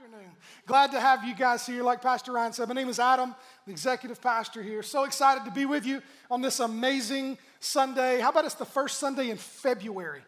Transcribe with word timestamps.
afternoon. 0.00 0.30
Glad 0.64 0.92
to 0.92 1.00
have 1.00 1.24
you 1.24 1.34
guys 1.34 1.66
here. 1.66 1.82
Like 1.82 2.00
Pastor 2.00 2.30
Ryan 2.30 2.52
said, 2.52 2.68
my 2.68 2.74
name 2.74 2.88
is 2.88 3.00
Adam, 3.00 3.34
the 3.66 3.72
executive 3.72 4.20
pastor 4.20 4.62
here. 4.62 4.80
So 4.80 5.02
excited 5.02 5.44
to 5.44 5.50
be 5.50 5.66
with 5.66 5.84
you 5.84 6.02
on 6.30 6.40
this 6.40 6.60
amazing 6.60 7.36
Sunday. 7.58 8.20
How 8.20 8.28
about 8.28 8.44
it's 8.44 8.54
the 8.54 8.64
first 8.64 9.00
Sunday 9.00 9.30
in 9.30 9.36
February? 9.36 10.20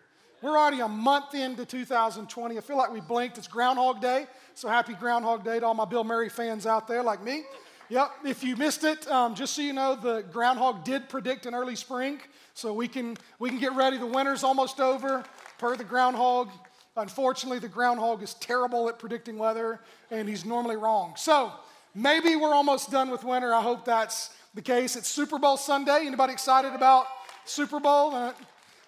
We're 0.43 0.59
already 0.59 0.81
a 0.81 0.89
month 0.89 1.35
into 1.35 1.65
2020. 1.65 2.59
I 2.59 2.61
feel 2.61 2.77
like 2.77 2.93
we 2.93 3.01
blinked. 3.01 3.39
It's 3.39 3.47
Groundhog 3.47 4.01
Day. 4.01 4.27
So 4.55 4.69
happy 4.69 4.95
Groundhog 4.95 5.45
Day 5.45 5.61
to 5.61 5.67
all 5.67 5.75
my 5.75 5.85
Bill 5.85 6.03
Murray 6.03 6.31
fans 6.31 6.67
out 6.67 6.89
there 6.89 7.05
like 7.05 7.23
me. 7.23 7.45
Yep, 7.91 8.11
if 8.25 8.43
you 8.43 8.57
missed 8.57 8.83
it, 8.83 9.09
um, 9.09 9.37
just 9.37 9.55
so 9.55 9.63
you 9.63 9.73
know, 9.73 9.95
the 9.95 10.23
groundhog 10.33 10.85
did 10.85 11.09
predict 11.09 11.47
an 11.47 11.55
early 11.55 11.77
spring. 11.77 12.21
So 12.55 12.73
we 12.73 12.89
can, 12.89 13.17
we 13.39 13.51
can 13.51 13.61
get 13.61 13.75
ready. 13.75 13.99
The 13.99 14.07
winter's 14.07 14.43
almost 14.43 14.81
over, 14.81 15.23
per 15.59 15.77
the 15.77 15.85
groundhog. 15.85 16.49
Unfortunately, 16.97 17.59
the 17.59 17.69
groundhog 17.69 18.23
is 18.23 18.35
terrible 18.35 18.89
at 18.89 18.99
predicting 18.99 19.39
weather, 19.39 19.81
and 20.11 20.29
he's 20.29 20.45
normally 20.45 20.77
wrong. 20.77 21.15
So 21.17 21.53
maybe 21.95 22.37
we're 22.37 22.55
almost 22.55 22.91
done 22.91 23.11
with 23.11 23.25
winter. 23.25 23.55
I 23.55 23.63
hope 23.63 23.85
that's 23.85 24.31
the 24.55 24.63
case. 24.63 24.97
It's 24.97 25.09
Super 25.09 25.39
Bowl 25.39 25.57
Sunday. 25.57 26.07
Anybody 26.07 26.33
excited 26.33 26.75
about 26.75 27.07
Super 27.45 27.79
Bowl? 27.79 28.15
Uh, 28.15 28.33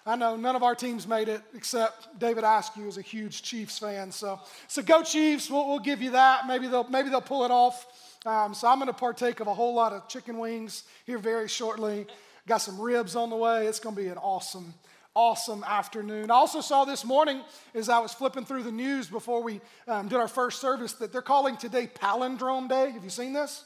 I 0.05 0.17
know 0.17 0.35
none 0.35 0.57
of 0.57 0.63
our 0.63 0.75
teams 0.75 1.07
made 1.07 1.29
it 1.29 1.41
except 1.55 2.19
David 2.19 2.43
Askew 2.43 2.87
is 2.87 2.97
a 2.97 3.01
huge 3.01 3.41
Chiefs 3.41 3.79
fan. 3.79 4.11
So, 4.11 4.41
so 4.67 4.81
go 4.81 5.01
Chiefs. 5.01 5.49
We'll, 5.49 5.65
we'll 5.65 5.79
give 5.79 6.01
you 6.01 6.11
that. 6.11 6.45
Maybe 6.45 6.67
they'll, 6.67 6.89
maybe 6.89 7.09
they'll 7.09 7.21
pull 7.21 7.45
it 7.45 7.51
off. 7.51 7.85
Um, 8.25 8.53
so 8.53 8.67
I'm 8.67 8.79
going 8.79 8.87
to 8.87 8.93
partake 8.93 9.39
of 9.39 9.47
a 9.47 9.53
whole 9.53 9.73
lot 9.73 9.93
of 9.93 10.09
chicken 10.09 10.37
wings 10.37 10.83
here 11.05 11.17
very 11.17 11.47
shortly. 11.47 12.05
Got 12.47 12.57
some 12.57 12.79
ribs 12.79 13.15
on 13.15 13.29
the 13.29 13.37
way. 13.37 13.67
It's 13.67 13.79
going 13.79 13.95
to 13.95 14.01
be 14.01 14.09
an 14.09 14.17
awesome 14.17 14.73
awesome 15.15 15.63
afternoon. 15.63 16.31
I 16.31 16.35
also 16.35 16.61
saw 16.61 16.85
this 16.85 17.05
morning 17.05 17.41
as 17.75 17.87
I 17.87 17.99
was 17.99 18.13
flipping 18.13 18.45
through 18.45 18.63
the 18.63 18.71
news 18.71 19.07
before 19.07 19.43
we 19.43 19.61
um, 19.87 20.07
did 20.07 20.17
our 20.17 20.27
first 20.27 20.59
service 20.59 20.93
that 20.93 21.11
they're 21.11 21.21
calling 21.21 21.55
today 21.55 21.87
Palindrome 21.87 22.67
Day. 22.67 22.89
Have 22.89 23.03
you 23.03 23.11
seen 23.11 23.33
this? 23.33 23.63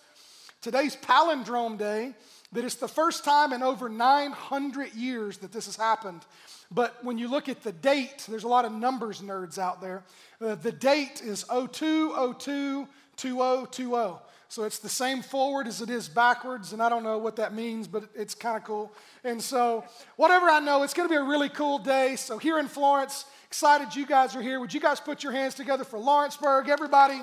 Today's 0.61 0.95
Palindrome 0.98 1.77
Day, 1.77 2.13
that 2.51 2.65
it's 2.65 2.76
the 2.76 2.87
first 2.87 3.23
time 3.23 3.54
in 3.54 3.63
over 3.63 3.87
900 3.87 4.93
years 4.93 5.37
that 5.37 5.54
this 5.54 5.67
has 5.67 5.77
happened. 5.77 6.26
But 6.70 7.01
when 7.04 7.17
you 7.17 7.29
look 7.29 7.48
at 7.48 7.63
the 7.63 7.71
date, 7.71 8.26
there's 8.27 8.43
a 8.43 8.49
lot 8.49 8.65
of 8.65 8.73
numbers 8.73 9.21
nerds 9.21 9.57
out 9.57 9.79
there. 9.79 10.04
Uh, 10.41 10.55
the 10.55 10.71
date 10.71 11.21
is 11.21 11.45
0202 11.45 12.87
2020. 13.15 14.15
So 14.49 14.63
it's 14.63 14.79
the 14.79 14.90
same 14.90 15.21
forward 15.21 15.67
as 15.67 15.81
it 15.81 15.90
is 15.90 16.07
backwards, 16.07 16.71
and 16.71 16.81
I 16.81 16.87
don't 16.87 17.03
know 17.03 17.17
what 17.17 17.35
that 17.35 17.53
means, 17.53 17.87
but 17.87 18.03
it's 18.15 18.34
kind 18.34 18.55
of 18.55 18.63
cool. 18.63 18.93
And 19.26 19.41
so, 19.41 19.84
whatever 20.15 20.48
I 20.48 20.59
know, 20.59 20.84
it's 20.84 20.93
going 20.93 21.07
to 21.07 21.13
be 21.13 21.17
a 21.17 21.23
really 21.23 21.49
cool 21.49 21.79
day. 21.79 22.15
So, 22.15 22.37
here 22.37 22.57
in 22.57 22.67
Florence, 22.67 23.26
excited 23.48 23.93
you 23.93 24.05
guys 24.05 24.35
are 24.35 24.41
here. 24.41 24.62
Would 24.62 24.73
you 24.73 24.79
guys 24.79 25.01
put 25.01 25.21
your 25.21 25.34
hands 25.34 25.54
together 25.54 25.84
for 25.84 25.99
Lawrenceburg? 25.99 26.70
Everybody 26.70 27.20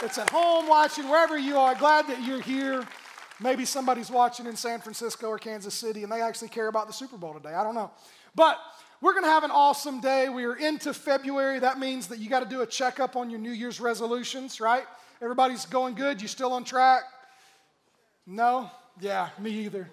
that's 0.00 0.16
at 0.16 0.30
home 0.30 0.68
watching, 0.68 1.08
wherever 1.08 1.36
you 1.36 1.58
are, 1.58 1.74
glad 1.74 2.06
that 2.06 2.24
you're 2.24 2.40
here. 2.40 2.86
Maybe 3.42 3.64
somebody's 3.64 4.10
watching 4.10 4.46
in 4.46 4.54
San 4.54 4.80
Francisco 4.80 5.28
or 5.28 5.38
Kansas 5.38 5.74
City 5.74 6.02
and 6.02 6.12
they 6.12 6.20
actually 6.20 6.48
care 6.48 6.68
about 6.68 6.86
the 6.86 6.92
Super 6.92 7.16
Bowl 7.16 7.32
today. 7.32 7.54
I 7.54 7.64
don't 7.64 7.74
know. 7.74 7.90
But 8.34 8.58
we're 9.00 9.12
going 9.12 9.24
to 9.24 9.30
have 9.30 9.44
an 9.44 9.50
awesome 9.50 10.00
day. 10.00 10.28
We 10.28 10.44
are 10.44 10.56
into 10.56 10.92
February. 10.92 11.58
That 11.58 11.78
means 11.78 12.08
that 12.08 12.18
you 12.18 12.28
got 12.28 12.40
to 12.40 12.48
do 12.48 12.60
a 12.60 12.66
checkup 12.66 13.16
on 13.16 13.30
your 13.30 13.40
New 13.40 13.50
Year's 13.50 13.80
resolutions, 13.80 14.60
right? 14.60 14.84
Everybody's 15.22 15.66
going 15.66 15.94
good? 15.94 16.22
You 16.22 16.28
still 16.28 16.54
on 16.54 16.64
track? 16.64 17.02
No? 18.26 18.70
Yeah, 19.00 19.28
me 19.38 19.50
either. 19.50 19.90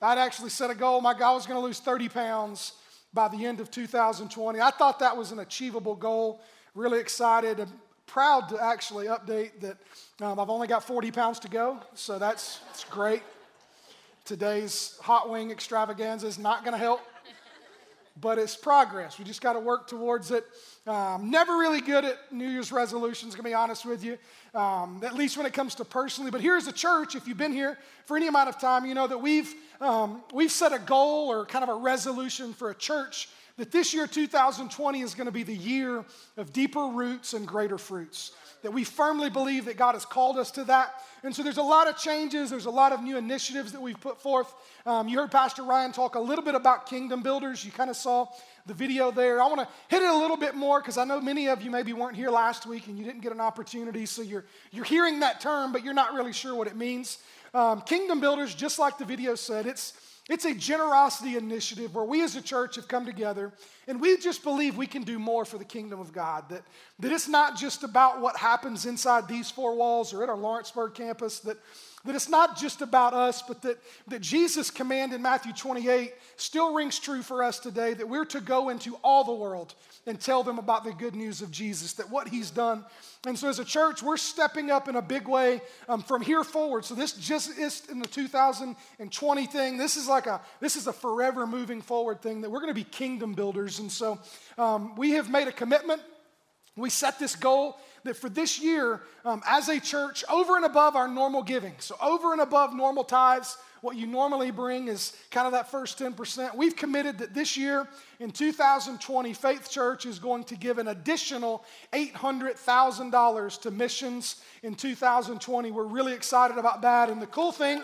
I'd 0.00 0.16
actually 0.16 0.48
set 0.48 0.70
a 0.70 0.74
goal. 0.74 1.02
My 1.02 1.12
guy 1.12 1.32
was 1.32 1.46
going 1.46 1.60
to 1.60 1.64
lose 1.64 1.80
30 1.80 2.08
pounds 2.08 2.72
by 3.12 3.28
the 3.28 3.44
end 3.44 3.60
of 3.60 3.70
2020. 3.70 4.58
I 4.58 4.70
thought 4.70 4.98
that 5.00 5.14
was 5.14 5.32
an 5.32 5.40
achievable 5.40 5.94
goal. 5.94 6.40
Really 6.74 6.98
excited 6.98 7.60
and 7.60 7.70
proud 8.06 8.48
to 8.48 8.62
actually 8.62 9.06
update 9.06 9.60
that 9.60 9.76
um, 10.22 10.40
I've 10.40 10.48
only 10.48 10.66
got 10.66 10.82
40 10.82 11.10
pounds 11.10 11.38
to 11.40 11.48
go, 11.48 11.78
so 11.94 12.18
that's, 12.18 12.60
that's 12.66 12.84
great. 12.84 13.22
Today's 14.24 14.98
hot 15.02 15.28
wing 15.28 15.50
extravaganza 15.50 16.26
is 16.26 16.38
not 16.38 16.64
going 16.64 16.72
to 16.72 16.78
help, 16.78 17.00
but 18.18 18.38
it's 18.38 18.56
progress. 18.56 19.18
We 19.18 19.26
just 19.26 19.42
got 19.42 19.52
to 19.52 19.60
work 19.60 19.86
towards 19.86 20.30
it. 20.30 20.46
Um, 20.90 21.30
never 21.30 21.56
really 21.56 21.80
good 21.80 22.04
at 22.04 22.32
New 22.32 22.48
Year's 22.48 22.72
resolutions, 22.72 23.36
gonna 23.36 23.48
be 23.48 23.54
honest 23.54 23.86
with 23.86 24.02
you, 24.02 24.18
um, 24.58 25.00
at 25.04 25.14
least 25.14 25.36
when 25.36 25.46
it 25.46 25.52
comes 25.52 25.76
to 25.76 25.84
personally. 25.84 26.32
But 26.32 26.40
here's 26.40 26.66
a 26.66 26.72
church, 26.72 27.14
if 27.14 27.28
you've 27.28 27.38
been 27.38 27.52
here 27.52 27.78
for 28.06 28.16
any 28.16 28.26
amount 28.26 28.48
of 28.48 28.58
time, 28.58 28.84
you 28.84 28.94
know 28.94 29.06
that 29.06 29.18
we've, 29.18 29.54
um, 29.80 30.24
we've 30.34 30.50
set 30.50 30.72
a 30.72 30.80
goal 30.80 31.28
or 31.30 31.46
kind 31.46 31.62
of 31.62 31.68
a 31.68 31.76
resolution 31.76 32.52
for 32.52 32.70
a 32.70 32.74
church 32.74 33.28
that 33.60 33.70
this 33.70 33.92
year, 33.92 34.06
2020, 34.06 35.02
is 35.02 35.14
going 35.14 35.26
to 35.26 35.30
be 35.30 35.42
the 35.42 35.54
year 35.54 36.02
of 36.38 36.50
deeper 36.50 36.86
roots 36.86 37.34
and 37.34 37.46
greater 37.46 37.76
fruits. 37.76 38.32
That 38.62 38.72
we 38.72 38.84
firmly 38.84 39.28
believe 39.28 39.66
that 39.66 39.76
God 39.76 39.92
has 39.92 40.06
called 40.06 40.38
us 40.38 40.50
to 40.52 40.64
that. 40.64 40.94
And 41.22 41.36
so 41.36 41.42
there's 41.42 41.58
a 41.58 41.62
lot 41.62 41.86
of 41.86 41.98
changes, 41.98 42.48
there's 42.48 42.64
a 42.64 42.70
lot 42.70 42.92
of 42.92 43.02
new 43.02 43.18
initiatives 43.18 43.72
that 43.72 43.82
we've 43.82 44.00
put 44.00 44.22
forth. 44.22 44.50
Um, 44.86 45.08
you 45.08 45.18
heard 45.18 45.30
Pastor 45.30 45.62
Ryan 45.62 45.92
talk 45.92 46.14
a 46.14 46.20
little 46.20 46.42
bit 46.42 46.54
about 46.54 46.86
kingdom 46.86 47.22
builders. 47.22 47.62
You 47.62 47.70
kind 47.70 47.90
of 47.90 47.96
saw 47.96 48.28
the 48.64 48.72
video 48.72 49.10
there. 49.10 49.42
I 49.42 49.46
want 49.46 49.60
to 49.60 49.68
hit 49.88 50.02
it 50.02 50.08
a 50.08 50.16
little 50.16 50.38
bit 50.38 50.54
more 50.54 50.80
because 50.80 50.96
I 50.96 51.04
know 51.04 51.20
many 51.20 51.48
of 51.48 51.60
you 51.60 51.70
maybe 51.70 51.92
weren't 51.92 52.16
here 52.16 52.30
last 52.30 52.64
week 52.64 52.86
and 52.86 52.98
you 52.98 53.04
didn't 53.04 53.20
get 53.20 53.32
an 53.32 53.42
opportunity. 53.42 54.06
So 54.06 54.22
you're, 54.22 54.46
you're 54.70 54.86
hearing 54.86 55.20
that 55.20 55.42
term, 55.42 55.70
but 55.70 55.84
you're 55.84 55.92
not 55.92 56.14
really 56.14 56.32
sure 56.32 56.54
what 56.54 56.66
it 56.66 56.76
means. 56.76 57.18
Um, 57.52 57.82
kingdom 57.82 58.20
builders, 58.20 58.54
just 58.54 58.78
like 58.78 58.96
the 58.96 59.04
video 59.04 59.34
said, 59.34 59.66
it's, 59.66 59.92
it's 60.28 60.44
a 60.44 60.54
generosity 60.54 61.36
initiative 61.36 61.94
where 61.94 62.04
we 62.04 62.22
as 62.22 62.36
a 62.36 62.42
church 62.42 62.76
have 62.76 62.86
come 62.86 63.04
together 63.04 63.52
and 63.88 64.00
we 64.00 64.16
just 64.18 64.44
believe 64.44 64.76
we 64.76 64.86
can 64.86 65.02
do 65.02 65.18
more 65.18 65.44
for 65.44 65.58
the 65.58 65.64
kingdom 65.64 65.98
of 65.98 66.12
God. 66.12 66.48
That, 66.50 66.62
that 67.00 67.10
it's 67.10 67.28
not 67.28 67.56
just 67.56 67.82
about 67.82 68.20
what 68.20 68.36
happens 68.36 68.86
inside 68.86 69.26
these 69.26 69.50
four 69.50 69.74
walls 69.74 70.14
or 70.14 70.22
at 70.22 70.28
our 70.28 70.36
Lawrenceburg 70.36 70.94
campus, 70.94 71.40
that 71.40 71.56
that 72.04 72.14
it's 72.14 72.30
not 72.30 72.56
just 72.56 72.80
about 72.80 73.12
us, 73.12 73.42
but 73.42 73.60
that, 73.62 73.78
that 74.08 74.22
Jesus' 74.22 74.70
command 74.70 75.12
in 75.12 75.20
Matthew 75.20 75.52
28 75.52 76.14
still 76.36 76.72
rings 76.72 76.98
true 76.98 77.22
for 77.22 77.42
us 77.42 77.58
today 77.58 77.92
that 77.92 78.08
we're 78.08 78.24
to 78.26 78.40
go 78.40 78.70
into 78.70 78.96
all 79.04 79.22
the 79.22 79.34
world 79.34 79.74
and 80.06 80.18
tell 80.18 80.42
them 80.42 80.58
about 80.58 80.84
the 80.84 80.92
good 80.92 81.14
news 81.14 81.42
of 81.42 81.50
Jesus, 81.50 81.92
that 81.94 82.08
what 82.08 82.28
he's 82.28 82.50
done. 82.50 82.86
And 83.26 83.38
so, 83.38 83.48
as 83.48 83.58
a 83.58 83.64
church, 83.66 84.02
we're 84.02 84.16
stepping 84.16 84.70
up 84.70 84.88
in 84.88 84.96
a 84.96 85.02
big 85.02 85.28
way 85.28 85.60
um, 85.90 86.02
from 86.02 86.22
here 86.22 86.42
forward. 86.42 86.86
So, 86.86 86.94
this 86.94 87.12
just 87.12 87.58
is 87.58 87.82
in 87.90 87.98
the 87.98 88.08
2020 88.08 89.46
thing. 89.46 89.76
This 89.76 89.96
is 89.98 90.08
like 90.08 90.26
a 90.26 90.40
this 90.58 90.76
is 90.76 90.86
a 90.86 90.92
forever 90.94 91.46
moving 91.46 91.82
forward 91.82 92.22
thing 92.22 92.40
that 92.40 92.50
we're 92.50 92.60
going 92.60 92.68
to 92.68 92.74
be 92.74 92.84
kingdom 92.84 93.34
builders. 93.34 93.78
And 93.78 93.92
so, 93.92 94.18
um, 94.56 94.96
we 94.96 95.10
have 95.12 95.28
made 95.28 95.48
a 95.48 95.52
commitment. 95.52 96.00
We 96.76 96.88
set 96.88 97.18
this 97.18 97.36
goal 97.36 97.76
that 98.04 98.16
for 98.16 98.28
this 98.28 98.60
year, 98.60 99.00
um, 99.24 99.42
as 99.46 99.68
a 99.68 99.80
church, 99.80 100.24
over 100.30 100.56
and 100.56 100.64
above 100.64 100.96
our 100.96 101.08
normal 101.08 101.42
giving, 101.42 101.74
so 101.78 101.96
over 102.00 102.32
and 102.32 102.40
above 102.40 102.74
normal 102.74 103.04
tithes, 103.04 103.56
what 103.80 103.96
you 103.96 104.06
normally 104.06 104.50
bring 104.50 104.88
is 104.88 105.16
kind 105.30 105.46
of 105.46 105.52
that 105.52 105.70
first 105.70 105.98
10%. 105.98 106.54
We've 106.54 106.76
committed 106.76 107.18
that 107.18 107.32
this 107.32 107.56
year 107.56 107.88
in 108.18 108.30
2020, 108.30 109.32
Faith 109.32 109.70
Church 109.70 110.04
is 110.04 110.18
going 110.18 110.44
to 110.44 110.56
give 110.56 110.78
an 110.78 110.88
additional 110.88 111.64
$800,000 111.92 113.60
to 113.62 113.70
missions 113.70 114.42
in 114.62 114.74
2020. 114.74 115.70
We're 115.70 115.84
really 115.84 116.12
excited 116.12 116.58
about 116.58 116.82
that. 116.82 117.08
And 117.08 117.22
the 117.22 117.26
cool 117.26 117.52
thing, 117.52 117.82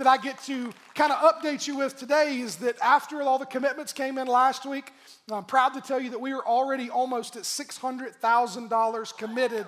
that 0.00 0.08
I 0.08 0.16
get 0.16 0.42
to 0.44 0.72
kind 0.94 1.12
of 1.12 1.18
update 1.18 1.66
you 1.66 1.76
with 1.76 1.98
today 1.98 2.40
is 2.40 2.56
that 2.56 2.74
after 2.80 3.20
all 3.20 3.38
the 3.38 3.44
commitments 3.44 3.92
came 3.92 4.16
in 4.16 4.26
last 4.26 4.64
week, 4.64 4.94
I'm 5.30 5.44
proud 5.44 5.74
to 5.74 5.82
tell 5.82 6.00
you 6.00 6.08
that 6.10 6.20
we 6.20 6.32
are 6.32 6.42
already 6.42 6.88
almost 6.88 7.36
at 7.36 7.42
$600,000 7.42 9.16
committed 9.18 9.66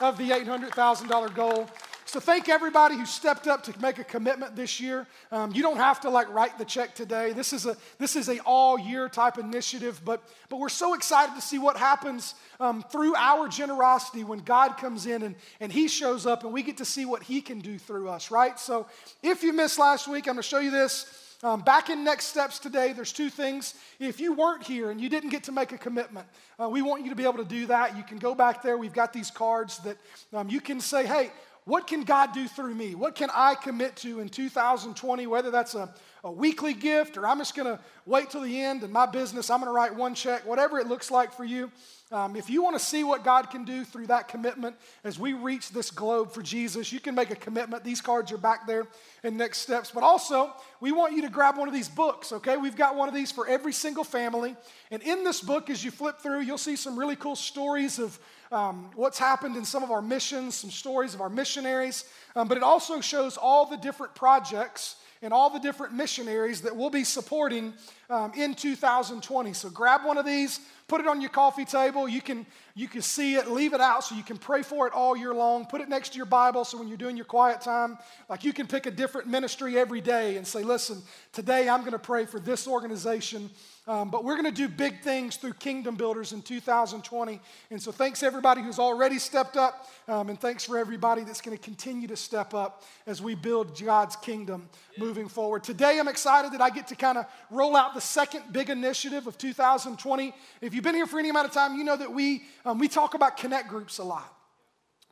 of 0.00 0.18
the 0.18 0.30
$800,000 0.30 1.34
goal. 1.34 1.68
So 2.06 2.20
thank 2.20 2.48
everybody 2.48 2.96
who 2.96 3.06
stepped 3.06 3.46
up 3.46 3.62
to 3.64 3.80
make 3.80 3.98
a 3.98 4.04
commitment 4.04 4.54
this 4.54 4.78
year. 4.78 5.06
Um, 5.32 5.52
you 5.52 5.62
don't 5.62 5.78
have 5.78 6.00
to 6.02 6.10
like 6.10 6.32
write 6.32 6.58
the 6.58 6.64
check 6.64 6.94
today. 6.94 7.32
This 7.32 7.52
is 7.52 7.66
a 7.66 7.76
this 7.98 8.14
is 8.14 8.28
a 8.28 8.38
all 8.40 8.78
year 8.78 9.08
type 9.08 9.38
initiative, 9.38 10.00
but 10.04 10.22
but 10.48 10.58
we're 10.58 10.68
so 10.68 10.94
excited 10.94 11.34
to 11.34 11.40
see 11.40 11.58
what 11.58 11.76
happens 11.76 12.34
um, 12.60 12.84
through 12.92 13.16
our 13.16 13.48
generosity 13.48 14.22
when 14.22 14.40
God 14.40 14.76
comes 14.76 15.06
in 15.06 15.22
and 15.22 15.34
and 15.60 15.72
He 15.72 15.88
shows 15.88 16.26
up 16.26 16.44
and 16.44 16.52
we 16.52 16.62
get 16.62 16.76
to 16.76 16.84
see 16.84 17.06
what 17.06 17.22
He 17.22 17.40
can 17.40 17.60
do 17.60 17.78
through 17.78 18.08
us. 18.08 18.30
Right. 18.30 18.60
So 18.60 18.86
if 19.22 19.42
you 19.42 19.52
missed 19.52 19.78
last 19.78 20.06
week, 20.06 20.28
I'm 20.28 20.34
going 20.34 20.42
to 20.42 20.48
show 20.48 20.60
you 20.60 20.70
this. 20.70 21.23
Um, 21.44 21.60
back 21.60 21.90
in 21.90 22.04
next 22.04 22.28
steps 22.28 22.58
today, 22.58 22.94
there's 22.94 23.12
two 23.12 23.28
things. 23.28 23.74
If 24.00 24.18
you 24.18 24.32
weren't 24.32 24.62
here 24.62 24.90
and 24.90 24.98
you 24.98 25.10
didn't 25.10 25.28
get 25.28 25.44
to 25.44 25.52
make 25.52 25.72
a 25.72 25.78
commitment, 25.78 26.26
uh, 26.58 26.70
we 26.70 26.80
want 26.80 27.04
you 27.04 27.10
to 27.10 27.14
be 27.14 27.24
able 27.24 27.36
to 27.36 27.44
do 27.44 27.66
that. 27.66 27.98
You 27.98 28.02
can 28.02 28.16
go 28.16 28.34
back 28.34 28.62
there. 28.62 28.78
We've 28.78 28.94
got 28.94 29.12
these 29.12 29.30
cards 29.30 29.76
that 29.80 29.98
um, 30.32 30.48
you 30.48 30.58
can 30.62 30.80
say, 30.80 31.04
hey, 31.04 31.30
what 31.66 31.86
can 31.86 32.04
God 32.04 32.32
do 32.32 32.48
through 32.48 32.74
me? 32.74 32.94
What 32.94 33.14
can 33.14 33.28
I 33.34 33.56
commit 33.56 33.94
to 33.96 34.20
in 34.20 34.30
2020, 34.30 35.26
whether 35.26 35.50
that's 35.50 35.74
a, 35.74 35.92
a 36.24 36.32
weekly 36.32 36.72
gift 36.72 37.18
or 37.18 37.26
I'm 37.26 37.36
just 37.36 37.54
going 37.54 37.68
to 37.68 37.78
wait 38.06 38.30
till 38.30 38.40
the 38.40 38.62
end 38.62 38.82
and 38.82 38.90
my 38.90 39.04
business, 39.04 39.50
I'm 39.50 39.60
going 39.60 39.68
to 39.68 39.74
write 39.74 39.94
one 39.94 40.14
check, 40.14 40.46
whatever 40.46 40.78
it 40.78 40.86
looks 40.86 41.10
like 41.10 41.34
for 41.34 41.44
you. 41.44 41.70
Um, 42.10 42.34
if 42.34 42.48
you 42.48 42.62
want 42.62 42.78
to 42.78 42.84
see 42.84 43.04
what 43.04 43.24
God 43.24 43.50
can 43.50 43.64
do 43.64 43.84
through 43.84 44.06
that 44.06 44.28
commitment 44.28 44.76
as 45.04 45.18
we 45.18 45.34
reach 45.34 45.70
this 45.70 45.90
globe 45.90 46.32
for 46.32 46.42
Jesus, 46.42 46.92
you 46.92 47.00
can 47.00 47.14
make 47.14 47.30
a 47.30 47.36
commitment. 47.36 47.84
These 47.84 48.00
cards 48.00 48.32
are 48.32 48.38
back 48.38 48.66
there 48.66 48.86
in 49.22 49.36
next 49.36 49.58
steps. 49.58 49.90
But 49.90 50.02
also, 50.02 50.52
we 50.80 50.92
want 50.92 51.12
you 51.12 51.22
to 51.22 51.28
grab 51.28 51.58
one 51.58 51.68
of 51.68 51.74
these 51.74 51.88
books, 51.88 52.32
okay? 52.32 52.56
We've 52.56 52.76
got 52.76 52.96
one 52.96 53.08
of 53.08 53.14
these 53.14 53.30
for 53.30 53.46
every 53.46 53.72
single 53.72 54.04
family. 54.04 54.56
And 54.90 55.02
in 55.02 55.24
this 55.24 55.42
book, 55.42 55.68
as 55.68 55.84
you 55.84 55.90
flip 55.90 56.20
through, 56.20 56.40
you'll 56.40 56.56
see 56.56 56.76
some 56.76 56.98
really 56.98 57.16
cool 57.16 57.36
stories 57.36 57.98
of 57.98 58.18
um, 58.50 58.90
what's 58.94 59.18
happened 59.18 59.56
in 59.56 59.64
some 59.64 59.82
of 59.82 59.90
our 59.90 60.02
missions, 60.02 60.54
some 60.54 60.70
stories 60.70 61.14
of 61.14 61.20
our 61.20 61.30
missionaries, 61.30 62.04
um, 62.36 62.48
but 62.48 62.56
it 62.56 62.62
also 62.62 63.00
shows 63.00 63.36
all 63.36 63.66
the 63.66 63.76
different 63.76 64.14
projects 64.14 64.96
and 65.22 65.32
all 65.32 65.50
the 65.50 65.58
different 65.58 65.94
missionaries 65.94 66.62
that 66.62 66.76
we'll 66.76 66.90
be 66.90 67.04
supporting 67.04 67.74
um, 68.10 68.32
in 68.36 68.54
2020. 68.54 69.52
So 69.52 69.70
grab 69.70 70.04
one 70.04 70.18
of 70.18 70.26
these, 70.26 70.60
put 70.88 71.00
it 71.00 71.06
on 71.06 71.20
your 71.20 71.30
coffee 71.30 71.64
table. 71.64 72.08
You 72.08 72.20
can, 72.20 72.46
you 72.74 72.88
can 72.88 73.02
see 73.02 73.36
it, 73.36 73.48
leave 73.50 73.72
it 73.72 73.80
out 73.80 74.04
so 74.04 74.14
you 74.14 74.22
can 74.22 74.36
pray 74.36 74.62
for 74.62 74.86
it 74.86 74.92
all 74.92 75.16
year 75.16 75.34
long. 75.34 75.66
Put 75.66 75.80
it 75.80 75.88
next 75.88 76.10
to 76.10 76.16
your 76.16 76.26
Bible 76.26 76.64
so 76.64 76.78
when 76.78 76.88
you're 76.88 76.96
doing 76.96 77.16
your 77.16 77.24
quiet 77.24 77.60
time, 77.60 77.98
like 78.28 78.44
you 78.44 78.52
can 78.52 78.66
pick 78.66 78.86
a 78.86 78.90
different 78.90 79.28
ministry 79.28 79.78
every 79.78 80.00
day 80.00 80.36
and 80.36 80.46
say, 80.46 80.62
listen, 80.62 81.02
today 81.32 81.68
I'm 81.68 81.80
going 81.80 81.92
to 81.92 81.98
pray 81.98 82.26
for 82.26 82.38
this 82.40 82.66
organization 82.66 83.50
um, 83.86 84.10
but 84.10 84.24
we're 84.24 84.40
going 84.40 84.46
to 84.46 84.50
do 84.50 84.68
big 84.68 85.02
things 85.02 85.36
through 85.36 85.52
Kingdom 85.54 85.96
Builders 85.96 86.32
in 86.32 86.40
2020. 86.40 87.40
And 87.70 87.82
so 87.82 87.92
thanks 87.92 88.22
everybody 88.22 88.62
who's 88.62 88.78
already 88.78 89.18
stepped 89.18 89.56
up, 89.56 89.88
um, 90.08 90.30
and 90.30 90.40
thanks 90.40 90.64
for 90.64 90.78
everybody 90.78 91.22
that's 91.22 91.42
going 91.42 91.56
to 91.56 91.62
continue 91.62 92.08
to 92.08 92.16
step 92.16 92.54
up 92.54 92.82
as 93.06 93.20
we 93.20 93.34
build 93.34 93.78
God's 93.78 94.16
kingdom 94.16 94.68
moving 94.96 95.28
forward. 95.28 95.64
Today 95.64 95.98
I'm 95.98 96.08
excited 96.08 96.52
that 96.52 96.62
I 96.62 96.70
get 96.70 96.86
to 96.88 96.96
kind 96.96 97.18
of 97.18 97.26
roll 97.50 97.76
out 97.76 97.94
the 97.94 98.00
second 98.00 98.44
big 98.52 98.70
initiative 98.70 99.26
of 99.26 99.36
2020. 99.36 100.34
If 100.62 100.74
you've 100.74 100.84
been 100.84 100.94
here 100.94 101.06
for 101.06 101.18
any 101.18 101.28
amount 101.28 101.48
of 101.48 101.52
time, 101.52 101.76
you 101.76 101.84
know 101.84 101.96
that 101.96 102.12
we, 102.12 102.44
um, 102.64 102.78
we 102.78 102.88
talk 102.88 103.14
about 103.14 103.36
connect 103.36 103.68
groups 103.68 103.98
a 103.98 104.04
lot 104.04 104.30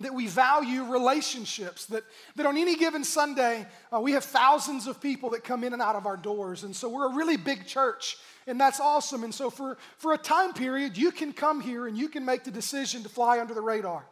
that 0.02 0.12
we 0.12 0.26
value 0.26 0.84
relationships, 0.84 1.86
that, 1.86 2.02
that 2.36 2.46
on 2.46 2.56
any 2.56 2.76
given 2.76 3.04
Sunday, 3.04 3.66
uh, 3.94 4.00
we 4.00 4.12
have 4.12 4.24
thousands 4.24 4.86
of 4.86 5.00
people 5.00 5.30
that 5.30 5.44
come 5.44 5.64
in 5.64 5.72
and 5.72 5.80
out 5.80 5.96
of 5.96 6.06
our 6.06 6.16
doors. 6.16 6.64
And 6.64 6.74
so 6.74 6.88
we're 6.88 7.10
a 7.10 7.14
really 7.14 7.36
big 7.36 7.66
church. 7.66 8.16
And 8.46 8.60
that's 8.60 8.80
awesome. 8.80 9.24
And 9.24 9.34
so, 9.34 9.50
for, 9.50 9.76
for 9.98 10.12
a 10.12 10.18
time 10.18 10.52
period, 10.52 10.96
you 10.96 11.12
can 11.12 11.32
come 11.32 11.60
here 11.60 11.86
and 11.86 11.96
you 11.96 12.08
can 12.08 12.24
make 12.24 12.44
the 12.44 12.50
decision 12.50 13.02
to 13.02 13.08
fly 13.08 13.40
under 13.40 13.54
the 13.54 13.60
radar, 13.60 14.04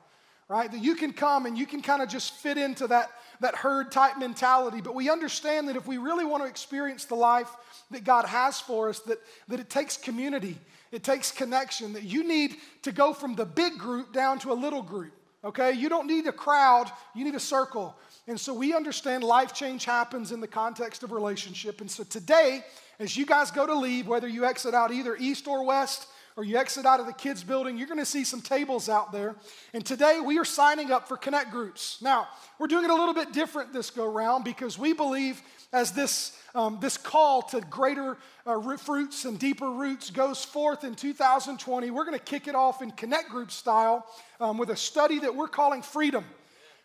right? 0.49 0.71
That 0.71 0.83
you 0.83 0.95
can 0.95 1.13
come 1.13 1.47
and 1.47 1.59
you 1.59 1.67
can 1.67 1.83
kind 1.83 2.03
of 2.03 2.09
just 2.09 2.35
fit 2.35 2.57
into 2.57 2.87
that, 2.89 3.11
that 3.41 3.57
herd 3.57 3.91
type 3.91 4.19
mentality. 4.19 4.81
But 4.81 4.95
we 4.95 5.11
understand 5.11 5.69
that 5.69 5.77
if 5.77 5.87
we 5.87 5.99
really 5.99 6.25
want 6.25 6.43
to 6.45 6.49
experience 6.49 7.05
the 7.05 7.17
life 7.17 7.51
that 7.91 8.05
God 8.05 8.25
has 8.27 8.61
for 8.61 8.89
us, 8.89 9.01
that, 9.01 9.19
that 9.49 9.59
it 9.59 9.69
takes 9.69 9.97
community, 9.97 10.59
it 10.93 11.03
takes 11.03 11.31
connection, 11.31 11.93
that 11.93 12.05
you 12.05 12.27
need 12.27 12.57
to 12.83 12.93
go 12.93 13.13
from 13.13 13.35
the 13.35 13.45
big 13.45 13.79
group 13.79 14.13
down 14.13 14.39
to 14.41 14.53
a 14.53 14.55
little 14.55 14.83
group, 14.83 15.13
okay? 15.45 15.73
You 15.73 15.89
don't 15.89 16.07
need 16.07 16.27
a 16.27 16.33
crowd, 16.33 16.91
you 17.15 17.25
need 17.25 17.35
a 17.35 17.41
circle. 17.41 17.97
And 18.27 18.39
so 18.39 18.55
we 18.55 18.75
understand 18.75 19.25
life 19.25 19.55
change 19.55 19.85
happens 19.85 20.33
in 20.33 20.41
the 20.41 20.47
context 20.47 21.03
of 21.03 21.13
relationship. 21.13 21.81
And 21.81 21.91
so 21.91 22.05
today, 22.05 22.65
as 23.01 23.17
you 23.17 23.25
guys 23.25 23.51
go 23.51 23.67
to 23.67 23.75
leave, 23.75 24.07
whether 24.07 24.29
you 24.29 24.45
exit 24.45 24.75
out 24.75 24.93
either 24.93 25.17
east 25.17 25.49
or 25.49 25.65
west, 25.65 26.07
or 26.37 26.45
you 26.45 26.59
exit 26.59 26.87
out 26.87 27.01
of 27.01 27.07
the 27.07 27.13
kids' 27.13 27.43
building, 27.43 27.77
you're 27.77 27.89
going 27.89 27.99
to 27.99 28.05
see 28.05 28.25
some 28.25 28.41
tables 28.41 28.89
out 28.89 29.11
there. 29.11 29.35
And 29.73 29.85
today 29.85 30.21
we 30.21 30.39
are 30.39 30.45
signing 30.45 30.93
up 30.93 31.09
for 31.09 31.17
Connect 31.17 31.51
groups. 31.51 31.99
Now, 32.01 32.29
we're 32.59 32.69
doing 32.69 32.85
it 32.85 32.91
a 32.91 32.95
little 32.95 33.15
bit 33.15 33.33
different 33.33 33.73
this 33.73 33.91
go 33.91 34.07
round 34.07 34.45
because 34.45 34.79
we 34.79 34.93
believe 34.93 35.43
as 35.73 35.93
this, 35.93 36.39
um, 36.55 36.79
this 36.81 36.97
call 36.97 37.43
to 37.43 37.61
greater 37.63 38.19
uh, 38.47 38.77
fruits 38.77 39.25
and 39.25 39.39
deeper 39.39 39.71
roots 39.71 40.11
goes 40.11 40.45
forth 40.45 40.85
in 40.85 40.95
2020, 40.95 41.91
we're 41.91 42.05
going 42.05 42.19
to 42.19 42.25
kick 42.25 42.49
it 42.49 42.55
off 42.55 42.83
in 42.83 42.91
Connect 42.91 43.31
group 43.31 43.51
style 43.51 44.07
um, 44.41 44.59
with 44.59 44.71
a 44.71 44.77
study 44.77 45.19
that 45.21 45.35
we're 45.35 45.49
calling 45.49 45.83
Freedom. 45.83 46.25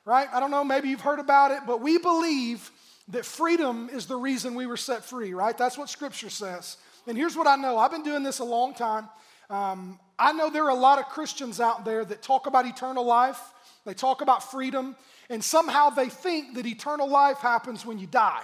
Right? 0.06 0.28
I 0.32 0.40
don't 0.40 0.52
know, 0.52 0.64
maybe 0.64 0.90
you've 0.90 1.02
heard 1.02 1.20
about 1.20 1.52
it, 1.52 1.62
but 1.66 1.82
we 1.82 1.98
believe 1.98 2.72
that 3.10 3.25
freedom 3.25 3.90
is 3.92 4.07
the 4.07 4.16
reason 4.16 4.56
we 4.56 4.66
were 4.66 4.78
set 4.78 5.04
free, 5.04 5.34
right? 5.34 5.57
That's 5.57 5.78
what 5.78 5.90
Scripture 5.90 6.30
says. 6.30 6.78
And 7.07 7.18
here's 7.18 7.38
what 7.38 7.48
I 7.48 7.56
know 7.56 7.78
I've 7.78 7.92
been 7.92 8.04
doing 8.04 8.24
this 8.24 8.40
a 8.40 8.44
long 8.44 8.74
time. 8.74 9.10
Um, 9.50 10.00
I 10.18 10.31
know 10.31 10.50
there 10.50 10.63
are 10.66 10.69
a 10.69 10.75
lot 10.75 10.98
of 10.98 11.06
Christians 11.06 11.60
out 11.60 11.86
there 11.86 12.04
that 12.04 12.24
talk 12.24 12.48
about 12.48 12.66
eternal 12.66 13.06
life, 13.06 13.40
they 13.86 13.94
talk 13.94 14.22
about 14.22 14.50
freedom, 14.50 14.96
and 15.30 15.44
somehow 15.44 15.90
they 15.90 16.10
think 16.10 16.56
that 16.56 16.66
eternal 16.66 17.07
life 17.07 17.38
happens 17.38 17.86
when 17.86 18.00
you 18.00 18.07
die, 18.07 18.44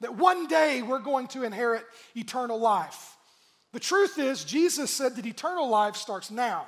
that 0.00 0.14
one 0.14 0.46
day 0.46 0.82
we're 0.82 1.00
going 1.00 1.26
to 1.28 1.42
inherit 1.42 1.84
eternal 2.14 2.58
life. 2.58 3.16
The 3.72 3.80
truth 3.80 4.18
is, 4.18 4.44
Jesus 4.44 4.90
said 4.92 5.16
that 5.16 5.26
eternal 5.26 5.68
life 5.68 5.96
starts 5.96 6.30
now 6.30 6.66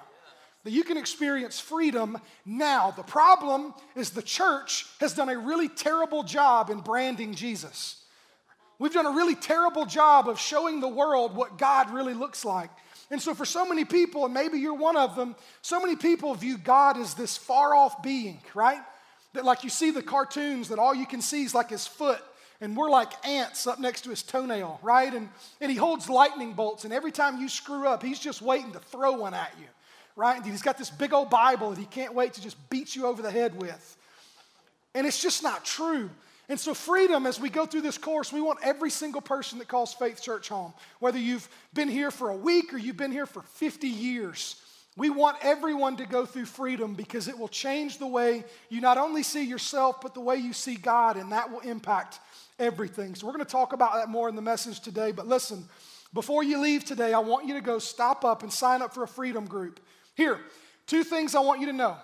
that 0.64 0.72
you 0.72 0.84
can 0.84 0.96
experience 0.96 1.58
freedom 1.58 2.18
now. 2.44 2.90
The 2.90 3.02
problem 3.02 3.74
is 3.96 4.10
the 4.10 4.22
church 4.22 4.86
has 5.00 5.14
done 5.14 5.28
a 5.28 5.38
really 5.38 5.68
terrible 5.68 6.22
job 6.22 6.70
in 6.70 6.80
branding 6.80 7.34
Jesus. 7.34 8.02
We've 8.78 8.92
done 8.92 9.06
a 9.06 9.10
really 9.12 9.34
terrible 9.34 9.86
job 9.86 10.28
of 10.28 10.38
showing 10.38 10.80
the 10.80 10.88
world 10.88 11.34
what 11.34 11.58
God 11.58 11.90
really 11.90 12.14
looks 12.14 12.44
like. 12.44 12.70
And 13.10 13.20
so, 13.20 13.34
for 13.34 13.44
so 13.44 13.66
many 13.66 13.84
people, 13.84 14.24
and 14.24 14.32
maybe 14.32 14.58
you're 14.58 14.74
one 14.74 14.96
of 14.96 15.16
them, 15.16 15.34
so 15.62 15.80
many 15.80 15.96
people 15.96 16.34
view 16.34 16.56
God 16.56 16.96
as 16.96 17.14
this 17.14 17.36
far 17.36 17.74
off 17.74 18.02
being, 18.02 18.40
right? 18.54 18.80
That, 19.32 19.44
like, 19.44 19.64
you 19.64 19.70
see 19.70 19.90
the 19.90 20.02
cartoons 20.02 20.68
that 20.68 20.78
all 20.78 20.94
you 20.94 21.06
can 21.06 21.20
see 21.20 21.42
is 21.42 21.54
like 21.54 21.70
his 21.70 21.86
foot, 21.86 22.20
and 22.60 22.76
we're 22.76 22.88
like 22.88 23.12
ants 23.26 23.66
up 23.66 23.80
next 23.80 24.02
to 24.02 24.10
his 24.10 24.22
toenail, 24.22 24.78
right? 24.82 25.12
And, 25.12 25.28
and 25.60 25.70
he 25.72 25.76
holds 25.76 26.08
lightning 26.08 26.52
bolts, 26.52 26.84
and 26.84 26.92
every 26.92 27.10
time 27.10 27.40
you 27.40 27.48
screw 27.48 27.88
up, 27.88 28.02
he's 28.02 28.20
just 28.20 28.42
waiting 28.42 28.72
to 28.72 28.78
throw 28.78 29.12
one 29.12 29.34
at 29.34 29.52
you 29.58 29.66
right? 30.20 30.44
He's 30.44 30.60
got 30.60 30.76
this 30.76 30.90
big 30.90 31.14
old 31.14 31.30
Bible 31.30 31.70
that 31.70 31.78
he 31.78 31.86
can't 31.86 32.14
wait 32.14 32.34
to 32.34 32.42
just 32.42 32.56
beat 32.68 32.94
you 32.94 33.06
over 33.06 33.22
the 33.22 33.30
head 33.30 33.58
with. 33.58 33.96
And 34.94 35.06
it's 35.06 35.20
just 35.20 35.42
not 35.42 35.64
true. 35.64 36.10
And 36.50 36.60
so, 36.60 36.74
freedom, 36.74 37.26
as 37.26 37.40
we 37.40 37.48
go 37.48 37.64
through 37.64 37.82
this 37.82 37.96
course, 37.96 38.32
we 38.32 38.40
want 38.40 38.58
every 38.62 38.90
single 38.90 39.20
person 39.20 39.58
that 39.60 39.68
calls 39.68 39.94
Faith 39.94 40.20
Church 40.20 40.48
home, 40.48 40.74
whether 40.98 41.18
you've 41.18 41.48
been 41.72 41.88
here 41.88 42.10
for 42.10 42.28
a 42.28 42.36
week 42.36 42.74
or 42.74 42.76
you've 42.76 42.96
been 42.96 43.12
here 43.12 43.24
for 43.24 43.40
50 43.40 43.86
years, 43.86 44.60
we 44.96 45.10
want 45.10 45.36
everyone 45.42 45.96
to 45.98 46.06
go 46.06 46.26
through 46.26 46.46
freedom 46.46 46.94
because 46.94 47.28
it 47.28 47.38
will 47.38 47.48
change 47.48 47.98
the 47.98 48.06
way 48.06 48.44
you 48.68 48.80
not 48.80 48.98
only 48.98 49.22
see 49.22 49.44
yourself, 49.44 50.00
but 50.02 50.12
the 50.12 50.20
way 50.20 50.36
you 50.36 50.52
see 50.52 50.74
God, 50.74 51.16
and 51.16 51.30
that 51.30 51.50
will 51.50 51.60
impact 51.60 52.18
everything. 52.58 53.14
So, 53.14 53.26
we're 53.26 53.32
going 53.32 53.44
to 53.44 53.50
talk 53.50 53.72
about 53.72 53.94
that 53.94 54.08
more 54.08 54.28
in 54.28 54.34
the 54.34 54.42
message 54.42 54.80
today. 54.80 55.12
But 55.12 55.28
listen, 55.28 55.64
before 56.12 56.42
you 56.42 56.60
leave 56.60 56.84
today, 56.84 57.14
I 57.14 57.20
want 57.20 57.46
you 57.46 57.54
to 57.54 57.60
go 57.60 57.78
stop 57.78 58.24
up 58.24 58.42
and 58.42 58.52
sign 58.52 58.82
up 58.82 58.92
for 58.92 59.04
a 59.04 59.08
freedom 59.08 59.46
group. 59.46 59.78
Here, 60.20 60.38
two 60.86 61.02
things 61.02 61.34
I 61.34 61.40
want 61.40 61.62
you 61.62 61.68
to 61.68 61.72
know, 61.72 61.96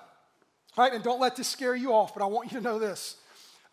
right? 0.75 0.91
And 0.91 1.05
don't 1.05 1.21
let 1.21 1.37
this 1.37 1.49
scare 1.49 1.77
you 1.77 1.93
off, 1.93 2.15
but 2.15 2.23
I 2.23 2.27
want 2.27 2.51
you 2.51 2.57
to 2.57 2.65
know 2.65 2.79
this. 2.79 3.17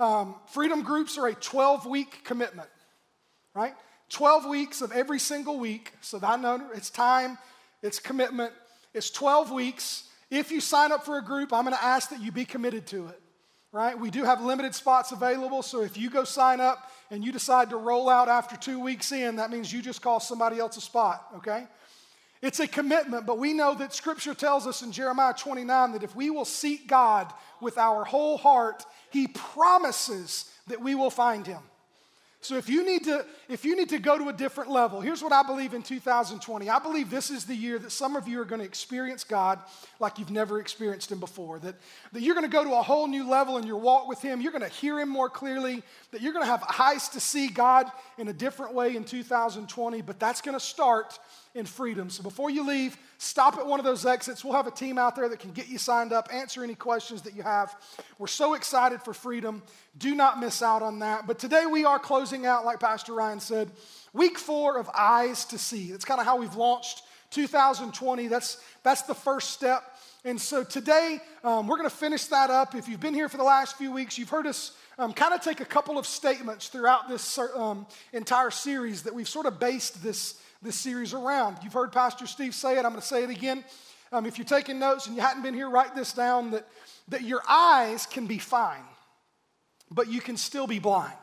Um, 0.02 0.36
freedom 0.48 0.84
groups 0.84 1.18
are 1.18 1.28
a 1.28 1.34
12 1.34 1.86
week 1.86 2.26
commitment, 2.26 2.68
right? 3.56 3.72
12 4.10 4.46
weeks 4.48 4.82
of 4.82 4.92
every 4.92 5.18
single 5.18 5.60
week. 5.60 5.94
So 6.02 6.20
I 6.22 6.36
know 6.36 6.62
it's 6.76 6.90
time, 6.90 7.38
it's 7.82 8.00
commitment. 8.00 8.52
It's 8.94 9.10
12 9.12 9.50
weeks. 9.50 10.10
If 10.30 10.52
you 10.52 10.60
sign 10.60 10.92
up 10.92 11.06
for 11.06 11.18
a 11.18 11.24
group, 11.24 11.54
I'm 11.54 11.64
going 11.64 11.78
to 11.78 11.82
ask 11.82 12.10
that 12.10 12.22
you 12.22 12.34
be 12.34 12.44
committed 12.44 12.86
to 12.88 13.08
it, 13.08 13.22
right? 13.72 13.98
We 13.98 14.12
do 14.12 14.26
have 14.26 14.42
limited 14.42 14.76
spots 14.76 15.14
available. 15.14 15.62
So 15.62 15.84
if 15.84 15.96
you 15.96 16.10
go 16.10 16.26
sign 16.26 16.60
up 16.60 16.92
and 17.10 17.24
you 17.24 17.32
decide 17.32 17.70
to 17.70 17.78
roll 17.78 18.10
out 18.10 18.28
after 18.28 18.58
two 18.58 18.82
weeks 18.82 19.14
in, 19.14 19.38
that 19.38 19.52
means 19.52 19.72
you 19.72 19.82
just 19.82 20.02
call 20.02 20.20
somebody 20.20 20.60
else 20.60 20.76
a 20.76 20.82
spot, 20.82 21.26
okay? 21.38 21.66
It's 22.44 22.60
a 22.60 22.68
commitment, 22.68 23.26
but 23.26 23.40
we 23.40 23.54
know 23.54 23.74
that 23.76 23.94
Scripture 23.94 24.34
tells 24.34 24.68
us 24.68 24.82
in 24.82 24.92
Jeremiah 24.92 25.34
29 25.34 25.94
that 25.94 26.04
if 26.04 26.14
we 26.14 26.30
will 26.30 26.44
seek 26.44 26.90
God 26.90 27.32
with 27.62 27.78
our 27.78 28.04
whole 28.04 28.38
heart, 28.38 28.86
He 29.12 29.28
promises 29.28 30.52
that 30.68 30.82
we 30.82 30.94
will 30.94 31.10
find 31.10 31.48
Him. 31.48 31.62
So 32.42 32.58
if 32.58 32.68
you 32.68 32.86
need 32.86 33.06
to 33.06 33.26
if 33.48 33.64
you 33.64 33.78
need 33.78 33.88
to 33.90 34.00
go 34.00 34.18
to 34.18 34.28
a 34.28 34.34
different 34.34 34.70
level, 34.70 35.00
here's 35.00 35.24
what 35.24 35.32
I 35.32 35.44
believe 35.44 35.74
in 35.74 35.82
2020. 35.82 36.70
I 36.70 36.80
believe 36.80 37.10
this 37.10 37.30
is 37.30 37.46
the 37.46 37.56
year 37.56 37.80
that 37.80 37.94
some 37.94 38.18
of 38.18 38.28
you 38.28 38.42
are 38.42 38.46
going 38.46 38.60
to 38.60 38.66
experience 38.66 39.24
God 39.24 39.60
like 40.02 40.20
you've 40.20 40.30
never 40.32 40.60
experienced 40.60 41.14
him 41.14 41.22
before. 41.22 41.60
That, 41.60 41.76
that 42.12 42.22
you're 42.22 42.36
going 42.36 42.50
to 42.50 42.52
go 42.52 42.66
to 42.66 42.74
a 42.74 42.82
whole 42.82 43.08
new 43.08 43.30
level 43.30 43.58
in 43.58 43.66
your 43.66 43.78
walk 43.78 44.10
with 44.10 44.22
him. 44.22 44.42
You're 44.42 44.52
going 44.52 44.64
to 44.64 44.68
hear 44.68 45.00
him 45.00 45.08
more 45.08 45.30
clearly, 45.30 45.84
that 46.12 46.22
you're 46.22 46.34
going 46.34 46.44
to 46.44 46.52
have 46.52 46.66
eyes 46.78 47.08
to 47.10 47.22
see 47.22 47.48
God 47.48 47.90
in 48.18 48.28
a 48.28 48.34
different 48.34 48.74
way 48.74 48.98
in 48.98 49.06
2020, 49.06 50.02
but 50.02 50.20
that's 50.20 50.42
going 50.42 50.58
to 50.58 50.64
start 50.66 51.18
in 51.56 51.66
freedom. 51.66 52.10
So 52.10 52.24
before 52.24 52.50
you 52.50 52.66
leave, 52.66 52.98
stop 53.20 53.58
at 53.58 53.66
one 53.66 53.80
of 53.80 53.86
those 53.86 54.06
exits. 54.06 54.44
We'll 54.44 54.54
have 54.54 54.66
a 54.66 54.72
team 54.72 54.98
out 54.98 55.16
there 55.16 55.30
that 55.30 55.40
can 55.40 55.52
get 55.52 55.68
you 55.68 55.78
signed 55.78 56.12
up, 56.12 56.30
answer 56.34 56.64
any 56.64 56.74
questions 56.74 57.22
that 57.24 57.36
you 57.36 57.44
have. 57.44 57.76
We're 58.18 58.28
so 58.28 58.56
excited 58.56 59.02
for 59.02 59.14
freedom. 59.14 59.62
Do 59.98 60.16
not 60.16 60.40
miss 60.40 60.64
out 60.64 60.82
on 60.82 61.00
that. 61.00 61.28
But 61.28 61.38
today 61.38 61.66
we 61.66 61.86
are 61.86 62.00
closing 62.00 62.46
out, 62.46 62.66
like 62.66 62.80
Pastor 62.80 63.14
Ryan 63.14 63.40
said, 63.40 63.70
week 64.14 64.40
four 64.40 64.80
of 64.80 64.90
Eyes 64.96 65.46
to 65.46 65.60
See. 65.60 65.92
That's 65.92 66.06
kind 66.06 66.20
of 66.20 66.26
how 66.26 66.38
we've 66.38 66.56
launched 66.56 67.04
2020. 67.30 68.28
That's, 68.28 68.58
that's 68.82 69.04
the 69.04 69.16
first 69.16 69.52
step. 69.52 69.84
And 70.26 70.40
so 70.40 70.64
today, 70.64 71.20
um, 71.44 71.68
we're 71.68 71.78
going 71.78 71.90
to 71.90 71.96
finish 71.96 72.26
that 72.26 72.50
up. 72.50 72.76
If 72.76 72.88
you've 72.88 73.02
been 73.02 73.14
here 73.14 73.30
for 73.30 73.38
the 73.38 73.44
last 73.44 73.78
few 73.78 73.92
weeks, 73.92 74.18
you've 74.18 74.30
heard 74.30 74.48
us 74.48 74.72
um, 74.98 75.14
kind 75.14 75.34
of 75.34 75.42
take 75.42 75.60
a 75.60 75.66
couple 75.66 75.98
of 75.98 76.08
statements 76.08 76.70
throughout 76.70 77.10
this 77.10 77.38
um, 77.56 77.86
entire 78.14 78.50
series 78.50 79.04
that 79.04 79.14
we've 79.14 79.28
sort 79.28 79.46
of 79.46 79.60
based 79.60 80.02
this 80.02 80.40
this 80.64 80.76
series 80.76 81.14
around. 81.14 81.58
You've 81.62 81.74
heard 81.74 81.92
Pastor 81.92 82.26
Steve 82.26 82.56
say 82.56 82.74
it, 82.74 82.86
I'm 82.86 82.92
going 82.92 83.02
to 83.02 83.02
say 83.02 83.24
it 83.24 83.30
again. 83.30 83.64
Um, 84.12 84.26
if 84.26 84.38
you're 84.38 84.46
taking 84.46 84.80
notes 84.80 85.08
and 85.08 85.16
you 85.16 85.22
hadn't 85.22 85.44
been 85.44 85.54
here, 85.54 85.70
write 85.70 85.96
this 85.96 86.14
down 86.14 86.52
that, 86.52 86.68
that 87.10 87.24
your 87.24 87.42
eyes 87.48 88.06
can 88.06 88.28
be 88.28 88.38
fine, 88.38 88.84
but 89.92 90.08
you 90.08 90.22
can 90.22 90.38
still 90.38 90.68
be 90.68 90.80
blind. 90.80 91.14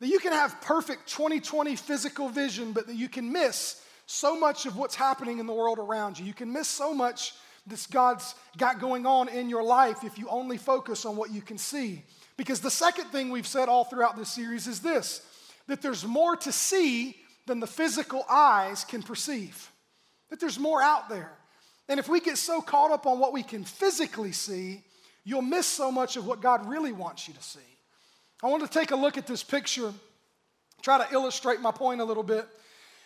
That 0.00 0.08
you 0.08 0.18
can 0.18 0.32
have 0.32 0.60
perfect 0.62 1.08
2020 1.08 1.76
physical 1.76 2.28
vision, 2.28 2.72
but 2.72 2.86
that 2.86 2.96
you 2.96 3.08
can 3.08 3.30
miss 3.30 3.82
so 4.06 4.38
much 4.38 4.66
of 4.66 4.76
what's 4.76 4.94
happening 4.94 5.38
in 5.38 5.46
the 5.46 5.52
world 5.52 5.78
around 5.78 6.18
you. 6.18 6.24
You 6.24 6.34
can 6.34 6.52
miss 6.52 6.68
so 6.68 6.94
much 6.94 7.34
this 7.66 7.86
God's 7.86 8.34
got 8.56 8.80
going 8.80 9.06
on 9.06 9.28
in 9.28 9.48
your 9.48 9.62
life 9.62 10.02
if 10.02 10.18
you 10.18 10.28
only 10.28 10.56
focus 10.56 11.04
on 11.04 11.16
what 11.16 11.30
you 11.30 11.42
can 11.42 11.58
see. 11.58 12.02
Because 12.36 12.60
the 12.60 12.70
second 12.70 13.06
thing 13.06 13.30
we've 13.30 13.46
said 13.46 13.68
all 13.68 13.84
throughout 13.84 14.16
this 14.16 14.30
series 14.30 14.66
is 14.66 14.80
this 14.80 15.22
that 15.68 15.80
there's 15.80 16.04
more 16.04 16.36
to 16.36 16.50
see 16.50 17.16
than 17.46 17.60
the 17.60 17.66
physical 17.66 18.24
eyes 18.30 18.84
can 18.84 19.02
perceive, 19.02 19.70
that 20.30 20.40
there's 20.40 20.58
more 20.58 20.82
out 20.82 21.08
there. 21.08 21.32
And 21.88 21.98
if 21.98 22.08
we 22.08 22.20
get 22.20 22.38
so 22.38 22.60
caught 22.60 22.90
up 22.90 23.06
on 23.06 23.18
what 23.18 23.32
we 23.32 23.42
can 23.42 23.64
physically 23.64 24.32
see, 24.32 24.82
you'll 25.24 25.42
miss 25.42 25.66
so 25.66 25.90
much 25.90 26.16
of 26.16 26.26
what 26.26 26.40
God 26.40 26.68
really 26.68 26.92
wants 26.92 27.28
you 27.28 27.34
to 27.34 27.42
see. 27.42 27.60
I 28.42 28.48
want 28.48 28.62
to 28.62 28.78
take 28.78 28.90
a 28.90 28.96
look 28.96 29.18
at 29.18 29.26
this 29.26 29.42
picture, 29.42 29.92
try 30.80 31.04
to 31.04 31.12
illustrate 31.12 31.60
my 31.60 31.70
point 31.70 32.00
a 32.00 32.04
little 32.04 32.22
bit. 32.22 32.46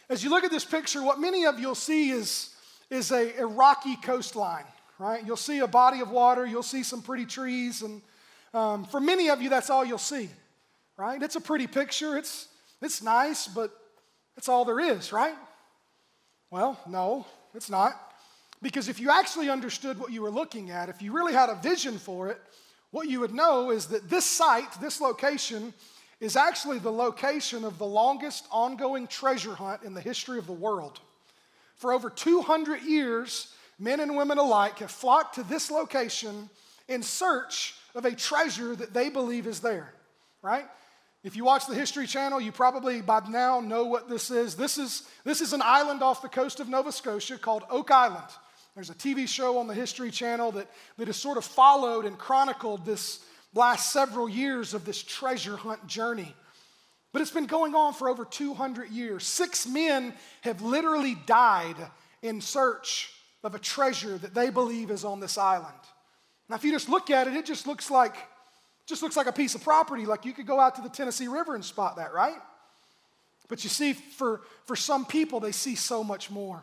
As 0.08 0.22
you 0.22 0.30
look 0.30 0.44
at 0.44 0.50
this 0.50 0.64
picture, 0.64 1.02
what 1.02 1.18
many 1.18 1.46
of 1.46 1.58
you'll 1.58 1.74
see 1.74 2.10
is, 2.10 2.54
is 2.90 3.10
a, 3.10 3.34
a 3.38 3.46
rocky 3.46 3.96
coastline, 3.96 4.64
right? 4.98 5.24
You'll 5.26 5.36
see 5.36 5.58
a 5.58 5.66
body 5.66 6.00
of 6.00 6.10
water, 6.10 6.46
you'll 6.46 6.62
see 6.62 6.82
some 6.82 7.02
pretty 7.02 7.26
trees, 7.26 7.82
and 7.82 8.02
um, 8.54 8.84
for 8.84 9.00
many 9.00 9.28
of 9.28 9.42
you, 9.42 9.50
that's 9.50 9.68
all 9.68 9.84
you'll 9.84 9.98
see, 9.98 10.30
right? 10.96 11.20
It's 11.22 11.36
a 11.36 11.40
pretty 11.40 11.66
picture, 11.66 12.16
it's, 12.16 12.48
it's 12.80 13.02
nice, 13.02 13.46
but 13.46 13.76
that's 14.36 14.48
all 14.48 14.64
there 14.64 14.78
is, 14.78 15.12
right? 15.12 15.34
Well, 16.50 16.78
no, 16.86 17.26
it's 17.54 17.70
not. 17.70 18.00
Because 18.62 18.88
if 18.88 19.00
you 19.00 19.10
actually 19.10 19.50
understood 19.50 19.98
what 19.98 20.12
you 20.12 20.22
were 20.22 20.30
looking 20.30 20.70
at, 20.70 20.88
if 20.88 21.02
you 21.02 21.12
really 21.12 21.32
had 21.32 21.48
a 21.48 21.56
vision 21.56 21.98
for 21.98 22.28
it, 22.28 22.40
what 22.90 23.08
you 23.08 23.20
would 23.20 23.34
know 23.34 23.70
is 23.70 23.86
that 23.86 24.08
this 24.08 24.24
site, 24.24 24.80
this 24.80 25.00
location, 25.00 25.74
is 26.20 26.36
actually 26.36 26.78
the 26.78 26.92
location 26.92 27.64
of 27.64 27.78
the 27.78 27.86
longest 27.86 28.46
ongoing 28.50 29.06
treasure 29.06 29.54
hunt 29.54 29.82
in 29.82 29.92
the 29.92 30.00
history 30.00 30.38
of 30.38 30.46
the 30.46 30.52
world. 30.52 31.00
For 31.76 31.92
over 31.92 32.08
200 32.08 32.82
years, 32.82 33.52
men 33.78 34.00
and 34.00 34.16
women 34.16 34.38
alike 34.38 34.78
have 34.78 34.90
flocked 34.90 35.34
to 35.34 35.42
this 35.42 35.70
location 35.70 36.48
in 36.88 37.02
search 37.02 37.74
of 37.94 38.04
a 38.04 38.14
treasure 38.14 38.74
that 38.76 38.94
they 38.94 39.10
believe 39.10 39.46
is 39.46 39.60
there, 39.60 39.92
right? 40.40 40.66
If 41.26 41.34
you 41.34 41.44
watch 41.44 41.66
the 41.66 41.74
History 41.74 42.06
Channel, 42.06 42.40
you 42.40 42.52
probably 42.52 43.02
by 43.02 43.20
now 43.28 43.58
know 43.58 43.86
what 43.86 44.08
this 44.08 44.30
is. 44.30 44.54
This 44.54 44.78
is, 44.78 45.02
this 45.24 45.40
is 45.40 45.52
an 45.52 45.60
island 45.60 46.00
off 46.00 46.22
the 46.22 46.28
coast 46.28 46.60
of 46.60 46.68
Nova 46.68 46.92
Scotia 46.92 47.36
called 47.36 47.64
Oak 47.68 47.90
Island. 47.90 48.28
There's 48.76 48.90
a 48.90 48.94
TV 48.94 49.26
show 49.26 49.58
on 49.58 49.66
the 49.66 49.74
History 49.74 50.12
Channel 50.12 50.52
that, 50.52 50.70
that 50.98 51.08
has 51.08 51.16
sort 51.16 51.36
of 51.36 51.44
followed 51.44 52.04
and 52.04 52.16
chronicled 52.16 52.86
this 52.86 53.24
last 53.54 53.92
several 53.92 54.28
years 54.28 54.72
of 54.72 54.84
this 54.84 55.02
treasure 55.02 55.56
hunt 55.56 55.84
journey. 55.88 56.32
But 57.12 57.22
it's 57.22 57.32
been 57.32 57.46
going 57.46 57.74
on 57.74 57.92
for 57.92 58.08
over 58.08 58.24
200 58.24 58.90
years. 58.90 59.24
Six 59.26 59.66
men 59.66 60.14
have 60.42 60.62
literally 60.62 61.16
died 61.26 61.74
in 62.22 62.40
search 62.40 63.12
of 63.42 63.56
a 63.56 63.58
treasure 63.58 64.16
that 64.16 64.32
they 64.32 64.50
believe 64.50 64.92
is 64.92 65.04
on 65.04 65.18
this 65.18 65.38
island. 65.38 65.74
Now, 66.48 66.54
if 66.54 66.62
you 66.62 66.70
just 66.70 66.88
look 66.88 67.10
at 67.10 67.26
it, 67.26 67.34
it 67.34 67.46
just 67.46 67.66
looks 67.66 67.90
like 67.90 68.14
just 68.86 69.02
looks 69.02 69.16
like 69.16 69.26
a 69.26 69.32
piece 69.32 69.54
of 69.54 69.62
property. 69.62 70.06
Like 70.06 70.24
you 70.24 70.32
could 70.32 70.46
go 70.46 70.58
out 70.58 70.76
to 70.76 70.82
the 70.82 70.88
Tennessee 70.88 71.28
River 71.28 71.54
and 71.54 71.64
spot 71.64 71.96
that, 71.96 72.14
right? 72.14 72.40
But 73.48 73.62
you 73.64 73.70
see, 73.70 73.92
for, 73.92 74.42
for 74.64 74.76
some 74.76 75.04
people, 75.04 75.40
they 75.40 75.52
see 75.52 75.74
so 75.74 76.02
much 76.02 76.30
more. 76.30 76.62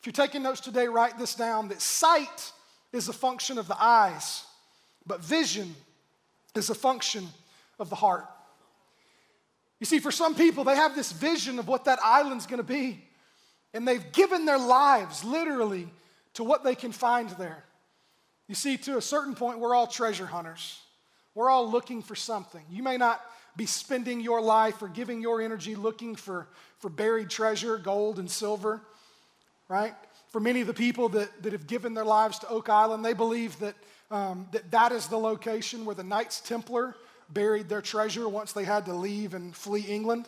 If 0.00 0.06
you're 0.06 0.12
taking 0.12 0.42
notes 0.42 0.60
today, 0.60 0.88
write 0.88 1.18
this 1.18 1.34
down 1.34 1.68
that 1.68 1.80
sight 1.80 2.52
is 2.92 3.08
a 3.08 3.12
function 3.12 3.58
of 3.58 3.68
the 3.68 3.82
eyes, 3.82 4.44
but 5.06 5.22
vision 5.22 5.74
is 6.54 6.70
a 6.70 6.74
function 6.74 7.26
of 7.78 7.90
the 7.90 7.96
heart. 7.96 8.26
You 9.80 9.86
see, 9.86 9.98
for 9.98 10.10
some 10.10 10.34
people, 10.34 10.64
they 10.64 10.76
have 10.76 10.94
this 10.94 11.12
vision 11.12 11.58
of 11.58 11.68
what 11.68 11.84
that 11.84 11.98
island's 12.02 12.46
gonna 12.46 12.62
be, 12.62 13.02
and 13.72 13.86
they've 13.86 14.12
given 14.12 14.44
their 14.44 14.58
lives 14.58 15.24
literally 15.24 15.88
to 16.34 16.44
what 16.44 16.64
they 16.64 16.74
can 16.74 16.92
find 16.92 17.30
there. 17.30 17.64
You 18.48 18.54
see, 18.54 18.76
to 18.78 18.96
a 18.96 19.02
certain 19.02 19.34
point, 19.34 19.58
we're 19.58 19.74
all 19.74 19.86
treasure 19.86 20.26
hunters. 20.26 20.80
We're 21.38 21.50
all 21.50 21.70
looking 21.70 22.02
for 22.02 22.16
something. 22.16 22.64
You 22.68 22.82
may 22.82 22.96
not 22.96 23.20
be 23.56 23.66
spending 23.66 24.20
your 24.20 24.40
life 24.40 24.82
or 24.82 24.88
giving 24.88 25.22
your 25.22 25.40
energy 25.40 25.74
looking 25.74 26.16
for, 26.16 26.48
for 26.80 26.88
buried 26.90 27.30
treasure, 27.30 27.78
gold 27.78 28.18
and 28.18 28.30
silver 28.30 28.82
right? 29.68 29.94
For 30.30 30.40
many 30.40 30.60
of 30.60 30.66
the 30.66 30.74
people 30.74 31.08
that, 31.10 31.42
that 31.42 31.52
have 31.52 31.66
given 31.66 31.94
their 31.94 32.04
lives 32.04 32.38
to 32.40 32.48
Oak 32.48 32.68
Island, 32.68 33.04
they 33.04 33.12
believe 33.12 33.58
that, 33.60 33.74
um, 34.10 34.46
that 34.52 34.70
that 34.70 34.92
is 34.92 35.06
the 35.06 35.18
location 35.18 35.84
where 35.84 35.94
the 35.94 36.04
Knights 36.04 36.40
Templar 36.40 36.96
buried 37.30 37.68
their 37.68 37.82
treasure 37.82 38.28
once 38.28 38.52
they 38.52 38.64
had 38.64 38.86
to 38.86 38.94
leave 38.94 39.34
and 39.34 39.54
flee 39.54 39.82
England. 39.82 40.26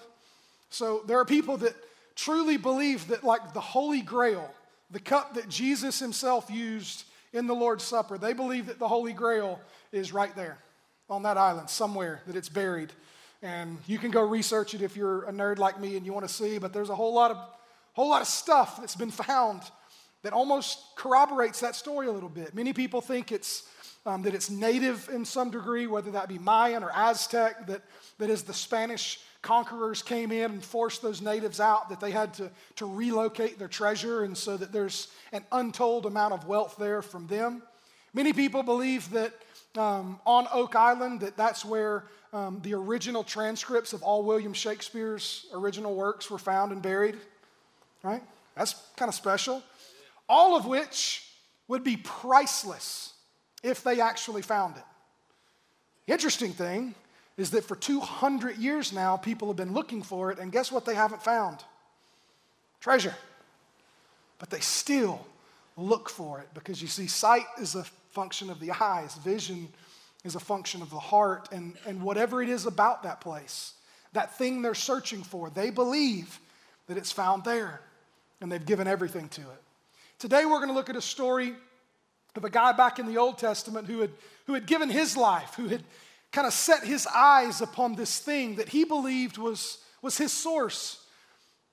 So 0.69 1.02
there 1.07 1.19
are 1.19 1.25
people 1.25 1.57
that 1.59 1.75
truly 2.14 2.59
believe 2.59 3.09
that, 3.09 3.25
like 3.25 3.55
the 3.55 3.61
Holy 3.61 4.02
Grail, 4.02 4.52
the 4.90 5.00
cup 5.00 5.35
that 5.35 5.49
Jesus 5.49 5.99
himself 5.99 6.50
used 6.50 7.05
in 7.33 7.47
the 7.47 7.55
Lord's 7.55 7.85
Supper, 7.85 8.19
they 8.19 8.35
believe 8.35 8.67
that 8.67 8.79
the 8.79 8.88
Holy 8.88 9.12
Grail 9.12 9.61
is 9.93 10.12
right 10.12 10.35
there 10.37 10.59
on 11.11 11.25
that 11.25 11.37
island 11.37 11.69
somewhere, 11.69 12.23
that 12.26 12.37
it's 12.37 12.49
buried. 12.49 12.93
And 13.43 13.79
you 13.87 13.99
can 13.99 14.11
go 14.11 14.23
research 14.23 14.75
it 14.75 14.83
if 14.83 14.97
you're 14.97 15.25
a 15.25 15.33
nerd 15.33 15.59
like 15.59 15.81
me 15.81 15.97
and 15.97 16.07
you 16.07 16.12
want 16.12 16.26
to 16.26 16.33
see, 16.33 16.59
but 16.59 16.73
there's 16.73 16.90
a 16.90 16.95
whole 16.95 17.14
lot 17.14 17.31
of 17.31 17.38
whole 17.93 18.09
lot 18.09 18.23
of 18.23 18.29
stuff 18.29 18.79
that's 18.81 18.95
been 18.95 19.11
found 19.11 19.62
that 20.23 20.33
almost 20.33 20.79
corroborates 20.97 21.61
that 21.61 21.75
story 21.75 22.07
a 22.07 22.12
little 22.12 22.29
bit. 22.29 22.55
Many 22.55 22.73
people 22.73 23.00
think 23.00 23.33
it's 23.33 23.64
um, 24.07 24.23
that 24.23 24.35
it's 24.35 24.49
native 24.49 25.09
in 25.12 25.25
some 25.25 25.50
degree, 25.50 25.87
whether 25.87 26.11
that 26.12 26.29
be 26.29 26.38
Mayan 26.38 26.83
or 26.83 26.90
Aztec, 26.95 27.67
that, 27.67 27.83
that 28.19 28.31
as 28.31 28.43
the 28.43 28.55
Spanish 28.55 29.21
conquerors 29.43 30.02
came 30.02 30.33
in 30.33 30.50
and 30.50 30.64
forced 30.64 31.02
those 31.02 31.21
natives 31.21 31.61
out, 31.61 31.88
that 31.90 32.00
they 32.00 32.11
had 32.11 32.33
to, 32.35 32.50
to 32.76 32.87
relocate 32.87 33.59
their 33.59 33.69
treasure, 33.69 34.25
and 34.25 34.37
so 34.37 34.57
that 34.57 34.73
there's 34.73 35.09
an 35.33 35.45
untold 35.52 36.07
amount 36.07 36.33
of 36.33 36.47
wealth 36.47 36.76
there 36.79 37.02
from 37.02 37.26
them. 37.26 37.62
Many 38.14 38.33
people 38.33 38.62
believe 38.62 39.11
that 39.11 39.33
um, 39.77 40.21
on 40.27 40.47
Oak 40.53 40.75
Island, 40.77 41.21
that 41.21 41.37
that's 41.37 41.65
where 41.65 42.05
um, 42.33 42.61
the 42.62 42.75
original 42.75 43.25
transcripts 43.25 43.93
of 43.93 44.03
all 44.03 44.23
William 44.23 44.53
Shakespeare's 44.53 45.47
original 45.53 45.95
works 45.95 46.31
were 46.31 46.39
found 46.39 46.73
and 46.73 46.83
buried 46.83 47.17
right? 48.03 48.23
That's 48.57 48.75
kind 48.97 49.09
of 49.09 49.15
special. 49.15 49.62
All 50.29 50.57
of 50.57 50.67
which 50.67 51.27
would 51.69 51.85
be 51.85 51.97
priceless 51.97 53.15
if 53.62 53.83
they 53.83 54.00
actually 54.00 54.43
found 54.43 54.77
it. 54.77 56.12
Interesting 56.12 56.53
thing 56.53 56.95
is 57.37 57.50
that 57.50 57.65
for 57.65 57.77
200 57.77 58.59
years 58.59 58.93
now, 58.93 59.17
people 59.17 59.49
have 59.49 59.57
been 59.57 59.73
looking 59.73 60.03
for 60.03 60.31
it, 60.31 60.39
and 60.39 60.50
guess 60.50 60.71
what 60.73 60.85
they 60.85 60.95
haven't 60.95 61.23
found? 61.23 61.59
Treasure. 62.81 63.15
But 64.39 64.50
they 64.50 64.61
still 64.61 65.25
look 65.77 66.09
for 66.09 66.41
it 66.41 66.49
because 66.55 66.81
you 66.81 66.89
see, 66.89 67.07
sight 67.07 67.47
is 67.61 67.75
a 67.75 67.85
function 68.12 68.50
of 68.50 68.61
the 68.61 68.73
eyes, 68.81 69.15
vision 69.17 69.69
is 70.25 70.35
a 70.35 70.41
function 70.41 70.83
of 70.83 70.91
the 70.91 70.99
heart, 70.99 71.49
and, 71.53 71.77
and 71.87 72.03
whatever 72.03 72.43
it 72.43 72.49
is 72.49 72.67
about 72.67 73.03
that 73.05 73.21
place, 73.21 73.75
that 74.12 74.37
thing 74.37 74.62
they're 74.62 74.75
searching 74.75 75.23
for, 75.23 75.50
they 75.50 75.71
believe 75.71 76.39
that 76.89 76.97
it's 76.97 77.12
found 77.12 77.45
there 77.45 77.81
and 78.41 78.50
they've 78.50 78.67
given 78.67 78.87
everything 78.87 79.29
to 79.29 79.41
it. 79.43 79.62
Today, 80.19 80.45
we're 80.45 80.59
going 80.59 80.69
to 80.69 80.75
look 80.75 80.91
at 80.91 80.97
a 80.97 81.03
story 81.03 81.55
of 82.37 82.45
a 82.45 82.50
guy 82.50 82.73
back 82.73 82.99
in 82.99 83.07
the 83.07 83.17
Old 83.17 83.39
Testament 83.39 83.87
who 83.87 84.00
had, 84.00 84.11
who 84.47 84.55
had 84.55 84.67
given 84.67 84.89
his 84.89 85.17
life, 85.17 85.55
who 85.57 85.69
had 85.69 85.83
kind 86.33 86.47
of 86.47 86.53
set 86.53 86.85
his 86.85 87.07
eyes 87.07 87.61
upon 87.61 87.95
this 87.95 88.19
thing 88.19 88.57
that 88.57 88.69
he 88.69 88.85
believed 88.85 89.39
was, 89.39 89.79
was 90.03 90.17
his 90.17 90.33
source. 90.33 91.00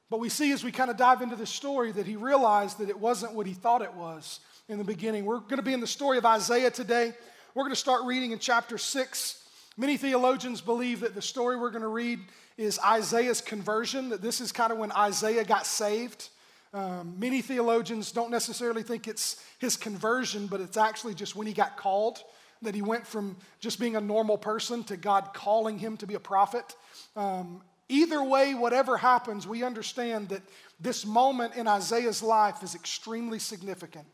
But 0.10 0.20
we 0.20 0.30
see 0.30 0.52
as 0.54 0.64
we 0.64 0.72
kind 0.72 0.90
of 0.90 0.96
dive 0.96 1.22
into 1.22 1.36
this 1.36 1.50
story 1.50 1.92
that 1.92 2.06
he 2.06 2.16
realized 2.16 2.80
that 2.80 2.90
it 2.90 3.00
wasn't 3.00 3.34
what 3.34 3.46
he 3.46 3.54
thought 3.54 3.82
it 3.82 3.94
was 3.94 4.40
in 4.70 4.78
the 4.78 4.84
beginning. 4.84 5.26
We're 5.26 5.40
going 5.40 5.58
to 5.58 5.64
be 5.64 5.74
in 5.74 5.82
the 5.82 5.88
story 5.88 6.18
of 6.18 6.26
Isaiah 6.26 6.72
today. 6.72 7.14
We're 7.54 7.64
going 7.64 7.74
to 7.74 7.80
start 7.80 8.04
reading 8.06 8.32
in 8.32 8.40
chapter 8.40 8.78
6. 8.78 9.44
Many 9.76 9.98
theologians 9.98 10.62
believe 10.62 11.02
that 11.02 11.14
the 11.14 11.22
story 11.22 11.58
we're 11.58 11.72
going 11.72 11.82
to 11.82 11.88
read 11.90 12.20
is 12.58 12.80
Isaiah's 12.84 13.42
conversion, 13.42 14.10
that 14.10 14.22
this 14.22 14.42
is 14.42 14.52
kind 14.52 14.72
of 14.72 14.78
when 14.78 14.92
Isaiah 14.94 15.44
got 15.44 15.66
saved. 15.66 16.30
Um, 16.74 17.16
many 17.20 17.42
theologians 17.42 18.12
don't 18.12 18.32
necessarily 18.32 18.84
think 18.84 19.08
it's 19.08 19.44
his 19.60 19.76
conversion, 19.76 20.48
but 20.48 20.62
it's 20.62 20.78
actually 20.78 21.16
just 21.16 21.36
when 21.36 21.48
he 21.48 21.54
got 21.54 21.78
called, 21.78 22.24
that 22.62 22.74
he 22.74 22.82
went 22.82 23.06
from 23.06 23.38
just 23.60 23.80
being 23.80 23.96
a 23.96 24.02
normal 24.02 24.38
person 24.38 24.84
to 24.86 24.98
God 24.98 25.30
calling 25.34 25.78
him 25.78 25.98
to 25.98 26.08
be 26.08 26.16
a 26.16 26.20
prophet. 26.20 26.76
Um, 27.16 27.62
either 27.90 28.24
way, 28.24 28.54
whatever 28.54 28.98
happens, 28.98 29.48
we 29.48 29.64
understand 29.64 30.30
that 30.30 30.42
this 30.80 31.06
moment 31.06 31.56
in 31.56 31.68
Isaiah's 31.68 32.22
life 32.22 32.64
is 32.64 32.76
extremely 32.76 33.40
significant. 33.40 34.06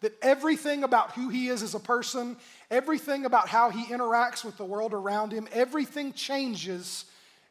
That 0.00 0.14
everything 0.20 0.82
about 0.82 1.12
who 1.12 1.28
he 1.28 1.48
is 1.48 1.62
as 1.62 1.74
a 1.74 1.80
person, 1.80 2.36
everything 2.70 3.24
about 3.24 3.48
how 3.48 3.70
he 3.70 3.84
interacts 3.84 4.44
with 4.44 4.56
the 4.56 4.64
world 4.64 4.92
around 4.94 5.32
him, 5.32 5.46
everything 5.52 6.12
changes 6.12 7.04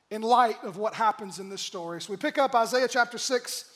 in 0.10 0.22
light 0.22 0.58
of 0.64 0.76
what 0.76 0.94
happens 0.94 1.40
in 1.40 1.48
this 1.48 1.62
story. 1.62 2.02
So 2.02 2.12
we 2.12 2.18
pick 2.18 2.38
up 2.38 2.54
Isaiah 2.54 2.90
chapter 2.90 3.18
6 3.18 3.72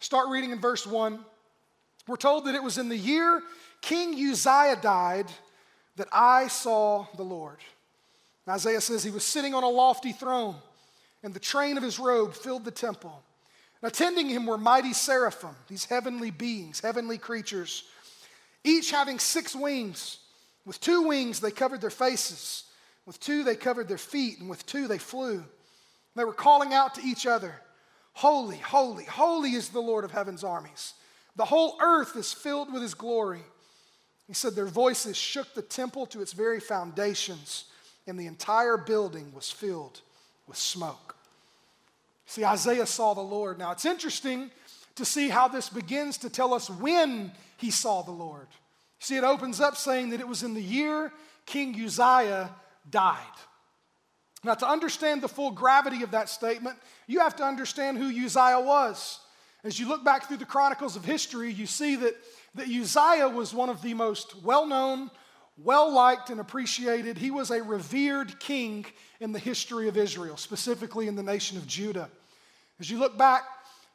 Start 0.00 0.30
reading 0.30 0.50
in 0.50 0.58
verse 0.58 0.86
1. 0.86 1.18
We're 2.08 2.16
told 2.16 2.46
that 2.46 2.54
it 2.54 2.62
was 2.62 2.78
in 2.78 2.88
the 2.88 2.96
year 2.96 3.42
King 3.82 4.14
Uzziah 4.14 4.78
died 4.80 5.26
that 5.96 6.08
I 6.10 6.48
saw 6.48 7.06
the 7.16 7.22
Lord. 7.22 7.58
And 8.46 8.54
Isaiah 8.54 8.80
says 8.80 9.04
he 9.04 9.10
was 9.10 9.24
sitting 9.24 9.54
on 9.54 9.62
a 9.62 9.68
lofty 9.68 10.12
throne, 10.12 10.56
and 11.22 11.34
the 11.34 11.40
train 11.40 11.76
of 11.76 11.82
his 11.82 11.98
robe 11.98 12.34
filled 12.34 12.64
the 12.64 12.70
temple. 12.70 13.22
And 13.80 13.90
attending 13.90 14.28
him 14.28 14.46
were 14.46 14.58
mighty 14.58 14.92
seraphim, 14.92 15.54
these 15.68 15.84
heavenly 15.84 16.30
beings, 16.30 16.80
heavenly 16.80 17.18
creatures. 17.18 17.84
each 18.62 18.90
having 18.90 19.18
six 19.18 19.54
wings. 19.54 20.18
With 20.66 20.80
two 20.80 21.02
wings, 21.02 21.40
they 21.40 21.50
covered 21.50 21.80
their 21.80 21.90
faces. 21.90 22.64
With 23.06 23.18
two, 23.18 23.42
they 23.42 23.56
covered 23.56 23.88
their 23.88 23.98
feet. 23.98 24.38
And 24.38 24.50
with 24.50 24.66
two, 24.66 24.86
they 24.86 24.98
flew. 24.98 25.44
They 26.14 26.24
were 26.24 26.34
calling 26.34 26.74
out 26.74 26.94
to 26.96 27.02
each 27.02 27.26
other 27.26 27.54
Holy, 28.12 28.56
holy, 28.56 29.04
holy 29.04 29.52
is 29.52 29.68
the 29.68 29.80
Lord 29.80 30.04
of 30.04 30.10
heaven's 30.10 30.44
armies. 30.44 30.94
The 31.36 31.44
whole 31.44 31.78
earth 31.80 32.16
is 32.16 32.32
filled 32.32 32.72
with 32.72 32.82
his 32.82 32.92
glory. 32.92 33.44
He 34.26 34.34
said 34.34 34.54
their 34.54 34.66
voices 34.66 35.16
shook 35.16 35.54
the 35.54 35.62
temple 35.62 36.06
to 36.06 36.20
its 36.20 36.32
very 36.32 36.60
foundations, 36.60 37.66
and 38.06 38.18
the 38.18 38.26
entire 38.26 38.76
building 38.76 39.32
was 39.32 39.50
filled 39.50 40.02
with 40.50 40.58
smoke. 40.58 41.14
See, 42.26 42.44
Isaiah 42.44 42.86
saw 42.86 43.14
the 43.14 43.20
Lord. 43.20 43.56
Now, 43.56 43.70
it's 43.70 43.84
interesting 43.86 44.50
to 44.96 45.04
see 45.04 45.28
how 45.28 45.46
this 45.46 45.68
begins 45.68 46.18
to 46.18 46.28
tell 46.28 46.52
us 46.52 46.68
when 46.68 47.30
he 47.56 47.70
saw 47.70 48.02
the 48.02 48.10
Lord. 48.10 48.48
See, 48.98 49.16
it 49.16 49.22
opens 49.22 49.60
up 49.60 49.76
saying 49.76 50.10
that 50.10 50.20
it 50.20 50.26
was 50.26 50.42
in 50.42 50.54
the 50.54 50.62
year 50.62 51.12
King 51.46 51.80
Uzziah 51.80 52.50
died. 52.90 53.16
Now, 54.42 54.54
to 54.54 54.68
understand 54.68 55.22
the 55.22 55.28
full 55.28 55.52
gravity 55.52 56.02
of 56.02 56.10
that 56.10 56.28
statement, 56.28 56.76
you 57.06 57.20
have 57.20 57.36
to 57.36 57.44
understand 57.44 57.96
who 57.96 58.08
Uzziah 58.08 58.60
was. 58.60 59.20
As 59.62 59.78
you 59.78 59.86
look 59.86 60.04
back 60.04 60.26
through 60.26 60.38
the 60.38 60.44
chronicles 60.44 60.96
of 60.96 61.04
history, 61.04 61.52
you 61.52 61.66
see 61.66 61.94
that, 61.96 62.16
that 62.56 62.66
Uzziah 62.66 63.28
was 63.28 63.54
one 63.54 63.68
of 63.68 63.82
the 63.82 63.94
most 63.94 64.42
well 64.42 64.66
known, 64.66 65.12
well 65.62 65.92
liked, 65.92 66.30
and 66.30 66.40
appreciated. 66.40 67.18
He 67.18 67.30
was 67.30 67.50
a 67.50 67.62
revered 67.62 68.40
king 68.40 68.86
in 69.20 69.32
the 69.32 69.38
history 69.38 69.88
of 69.88 69.96
Israel, 69.96 70.36
specifically 70.36 71.08
in 71.08 71.16
the 71.16 71.22
nation 71.22 71.56
of 71.58 71.66
Judah. 71.66 72.08
As 72.78 72.90
you 72.90 72.98
look 72.98 73.18
back, 73.18 73.42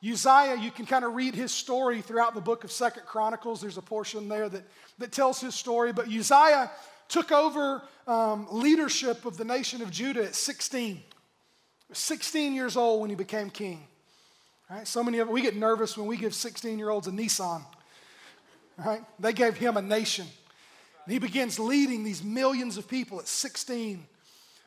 Uzziah, 0.04 0.58
you 0.60 0.70
can 0.70 0.86
kind 0.86 1.04
of 1.04 1.16
read 1.16 1.34
his 1.34 1.52
story 1.52 2.02
throughout 2.02 2.36
the 2.36 2.42
book 2.42 2.64
of 2.64 2.72
Second 2.72 3.06
Chronicles. 3.06 3.62
There's 3.62 3.78
a 3.78 3.82
portion 3.82 4.28
there 4.28 4.48
that, 4.50 4.64
that 5.00 5.12
tells 5.12 5.42
his 5.42 5.56
story. 5.56 5.92
But 5.92 6.08
Uzziah 6.08 6.70
took 7.08 7.32
over 7.32 7.82
um, 8.08 8.48
leadership 8.52 9.26
of 9.26 9.38
the 9.38 9.46
nation 9.46 9.82
of 9.82 9.90
Judah 9.90 10.26
at 10.26 10.36
16. 10.36 11.02
16 11.92 12.54
years 12.54 12.78
old 12.78 13.02
when 13.02 13.10
he 13.10 13.16
became 13.16 13.50
king. 13.50 13.88
Right? 14.70 14.88
So 14.88 15.04
many 15.04 15.20
of 15.20 15.30
we 15.30 15.42
get 15.42 15.56
nervous 15.56 15.98
when 15.98 16.08
we 16.08 16.18
give 16.18 16.34
16 16.34 16.78
year 16.78 16.90
olds 16.90 17.08
a 17.08 17.12
Nissan. 17.12 17.64
Right? 18.78 19.02
They 19.20 19.34
gave 19.34 19.56
him 19.58 19.78
a 19.78 19.82
nation. 19.82 20.28
And 21.06 21.14
he 21.14 21.20
begins 21.20 21.60
leading 21.60 22.04
these 22.04 22.24
millions 22.24 22.78
of 22.78 22.88
people 22.88 23.20
at 23.20 23.28
16. 23.28 24.06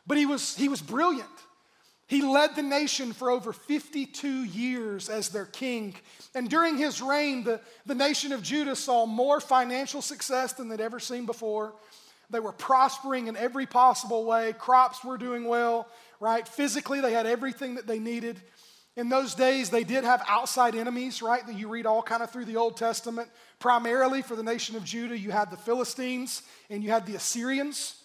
But 0.06 0.16
he 0.16 0.26
was, 0.26 0.56
he 0.56 0.68
was 0.68 0.80
brilliant. 0.80 1.28
He 2.06 2.22
led 2.22 2.56
the 2.56 2.62
nation 2.62 3.12
for 3.12 3.30
over 3.30 3.52
52 3.52 4.44
years 4.44 5.10
as 5.10 5.28
their 5.28 5.44
king. 5.44 5.94
And 6.34 6.48
during 6.48 6.78
his 6.78 7.02
reign, 7.02 7.44
the, 7.44 7.60
the 7.84 7.94
nation 7.94 8.32
of 8.32 8.42
Judah 8.42 8.76
saw 8.76 9.04
more 9.04 9.40
financial 9.40 10.00
success 10.00 10.54
than 10.54 10.68
they'd 10.68 10.80
ever 10.80 11.00
seen 11.00 11.26
before. 11.26 11.74
They 12.30 12.40
were 12.40 12.52
prospering 12.52 13.26
in 13.26 13.36
every 13.36 13.66
possible 13.66 14.24
way. 14.24 14.54
Crops 14.54 15.04
were 15.04 15.18
doing 15.18 15.44
well, 15.44 15.86
right? 16.18 16.48
Physically, 16.48 17.00
they 17.02 17.12
had 17.12 17.26
everything 17.26 17.74
that 17.74 17.86
they 17.86 17.98
needed. 17.98 18.40
In 18.98 19.08
those 19.08 19.36
days, 19.36 19.70
they 19.70 19.84
did 19.84 20.02
have 20.02 20.24
outside 20.26 20.74
enemies, 20.74 21.22
right? 21.22 21.46
That 21.46 21.54
you 21.56 21.68
read 21.68 21.86
all 21.86 22.02
kind 22.02 22.20
of 22.20 22.32
through 22.32 22.46
the 22.46 22.56
Old 22.56 22.76
Testament. 22.76 23.28
Primarily 23.60 24.22
for 24.22 24.34
the 24.34 24.42
nation 24.42 24.74
of 24.74 24.82
Judah, 24.82 25.16
you 25.16 25.30
had 25.30 25.52
the 25.52 25.56
Philistines 25.56 26.42
and 26.68 26.82
you 26.82 26.90
had 26.90 27.06
the 27.06 27.14
Assyrians. 27.14 28.02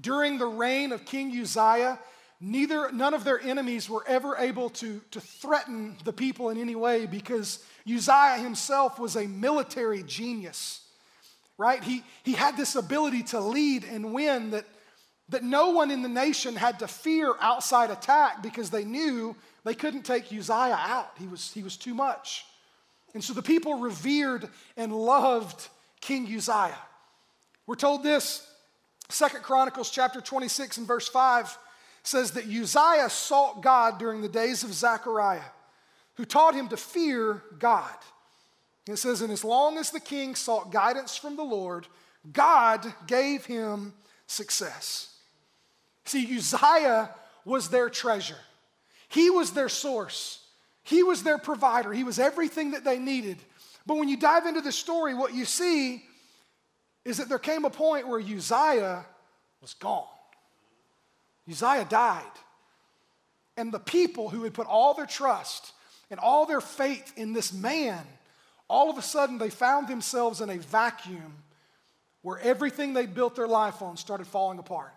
During 0.00 0.38
the 0.38 0.46
reign 0.46 0.92
of 0.92 1.04
King 1.04 1.36
Uzziah, 1.36 1.98
neither 2.40 2.92
none 2.92 3.12
of 3.12 3.24
their 3.24 3.40
enemies 3.40 3.90
were 3.90 4.04
ever 4.06 4.36
able 4.36 4.70
to, 4.70 5.00
to 5.10 5.20
threaten 5.20 5.96
the 6.04 6.12
people 6.12 6.50
in 6.50 6.58
any 6.58 6.76
way 6.76 7.06
because 7.06 7.64
Uzziah 7.84 8.38
himself 8.40 9.00
was 9.00 9.16
a 9.16 9.26
military 9.26 10.04
genius. 10.04 10.82
Right? 11.58 11.82
He, 11.82 12.04
he 12.22 12.34
had 12.34 12.56
this 12.56 12.76
ability 12.76 13.24
to 13.24 13.40
lead 13.40 13.82
and 13.82 14.14
win 14.14 14.52
that, 14.52 14.64
that 15.30 15.44
no 15.44 15.70
one 15.70 15.90
in 15.90 16.02
the 16.02 16.08
nation 16.08 16.56
had 16.56 16.80
to 16.80 16.88
fear 16.88 17.34
outside 17.40 17.90
attack 17.90 18.42
because 18.42 18.70
they 18.70 18.84
knew 18.84 19.34
they 19.64 19.74
couldn't 19.74 20.02
take 20.02 20.32
Uzziah 20.32 20.78
out. 20.78 21.12
He 21.18 21.26
was, 21.26 21.52
he 21.52 21.62
was 21.62 21.76
too 21.76 21.94
much. 21.94 22.44
And 23.14 23.22
so 23.22 23.32
the 23.32 23.42
people 23.42 23.74
revered 23.74 24.48
and 24.76 24.92
loved 24.92 25.68
King 26.00 26.26
Uzziah. 26.26 26.78
We're 27.66 27.76
told 27.76 28.02
this, 28.02 28.46
Second 29.08 29.42
Chronicles 29.42 29.90
chapter 29.90 30.20
26 30.20 30.78
and 30.78 30.86
verse 30.86 31.08
5 31.08 31.56
says 32.02 32.32
that 32.32 32.44
Uzziah 32.44 33.10
sought 33.10 33.62
God 33.62 33.98
during 33.98 34.22
the 34.22 34.28
days 34.28 34.64
of 34.64 34.72
Zechariah, 34.72 35.40
who 36.14 36.24
taught 36.24 36.54
him 36.54 36.68
to 36.68 36.76
fear 36.76 37.42
God. 37.58 37.94
it 38.88 38.96
says, 38.96 39.20
and 39.20 39.32
as 39.32 39.44
long 39.44 39.78
as 39.78 39.90
the 39.90 40.00
king 40.00 40.34
sought 40.34 40.72
guidance 40.72 41.16
from 41.16 41.36
the 41.36 41.44
Lord, 41.44 41.86
God 42.32 42.92
gave 43.06 43.44
him 43.44 43.92
success. 44.26 45.09
See, 46.10 46.36
Uzziah 46.36 47.10
was 47.44 47.68
their 47.68 47.88
treasure. 47.88 48.38
He 49.06 49.30
was 49.30 49.52
their 49.52 49.68
source, 49.68 50.44
He 50.82 51.04
was 51.04 51.22
their 51.22 51.38
provider, 51.38 51.92
He 51.92 52.02
was 52.02 52.18
everything 52.18 52.72
that 52.72 52.82
they 52.82 52.98
needed. 52.98 53.38
But 53.86 53.96
when 53.96 54.08
you 54.08 54.16
dive 54.16 54.44
into 54.44 54.60
the 54.60 54.72
story, 54.72 55.14
what 55.14 55.34
you 55.34 55.44
see 55.44 56.04
is 57.04 57.18
that 57.18 57.28
there 57.28 57.38
came 57.38 57.64
a 57.64 57.70
point 57.70 58.08
where 58.08 58.18
Uzziah 58.18 59.06
was 59.60 59.74
gone. 59.74 60.04
Uzziah 61.48 61.86
died. 61.88 62.24
And 63.56 63.70
the 63.72 63.78
people 63.78 64.30
who 64.30 64.42
had 64.42 64.52
put 64.52 64.66
all 64.66 64.94
their 64.94 65.06
trust 65.06 65.72
and 66.10 66.18
all 66.18 66.44
their 66.44 66.60
faith 66.60 67.12
in 67.16 67.32
this 67.34 67.52
man, 67.52 68.04
all 68.68 68.90
of 68.90 68.98
a 68.98 69.02
sudden 69.02 69.38
they 69.38 69.50
found 69.50 69.86
themselves 69.86 70.40
in 70.40 70.50
a 70.50 70.58
vacuum 70.58 71.36
where 72.22 72.40
everything 72.40 72.94
they 72.94 73.06
built 73.06 73.36
their 73.36 73.48
life 73.48 73.80
on 73.80 73.96
started 73.96 74.26
falling 74.26 74.58
apart 74.58 74.92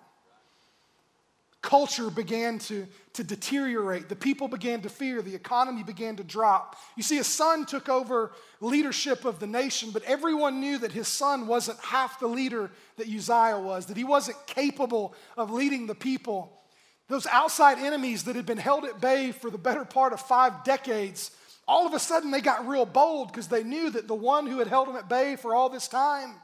culture 1.64 2.10
began 2.10 2.60
to, 2.60 2.86
to 3.14 3.24
deteriorate. 3.24 4.10
The 4.10 4.16
people 4.16 4.48
began 4.48 4.82
to 4.82 4.90
fear. 4.90 5.22
The 5.22 5.34
economy 5.34 5.82
began 5.82 6.18
to 6.18 6.24
drop. 6.24 6.76
You 6.98 7.04
see, 7.04 7.18
a 7.18 7.24
son 7.24 7.66
took 7.66 7.90
over 7.90 8.34
leadership 8.60 9.26
of 9.26 9.40
the 9.40 9.48
nation, 9.48 9.90
but 9.92 10.04
everyone 10.04 10.60
knew 10.60 10.78
that 10.78 10.92
his 10.92 11.08
son 11.08 11.48
wasn't 11.48 11.80
half 11.80 12.20
the 12.20 12.28
leader 12.28 12.70
that 12.98 13.08
Uzziah 13.08 13.60
was, 13.60 13.88
that 13.88 13.98
he 13.98 14.04
wasn't 14.04 14.38
capable 14.46 15.16
of 15.38 15.52
leading 15.52 15.88
the 15.88 15.96
people. 15.96 16.62
Those 17.08 17.26
outside 17.28 17.80
enemies 17.80 18.26
that 18.26 18.36
had 18.36 18.46
been 18.46 18.58
held 18.58 18.84
at 18.84 19.00
bay 19.00 19.32
for 19.32 19.50
the 19.50 19.58
better 19.58 19.86
part 19.86 20.12
of 20.12 20.20
five 20.20 20.66
decades, 20.66 21.32
all 21.66 21.88
of 21.88 21.94
a 21.94 22.00
sudden 22.00 22.30
they 22.30 22.42
got 22.42 22.68
real 22.68 22.86
bold 22.86 23.32
because 23.32 23.48
they 23.48 23.64
knew 23.64 23.90
that 23.90 24.10
the 24.10 24.14
one 24.14 24.48
who 24.48 24.60
had 24.60 24.68
held 24.68 24.90
them 24.90 24.98
at 24.98 25.08
bay 25.08 25.38
for 25.38 25.56
all 25.56 25.70
this 25.70 25.88
time, 25.88 26.36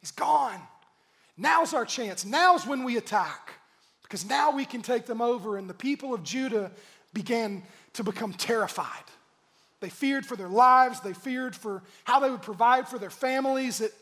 he's 0.00 0.10
gone. 0.10 0.58
Now's 1.36 1.74
our 1.74 1.84
chance. 1.84 2.24
Now's 2.24 2.66
when 2.66 2.82
we 2.82 2.96
attack 2.96 3.60
because 4.04 4.24
now 4.24 4.52
we 4.52 4.64
can 4.64 4.80
take 4.82 5.06
them 5.06 5.20
over. 5.20 5.56
And 5.56 5.68
the 5.68 5.74
people 5.74 6.14
of 6.14 6.22
Judah 6.22 6.70
began 7.12 7.64
to 7.94 8.04
become 8.04 8.32
terrified. 8.32 8.86
They 9.80 9.90
feared 9.90 10.24
for 10.24 10.36
their 10.36 10.48
lives, 10.48 11.00
they 11.00 11.12
feared 11.12 11.56
for 11.56 11.82
how 12.04 12.20
they 12.20 12.30
would 12.30 12.42
provide 12.42 12.88
for 12.88 12.98
their 12.98 13.10
families. 13.10 13.78
That 13.78 13.92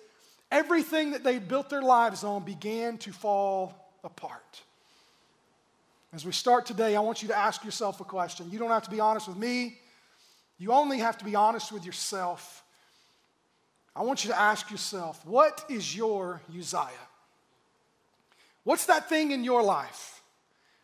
everything 0.51 1.13
that 1.13 1.25
they'd 1.25 1.49
built 1.49 1.71
their 1.71 1.83
lives 1.83 2.23
on 2.25 2.45
began 2.45 2.99
to 2.99 3.13
fall 3.13 3.75
apart. 4.05 4.61
As 6.13 6.27
we 6.27 6.33
start 6.33 6.67
today, 6.67 6.95
I 6.95 7.01
want 7.01 7.23
you 7.23 7.29
to 7.29 7.37
ask 7.37 7.65
yourself 7.65 8.01
a 8.01 8.05
question. 8.05 8.51
You 8.51 8.59
don't 8.59 8.71
have 8.71 8.85
to 8.85 8.91
be 8.91 9.01
honest 9.01 9.29
with 9.29 9.39
me, 9.39 9.79
you 10.59 10.73
only 10.73 10.99
have 10.99 11.19
to 11.19 11.25
be 11.25 11.35
honest 11.35 11.73
with 11.73 11.87
yourself. 11.87 12.63
I 13.97 14.03
want 14.03 14.25
you 14.25 14.31
to 14.31 14.39
ask 14.39 14.71
yourself, 14.71 15.25
what 15.27 15.65
is 15.69 15.97
your 15.97 16.41
Uzziah? 16.57 16.89
What's 18.65 18.87
that 18.87 19.09
thing 19.09 19.33
in 19.33 19.45
your 19.45 19.63
life 19.63 20.23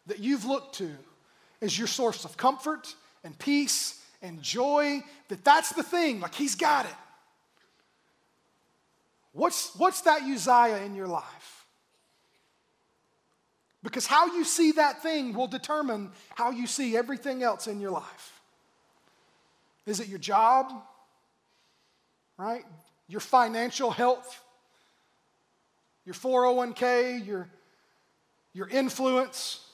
that 0.07 0.19
you've 0.19 0.45
looked 0.45 0.77
to 0.77 0.91
as 1.63 1.79
your 1.79 1.87
source 1.87 2.25
of 2.25 2.37
comfort 2.37 2.95
and 3.23 3.39
peace 3.39 4.03
and 4.21 4.43
joy? 4.43 5.01
That 5.29 5.45
that's 5.45 5.73
the 5.73 5.83
thing, 5.83 6.21
like 6.21 6.35
he's 6.35 6.55
got 6.55 6.87
it. 6.87 6.95
What's, 9.33 9.75
what's 9.77 10.01
that 10.03 10.23
Uzziah 10.23 10.85
in 10.85 10.95
your 10.95 11.07
life? 11.07 11.67
Because 13.85 14.07
how 14.07 14.27
you 14.35 14.45
see 14.45 14.73
that 14.73 15.03
thing 15.03 15.33
will 15.33 15.47
determine 15.47 16.11
how 16.35 16.51
you 16.51 16.67
see 16.67 16.97
everything 16.97 17.45
else 17.45 17.69
in 17.69 17.81
your 17.81 17.93
life. 17.93 18.41
Is 19.87 20.01
it 20.01 20.09
your 20.09 20.19
job? 20.19 20.73
Right? 22.37 22.65
Your 23.07 23.21
financial 23.21 23.91
health? 23.91 24.45
Your 26.05 26.15
401k? 26.15 27.25
Your 27.25 27.49
your 28.59 28.69
influence. 28.69 29.65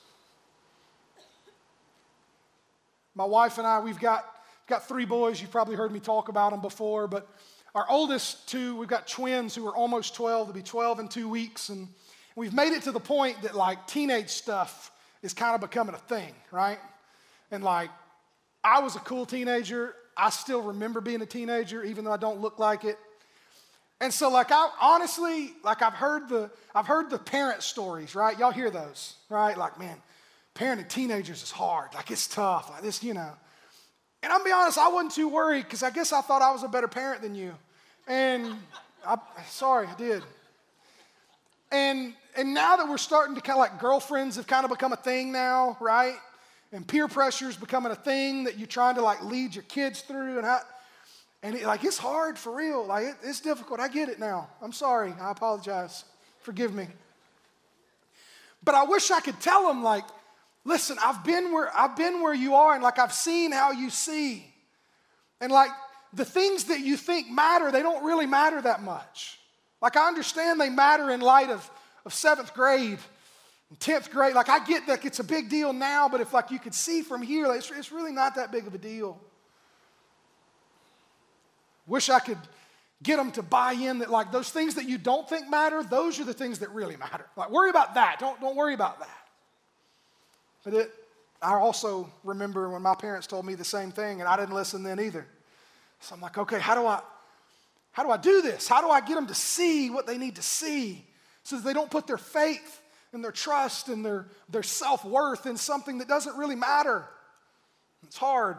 My 3.14 3.24
wife 3.24 3.56
and 3.56 3.66
I, 3.66 3.80
we've 3.80 3.98
got, 3.98 4.26
got 4.66 4.86
three 4.86 5.06
boys. 5.06 5.40
You've 5.40 5.50
probably 5.50 5.74
heard 5.74 5.90
me 5.90 6.00
talk 6.00 6.28
about 6.28 6.50
them 6.50 6.60
before, 6.60 7.08
but 7.08 7.26
our 7.74 7.86
oldest 7.88 8.46
two, 8.46 8.76
we've 8.76 8.88
got 8.88 9.08
twins 9.08 9.54
who 9.54 9.66
are 9.66 9.74
almost 9.74 10.14
12. 10.14 10.48
They'll 10.48 10.54
be 10.54 10.62
12 10.62 11.00
in 11.00 11.08
two 11.08 11.30
weeks. 11.30 11.70
And 11.70 11.88
we've 12.36 12.52
made 12.52 12.74
it 12.74 12.82
to 12.82 12.92
the 12.92 13.00
point 13.00 13.40
that 13.40 13.54
like 13.54 13.86
teenage 13.86 14.28
stuff 14.28 14.92
is 15.22 15.32
kind 15.32 15.54
of 15.54 15.62
becoming 15.62 15.94
a 15.94 15.98
thing, 15.98 16.34
right? 16.50 16.78
And 17.50 17.64
like, 17.64 17.88
I 18.62 18.80
was 18.80 18.96
a 18.96 19.00
cool 19.00 19.24
teenager. 19.24 19.94
I 20.14 20.28
still 20.28 20.60
remember 20.60 21.00
being 21.00 21.22
a 21.22 21.26
teenager, 21.26 21.82
even 21.82 22.04
though 22.04 22.12
I 22.12 22.18
don't 22.18 22.40
look 22.42 22.58
like 22.58 22.84
it. 22.84 22.98
And 24.00 24.12
so, 24.12 24.28
like, 24.28 24.50
I 24.50 24.70
honestly, 24.80 25.52
like, 25.62 25.82
I've 25.82 25.94
heard 25.94 26.28
the, 26.28 26.50
I've 26.74 26.86
heard 26.86 27.10
the 27.10 27.18
parent 27.18 27.62
stories, 27.62 28.14
right? 28.14 28.38
Y'all 28.38 28.50
hear 28.50 28.70
those, 28.70 29.14
right? 29.28 29.56
Like, 29.56 29.78
man, 29.78 29.96
parenting 30.54 30.88
teenagers 30.88 31.42
is 31.42 31.50
hard. 31.50 31.94
Like, 31.94 32.10
it's 32.10 32.26
tough. 32.26 32.70
Like 32.70 32.82
this, 32.82 33.02
you 33.02 33.14
know. 33.14 33.32
And 34.22 34.32
I'll 34.32 34.42
be 34.42 34.52
honest, 34.52 34.78
I 34.78 34.88
wasn't 34.88 35.12
too 35.12 35.28
worried 35.28 35.64
because 35.64 35.82
I 35.82 35.90
guess 35.90 36.12
I 36.12 36.20
thought 36.22 36.42
I 36.42 36.50
was 36.50 36.62
a 36.62 36.68
better 36.68 36.88
parent 36.88 37.22
than 37.22 37.34
you. 37.34 37.54
And 38.06 38.56
I, 39.06 39.16
sorry, 39.46 39.86
I 39.86 39.94
did. 39.94 40.22
And 41.70 42.14
and 42.36 42.52
now 42.54 42.76
that 42.76 42.88
we're 42.88 42.98
starting 42.98 43.34
to 43.34 43.40
kind 43.40 43.56
of 43.56 43.60
like 43.60 43.78
girlfriends 43.78 44.36
have 44.36 44.46
kind 44.46 44.64
of 44.64 44.70
become 44.70 44.92
a 44.92 44.96
thing 44.96 45.30
now, 45.30 45.76
right? 45.80 46.16
And 46.72 46.86
peer 46.86 47.06
pressure 47.06 47.48
is 47.48 47.56
becoming 47.56 47.92
a 47.92 47.96
thing 47.96 48.44
that 48.44 48.58
you're 48.58 48.66
trying 48.66 48.96
to 48.96 49.02
like 49.02 49.22
lead 49.22 49.54
your 49.54 49.62
kids 49.64 50.00
through. 50.00 50.38
And 50.38 50.46
I, 50.46 50.60
and 51.44 51.54
it, 51.54 51.64
like, 51.66 51.84
it's 51.84 51.98
hard 51.98 52.38
for 52.38 52.56
real. 52.56 52.86
Like, 52.86 53.04
it, 53.04 53.14
it's 53.22 53.40
difficult. 53.40 53.78
I 53.78 53.88
get 53.88 54.08
it 54.08 54.18
now. 54.18 54.48
I'm 54.62 54.72
sorry. 54.72 55.14
I 55.20 55.30
apologize. 55.30 56.04
Forgive 56.40 56.74
me. 56.74 56.88
But 58.64 58.74
I 58.74 58.84
wish 58.84 59.10
I 59.10 59.20
could 59.20 59.38
tell 59.40 59.68
them, 59.68 59.82
like, 59.82 60.04
listen, 60.64 60.96
I've 61.04 61.22
been 61.22 61.52
where 61.52 61.70
I've 61.76 61.96
been 61.96 62.22
where 62.22 62.32
you 62.32 62.54
are, 62.54 62.72
and 62.72 62.82
like 62.82 62.98
I've 62.98 63.12
seen 63.12 63.52
how 63.52 63.72
you 63.72 63.90
see. 63.90 64.46
And 65.38 65.52
like 65.52 65.70
the 66.14 66.24
things 66.24 66.64
that 66.64 66.80
you 66.80 66.96
think 66.96 67.30
matter, 67.30 67.70
they 67.70 67.82
don't 67.82 68.04
really 68.04 68.26
matter 68.26 68.62
that 68.62 68.82
much. 68.82 69.38
Like 69.82 69.98
I 69.98 70.08
understand 70.08 70.58
they 70.58 70.70
matter 70.70 71.10
in 71.10 71.20
light 71.20 71.50
of, 71.50 71.70
of 72.06 72.14
seventh 72.14 72.54
grade 72.54 72.98
and 73.68 73.78
10th 73.78 74.10
grade. 74.10 74.34
Like 74.34 74.48
I 74.48 74.64
get 74.64 74.86
that 74.86 75.04
it's 75.04 75.18
a 75.20 75.24
big 75.24 75.50
deal 75.50 75.74
now, 75.74 76.08
but 76.08 76.22
if 76.22 76.32
like 76.32 76.50
you 76.50 76.58
could 76.58 76.74
see 76.74 77.02
from 77.02 77.20
here, 77.20 77.48
like, 77.48 77.58
it's, 77.58 77.70
it's 77.70 77.92
really 77.92 78.12
not 78.12 78.36
that 78.36 78.50
big 78.50 78.66
of 78.66 78.74
a 78.74 78.78
deal. 78.78 79.20
Wish 81.86 82.08
I 82.08 82.18
could 82.18 82.38
get 83.02 83.16
them 83.16 83.30
to 83.32 83.42
buy 83.42 83.72
in 83.72 83.98
that, 83.98 84.10
like, 84.10 84.32
those 84.32 84.50
things 84.50 84.76
that 84.76 84.88
you 84.88 84.96
don't 84.96 85.28
think 85.28 85.50
matter, 85.50 85.82
those 85.82 86.18
are 86.18 86.24
the 86.24 86.32
things 86.32 86.60
that 86.60 86.70
really 86.70 86.96
matter. 86.96 87.26
Like, 87.36 87.50
worry 87.50 87.70
about 87.70 87.94
that. 87.94 88.18
Don't, 88.18 88.40
don't 88.40 88.56
worry 88.56 88.74
about 88.74 88.98
that. 89.00 89.28
But 90.64 90.74
it, 90.74 90.94
I 91.42 91.54
also 91.54 92.10
remember 92.24 92.70
when 92.70 92.80
my 92.80 92.94
parents 92.94 93.26
told 93.26 93.44
me 93.44 93.54
the 93.54 93.64
same 93.64 93.90
thing, 93.90 94.20
and 94.20 94.28
I 94.28 94.36
didn't 94.36 94.54
listen 94.54 94.82
then 94.82 94.98
either. 94.98 95.26
So 96.00 96.14
I'm 96.14 96.20
like, 96.20 96.38
okay, 96.38 96.58
how 96.58 96.74
do 96.74 96.86
I, 96.86 97.00
how 97.92 98.02
do 98.02 98.10
I 98.10 98.16
do 98.16 98.40
this? 98.40 98.66
How 98.66 98.80
do 98.80 98.88
I 98.88 99.00
get 99.00 99.14
them 99.14 99.26
to 99.26 99.34
see 99.34 99.90
what 99.90 100.06
they 100.06 100.16
need 100.16 100.36
to 100.36 100.42
see 100.42 101.04
so 101.42 101.56
that 101.56 101.64
they 101.64 101.74
don't 101.74 101.90
put 101.90 102.06
their 102.06 102.18
faith 102.18 102.80
and 103.12 103.22
their 103.22 103.32
trust 103.32 103.88
and 103.88 104.04
their, 104.04 104.26
their 104.48 104.62
self 104.62 105.04
worth 105.04 105.44
in 105.44 105.58
something 105.58 105.98
that 105.98 106.08
doesn't 106.08 106.36
really 106.36 106.56
matter? 106.56 107.04
It's 108.06 108.16
hard 108.16 108.58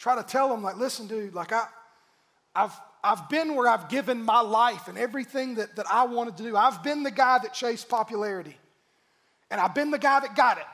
try 0.00 0.16
to 0.16 0.22
tell 0.22 0.48
them, 0.48 0.62
like, 0.62 0.78
listen, 0.78 1.06
dude, 1.06 1.34
like, 1.34 1.52
I, 1.52 1.66
I've, 2.54 2.72
I've 3.04 3.28
been 3.28 3.54
where 3.54 3.68
I've 3.68 3.88
given 3.90 4.22
my 4.22 4.40
life 4.40 4.88
and 4.88 4.98
everything 4.98 5.56
that, 5.56 5.76
that 5.76 5.86
I 5.92 6.04
wanted 6.04 6.38
to 6.38 6.42
do. 6.42 6.56
I've 6.56 6.82
been 6.82 7.02
the 7.02 7.10
guy 7.10 7.38
that 7.38 7.52
chased 7.52 7.88
popularity, 7.88 8.56
and 9.50 9.60
I've 9.60 9.74
been 9.74 9.90
the 9.90 9.98
guy 9.98 10.20
that 10.20 10.34
got 10.34 10.56
it, 10.56 10.64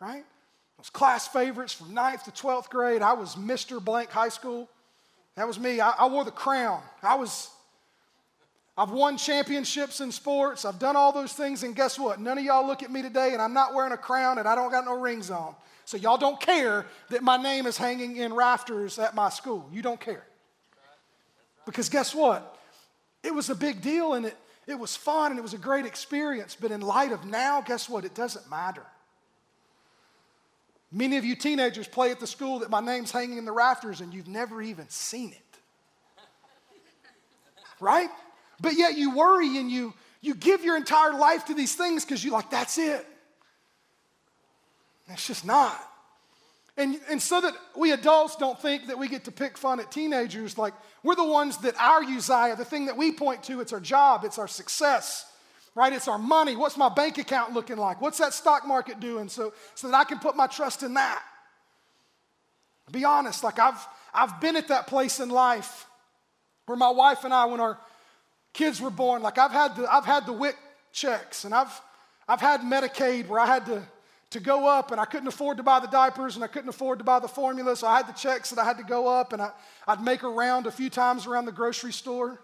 right? 0.00 0.22
I 0.24 0.78
was 0.78 0.88
class 0.88 1.26
favorites 1.26 1.72
from 1.72 1.94
ninth 1.94 2.24
to 2.24 2.30
12th 2.30 2.70
grade. 2.70 3.02
I 3.02 3.14
was 3.14 3.34
Mr. 3.34 3.84
Blank 3.84 4.10
High 4.10 4.28
School. 4.28 4.68
That 5.34 5.46
was 5.46 5.58
me. 5.58 5.80
I, 5.80 5.90
I 5.90 6.06
wore 6.06 6.24
the 6.24 6.30
crown. 6.30 6.80
I 7.02 7.16
was, 7.16 7.50
I've 8.78 8.90
won 8.90 9.16
championships 9.16 10.00
in 10.00 10.12
sports. 10.12 10.64
I've 10.64 10.78
done 10.78 10.94
all 10.94 11.10
those 11.12 11.32
things, 11.32 11.64
and 11.64 11.74
guess 11.74 11.98
what? 11.98 12.20
None 12.20 12.38
of 12.38 12.44
y'all 12.44 12.66
look 12.66 12.84
at 12.84 12.90
me 12.92 13.02
today, 13.02 13.32
and 13.32 13.42
I'm 13.42 13.52
not 13.52 13.74
wearing 13.74 13.92
a 13.92 13.98
crown, 13.98 14.38
and 14.38 14.46
I 14.46 14.54
don't 14.54 14.70
got 14.70 14.84
no 14.84 14.96
rings 14.96 15.28
on. 15.30 15.56
So 15.86 15.96
y'all 15.96 16.18
don't 16.18 16.40
care 16.40 16.84
that 17.10 17.22
my 17.22 17.36
name 17.36 17.64
is 17.64 17.76
hanging 17.76 18.16
in 18.16 18.34
rafters 18.34 18.98
at 18.98 19.14
my 19.14 19.28
school. 19.28 19.70
You 19.72 19.82
don't 19.82 20.00
care. 20.00 20.24
Because 21.64 21.88
guess 21.88 22.12
what? 22.12 22.58
It 23.22 23.32
was 23.32 23.50
a 23.50 23.54
big 23.54 23.82
deal 23.82 24.14
and 24.14 24.26
it, 24.26 24.36
it 24.66 24.76
was 24.76 24.96
fun 24.96 25.30
and 25.30 25.38
it 25.38 25.42
was 25.42 25.54
a 25.54 25.58
great 25.58 25.86
experience. 25.86 26.56
But 26.60 26.72
in 26.72 26.80
light 26.80 27.12
of 27.12 27.24
now, 27.24 27.60
guess 27.60 27.88
what? 27.88 28.04
It 28.04 28.16
doesn't 28.16 28.50
matter. 28.50 28.82
Many 30.90 31.18
of 31.18 31.24
you 31.24 31.36
teenagers 31.36 31.86
play 31.86 32.10
at 32.10 32.18
the 32.18 32.26
school 32.26 32.58
that 32.60 32.70
my 32.70 32.80
name's 32.80 33.12
hanging 33.12 33.38
in 33.38 33.44
the 33.44 33.52
rafters 33.52 34.00
and 34.00 34.12
you've 34.12 34.28
never 34.28 34.60
even 34.60 34.88
seen 34.88 35.30
it. 35.30 35.58
Right? 37.78 38.10
But 38.60 38.76
yet 38.76 38.98
you 38.98 39.14
worry 39.14 39.56
and 39.58 39.70
you, 39.70 39.94
you 40.20 40.34
give 40.34 40.64
your 40.64 40.76
entire 40.76 41.16
life 41.16 41.44
to 41.44 41.54
these 41.54 41.76
things 41.76 42.04
because 42.04 42.24
you're 42.24 42.34
like, 42.34 42.50
that's 42.50 42.76
it. 42.76 43.06
It's 45.08 45.26
just 45.26 45.44
not. 45.44 45.80
And, 46.78 47.00
and 47.08 47.22
so 47.22 47.40
that 47.40 47.54
we 47.76 47.92
adults 47.92 48.36
don't 48.36 48.60
think 48.60 48.88
that 48.88 48.98
we 48.98 49.08
get 49.08 49.24
to 49.24 49.32
pick 49.32 49.56
fun 49.56 49.80
at 49.80 49.90
teenagers, 49.90 50.58
like 50.58 50.74
we're 51.02 51.14
the 51.14 51.24
ones 51.24 51.56
that 51.58 51.74
our 51.80 52.02
Uzziah, 52.02 52.54
the 52.56 52.66
thing 52.66 52.86
that 52.86 52.96
we 52.96 53.12
point 53.12 53.42
to, 53.44 53.60
it's 53.60 53.72
our 53.72 53.80
job, 53.80 54.24
it's 54.24 54.38
our 54.38 54.48
success, 54.48 55.24
right? 55.74 55.92
It's 55.92 56.06
our 56.06 56.18
money. 56.18 56.54
What's 56.54 56.76
my 56.76 56.90
bank 56.90 57.16
account 57.16 57.54
looking 57.54 57.78
like? 57.78 58.02
What's 58.02 58.18
that 58.18 58.34
stock 58.34 58.66
market 58.66 59.00
doing? 59.00 59.28
So, 59.28 59.54
so 59.74 59.88
that 59.88 59.96
I 59.96 60.04
can 60.04 60.18
put 60.18 60.36
my 60.36 60.46
trust 60.46 60.82
in 60.82 60.94
that. 60.94 61.22
Be 62.92 63.04
honest, 63.04 63.42
like 63.42 63.58
I've, 63.58 63.86
I've 64.12 64.40
been 64.40 64.56
at 64.56 64.68
that 64.68 64.86
place 64.86 65.18
in 65.18 65.30
life 65.30 65.86
where 66.66 66.76
my 66.76 66.90
wife 66.90 67.24
and 67.24 67.32
I, 67.32 67.46
when 67.46 67.60
our 67.60 67.78
kids 68.52 68.82
were 68.82 68.90
born, 68.90 69.22
like 69.22 69.38
I've 69.38 69.50
had 69.50 69.76
the, 69.76 69.92
I've 69.92 70.04
had 70.04 70.26
the 70.26 70.32
WIC 70.32 70.56
checks 70.92 71.44
and 71.44 71.54
I've, 71.54 71.80
I've 72.28 72.40
had 72.40 72.60
Medicaid 72.60 73.28
where 73.28 73.40
I 73.40 73.46
had 73.46 73.66
to 73.66 73.82
to 74.30 74.40
go 74.40 74.66
up, 74.66 74.90
and 74.90 75.00
I 75.00 75.04
couldn't 75.04 75.28
afford 75.28 75.56
to 75.58 75.62
buy 75.62 75.78
the 75.78 75.86
diapers, 75.86 76.34
and 76.34 76.44
I 76.44 76.48
couldn't 76.48 76.68
afford 76.68 76.98
to 76.98 77.04
buy 77.04 77.20
the 77.20 77.28
formula, 77.28 77.76
so 77.76 77.86
I 77.86 77.98
had 77.98 78.08
the 78.08 78.12
checks 78.12 78.50
that 78.50 78.58
I 78.58 78.64
had 78.64 78.76
to 78.78 78.84
go 78.84 79.06
up, 79.06 79.32
and 79.32 79.40
I, 79.40 79.50
would 79.88 80.00
make 80.00 80.22
a 80.22 80.28
round 80.28 80.66
a 80.66 80.72
few 80.72 80.90
times 80.90 81.26
around 81.26 81.44
the 81.44 81.52
grocery 81.52 81.92
store, 81.92 82.40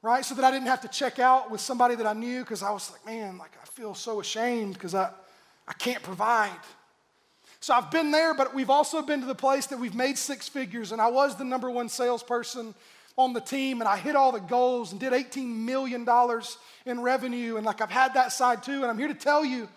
right? 0.00 0.24
So 0.24 0.34
that 0.36 0.44
I 0.44 0.50
didn't 0.52 0.68
have 0.68 0.82
to 0.82 0.88
check 0.88 1.18
out 1.18 1.50
with 1.50 1.60
somebody 1.60 1.96
that 1.96 2.06
I 2.06 2.12
knew, 2.12 2.40
because 2.40 2.62
I 2.62 2.70
was 2.70 2.90
like, 2.92 3.04
man, 3.04 3.36
like 3.36 3.50
I 3.60 3.66
feel 3.66 3.94
so 3.94 4.20
ashamed 4.20 4.74
because 4.74 4.94
I, 4.94 5.10
I 5.66 5.72
can't 5.72 6.02
provide. 6.02 6.50
So 7.58 7.74
I've 7.74 7.90
been 7.90 8.10
there, 8.10 8.34
but 8.34 8.54
we've 8.54 8.70
also 8.70 9.02
been 9.02 9.20
to 9.20 9.26
the 9.26 9.34
place 9.34 9.66
that 9.66 9.78
we've 9.78 9.94
made 9.94 10.18
six 10.18 10.48
figures, 10.48 10.92
and 10.92 11.00
I 11.00 11.08
was 11.08 11.34
the 11.34 11.44
number 11.44 11.68
one 11.70 11.88
salesperson 11.88 12.74
on 13.16 13.32
the 13.32 13.40
team, 13.40 13.80
and 13.80 13.88
I 13.88 13.96
hit 13.96 14.14
all 14.14 14.30
the 14.30 14.40
goals 14.40 14.92
and 14.92 15.00
did 15.00 15.12
$18 15.12 15.46
million 15.46 16.06
in 16.86 17.00
revenue, 17.00 17.56
and 17.56 17.66
like 17.66 17.80
I've 17.80 17.90
had 17.90 18.14
that 18.14 18.32
side 18.32 18.62
too, 18.62 18.82
and 18.82 18.86
I'm 18.86 18.98
here 18.98 19.08
to 19.08 19.14
tell 19.14 19.44
you 19.44 19.68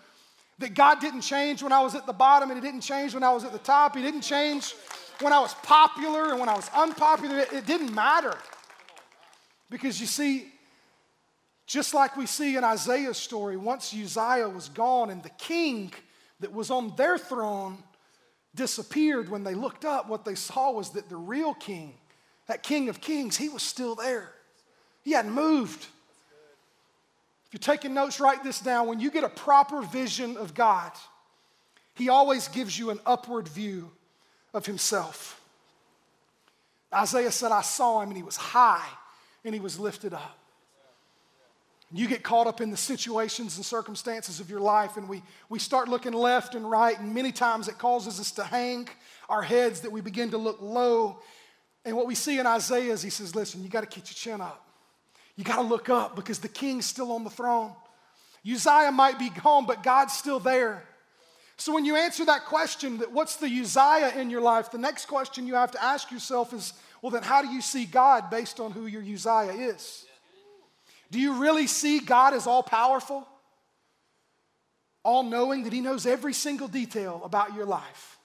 that 0.58 0.74
God 0.74 1.00
didn't 1.00 1.20
change 1.20 1.62
when 1.62 1.72
I 1.72 1.80
was 1.80 1.94
at 1.94 2.06
the 2.06 2.12
bottom 2.12 2.50
and 2.50 2.62
He 2.62 2.66
didn't 2.66 2.82
change 2.82 3.14
when 3.14 3.22
I 3.22 3.32
was 3.32 3.44
at 3.44 3.52
the 3.52 3.58
top. 3.58 3.96
He 3.96 4.02
didn't 4.02 4.22
change 4.22 4.74
when 5.20 5.32
I 5.32 5.40
was 5.40 5.54
popular 5.54 6.30
and 6.30 6.40
when 6.40 6.48
I 6.48 6.56
was 6.56 6.68
unpopular. 6.74 7.38
It, 7.38 7.66
didn't 7.66 7.94
matter. 7.94 8.34
Because 9.70 10.00
you 10.00 10.06
see, 10.06 10.52
just 11.66 11.94
like 11.94 12.16
we 12.16 12.26
see 12.26 12.56
in 12.56 12.64
Isaiah's 12.64 13.18
story, 13.18 13.56
once 13.56 13.94
Uzziah 13.94 14.48
was 14.48 14.68
gone 14.68 15.10
and 15.10 15.22
the 15.22 15.30
king 15.30 15.92
that 16.40 16.52
was 16.52 16.70
on 16.70 16.94
their 16.96 17.18
throne 17.18 17.78
disappeared, 18.54 19.28
when 19.28 19.44
they 19.44 19.54
looked 19.54 19.84
up, 19.84 20.08
what 20.08 20.24
they 20.24 20.34
saw 20.34 20.72
was 20.72 20.90
that 20.90 21.08
the 21.08 21.16
real 21.16 21.54
king, 21.54 21.94
that 22.46 22.62
king 22.62 22.88
of 22.88 23.00
kings, 23.00 23.36
he 23.36 23.48
was 23.48 23.62
still 23.62 23.94
there. 23.94 24.32
He 25.02 25.12
hadn't 25.12 25.32
moved. 25.32 25.86
If 27.48 27.54
you're 27.54 27.76
taking 27.76 27.94
notes, 27.94 28.20
write 28.20 28.44
this 28.44 28.60
down. 28.60 28.88
When 28.88 29.00
you 29.00 29.10
get 29.10 29.24
a 29.24 29.28
proper 29.28 29.80
vision 29.80 30.36
of 30.36 30.52
God, 30.52 30.92
He 31.94 32.10
always 32.10 32.46
gives 32.48 32.78
you 32.78 32.90
an 32.90 33.00
upward 33.06 33.48
view 33.48 33.90
of 34.52 34.66
Himself. 34.66 35.40
Isaiah 36.92 37.32
said, 37.32 37.50
I 37.50 37.62
saw 37.62 38.02
Him 38.02 38.10
and 38.10 38.16
He 38.18 38.22
was 38.22 38.36
high 38.36 38.86
and 39.44 39.54
He 39.54 39.60
was 39.60 39.78
lifted 39.78 40.12
up. 40.12 40.38
You 41.90 42.06
get 42.06 42.22
caught 42.22 42.46
up 42.46 42.60
in 42.60 42.70
the 42.70 42.76
situations 42.76 43.56
and 43.56 43.64
circumstances 43.64 44.40
of 44.40 44.50
your 44.50 44.60
life, 44.60 44.98
and 44.98 45.08
we, 45.08 45.22
we 45.48 45.58
start 45.58 45.88
looking 45.88 46.12
left 46.12 46.54
and 46.54 46.70
right, 46.70 46.98
and 47.00 47.14
many 47.14 47.32
times 47.32 47.66
it 47.66 47.78
causes 47.78 48.20
us 48.20 48.30
to 48.32 48.44
hang 48.44 48.90
our 49.30 49.40
heads 49.40 49.80
that 49.80 49.90
we 49.90 50.02
begin 50.02 50.30
to 50.32 50.38
look 50.38 50.60
low. 50.60 51.20
And 51.86 51.96
what 51.96 52.06
we 52.06 52.14
see 52.14 52.38
in 52.38 52.46
Isaiah 52.46 52.92
is 52.92 53.00
he 53.00 53.08
says, 53.08 53.34
Listen, 53.34 53.62
you 53.62 53.70
got 53.70 53.80
to 53.80 53.86
keep 53.86 54.04
your 54.04 54.14
chin 54.14 54.42
up. 54.42 54.67
You 55.38 55.44
got 55.44 55.56
to 55.56 55.62
look 55.62 55.88
up 55.88 56.16
because 56.16 56.40
the 56.40 56.48
king's 56.48 56.84
still 56.84 57.12
on 57.12 57.22
the 57.22 57.30
throne. 57.30 57.70
Uzziah 58.44 58.90
might 58.90 59.20
be 59.20 59.30
gone, 59.30 59.66
but 59.66 59.84
God's 59.84 60.12
still 60.12 60.40
there. 60.40 60.82
So 61.56 61.72
when 61.72 61.84
you 61.84 61.94
answer 61.94 62.24
that 62.24 62.44
question, 62.46 62.98
that 62.98 63.12
what's 63.12 63.36
the 63.36 63.46
Uzziah 63.46 64.14
in 64.16 64.30
your 64.30 64.40
life, 64.40 64.72
the 64.72 64.78
next 64.78 65.06
question 65.06 65.46
you 65.46 65.54
have 65.54 65.70
to 65.70 65.82
ask 65.82 66.10
yourself 66.10 66.52
is, 66.52 66.72
well, 67.02 67.10
then 67.10 67.22
how 67.22 67.40
do 67.40 67.48
you 67.48 67.60
see 67.60 67.84
God 67.84 68.30
based 68.30 68.58
on 68.58 68.72
who 68.72 68.86
your 68.86 69.00
Uzziah 69.00 69.52
is? 69.52 70.06
Do 71.12 71.20
you 71.20 71.34
really 71.34 71.68
see 71.68 72.00
God 72.00 72.34
as 72.34 72.48
all 72.48 72.64
powerful? 72.64 73.24
All 75.04 75.22
knowing 75.22 75.62
that 75.64 75.72
He 75.72 75.80
knows 75.80 76.04
every 76.04 76.34
single 76.34 76.66
detail 76.66 77.22
about 77.24 77.54
your 77.54 77.64
life? 77.64 78.17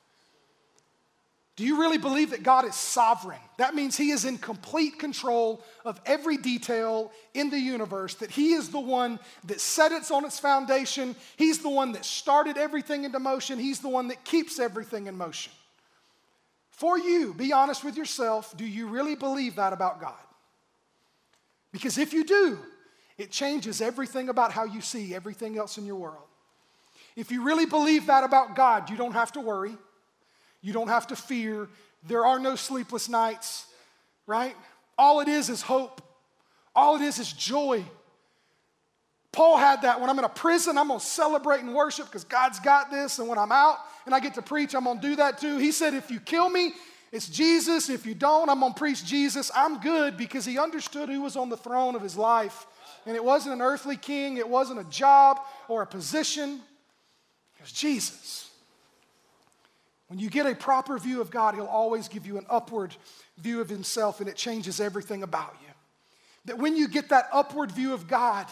Do 1.55 1.63
you 1.63 1.79
really 1.79 1.99
believe 1.99 2.31
that 2.31 2.41
God 2.41 2.65
is 2.65 2.73
sovereign? 2.73 3.39
That 3.57 3.75
means 3.75 3.95
He 3.95 4.09
is 4.09 4.25
in 4.25 4.39
complete 4.39 4.97
control 4.97 5.63
of 5.85 6.01
every 6.05 6.37
detail 6.37 7.11
in 7.35 7.51
the 7.51 7.59
universe, 7.59 8.15
that 8.15 8.31
He 8.31 8.53
is 8.53 8.69
the 8.69 8.79
one 8.79 9.19
that 9.43 9.61
set 9.61 9.91
it 9.91 10.09
on 10.09 10.25
its 10.25 10.39
foundation. 10.39 11.15
He's 11.37 11.59
the 11.59 11.69
one 11.69 11.91
that 11.91 12.05
started 12.05 12.57
everything 12.57 13.03
into 13.03 13.19
motion. 13.19 13.59
He's 13.59 13.81
the 13.81 13.89
one 13.89 14.07
that 14.07 14.23
keeps 14.23 14.57
everything 14.57 15.05
in 15.05 15.15
motion. 15.15 15.53
For 16.71 16.97
you, 16.97 17.35
be 17.35 17.53
honest 17.53 17.83
with 17.83 17.95
yourself. 17.95 18.57
Do 18.57 18.65
you 18.65 18.87
really 18.87 19.15
believe 19.15 19.57
that 19.57 19.73
about 19.73 20.01
God? 20.01 20.15
Because 21.71 21.99
if 21.99 22.13
you 22.13 22.23
do, 22.23 22.57
it 23.19 23.29
changes 23.29 23.79
everything 23.79 24.29
about 24.29 24.51
how 24.51 24.63
you 24.63 24.81
see 24.81 25.13
everything 25.13 25.57
else 25.57 25.77
in 25.77 25.85
your 25.85 25.97
world. 25.97 26.25
If 27.15 27.31
you 27.31 27.43
really 27.43 27.67
believe 27.67 28.07
that 28.07 28.23
about 28.23 28.55
God, 28.55 28.89
you 28.89 28.97
don't 28.97 29.13
have 29.13 29.31
to 29.33 29.39
worry. 29.39 29.77
You 30.63 30.73
don't 30.73 30.87
have 30.87 31.05
to 31.07 31.15
fear. 31.15 31.69
There 32.07 32.25
are 32.25 32.39
no 32.39 32.55
sleepless 32.55 33.07
nights, 33.07 33.67
right? 34.25 34.55
All 34.97 35.19
it 35.19 35.27
is 35.27 35.49
is 35.49 35.61
hope. 35.61 36.01
All 36.75 36.95
it 36.95 37.01
is 37.03 37.19
is 37.19 37.31
joy. 37.31 37.83
Paul 39.31 39.57
had 39.57 39.81
that 39.81 39.99
when 39.99 40.09
I'm 40.09 40.17
in 40.19 40.25
a 40.25 40.29
prison, 40.29 40.77
I'm 40.77 40.87
gonna 40.87 40.99
celebrate 40.99 41.61
and 41.61 41.75
worship 41.75 42.05
because 42.05 42.23
God's 42.23 42.59
got 42.59 42.89
this. 42.89 43.19
And 43.19 43.27
when 43.27 43.37
I'm 43.37 43.51
out 43.51 43.77
and 44.05 44.15
I 44.15 44.19
get 44.19 44.35
to 44.35 44.41
preach, 44.41 44.73
I'm 44.73 44.85
gonna 44.85 45.01
do 45.01 45.17
that 45.17 45.39
too. 45.39 45.57
He 45.57 45.71
said, 45.71 45.93
if 45.93 46.09
you 46.09 46.19
kill 46.19 46.49
me, 46.49 46.73
it's 47.11 47.27
Jesus. 47.27 47.89
If 47.89 48.05
you 48.05 48.15
don't, 48.15 48.49
I'm 48.49 48.59
gonna 48.59 48.73
preach 48.73 49.03
Jesus. 49.03 49.51
I'm 49.55 49.79
good 49.79 50.17
because 50.17 50.45
he 50.45 50.57
understood 50.57 51.09
who 51.09 51.21
was 51.21 51.35
on 51.35 51.49
the 51.49 51.57
throne 51.57 51.95
of 51.95 52.01
his 52.01 52.15
life. 52.15 52.65
And 53.05 53.15
it 53.15 53.23
wasn't 53.23 53.55
an 53.55 53.61
earthly 53.61 53.97
king, 53.97 54.37
it 54.37 54.47
wasn't 54.47 54.79
a 54.79 54.85
job 54.85 55.39
or 55.67 55.81
a 55.81 55.87
position, 55.87 56.61
it 57.57 57.61
was 57.61 57.71
Jesus. 57.71 58.49
When 60.13 60.19
you 60.19 60.29
get 60.29 60.45
a 60.45 60.53
proper 60.53 60.99
view 60.99 61.21
of 61.21 61.31
God, 61.31 61.55
He'll 61.55 61.65
always 61.65 62.07
give 62.07 62.27
you 62.27 62.37
an 62.37 62.45
upward 62.47 62.95
view 63.39 63.61
of 63.61 63.67
Himself, 63.67 64.19
and 64.19 64.29
it 64.29 64.35
changes 64.35 64.79
everything 64.79 65.23
about 65.23 65.55
you. 65.59 65.73
That 66.45 66.59
when 66.59 66.75
you 66.75 66.87
get 66.87 67.09
that 67.09 67.29
upward 67.33 67.71
view 67.71 67.95
of 67.95 68.07
God, 68.07 68.45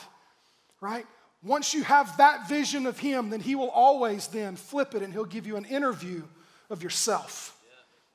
right? 0.80 1.06
Once 1.44 1.76
you 1.76 1.84
have 1.84 2.18
that 2.18 2.50
vision 2.50 2.88
of 2.88 2.98
Him, 2.98 3.30
then 3.30 3.42
He 3.42 3.54
will 3.54 3.70
always 3.70 4.26
then 4.26 4.56
flip 4.56 4.96
it 4.96 5.04
and 5.04 5.14
He'll 5.14 5.24
give 5.24 5.46
you 5.46 5.56
an 5.56 5.66
interview 5.66 6.24
of 6.72 6.82
yourself. 6.82 7.56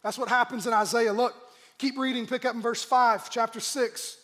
That's 0.02 0.18
what 0.18 0.28
happens 0.28 0.66
in 0.66 0.72
Isaiah. 0.72 1.12
Look, 1.12 1.32
keep 1.78 1.96
reading, 1.96 2.26
pick 2.26 2.44
up 2.44 2.56
in 2.56 2.60
verse 2.60 2.82
5, 2.82 3.30
chapter 3.30 3.60
6. 3.60 4.18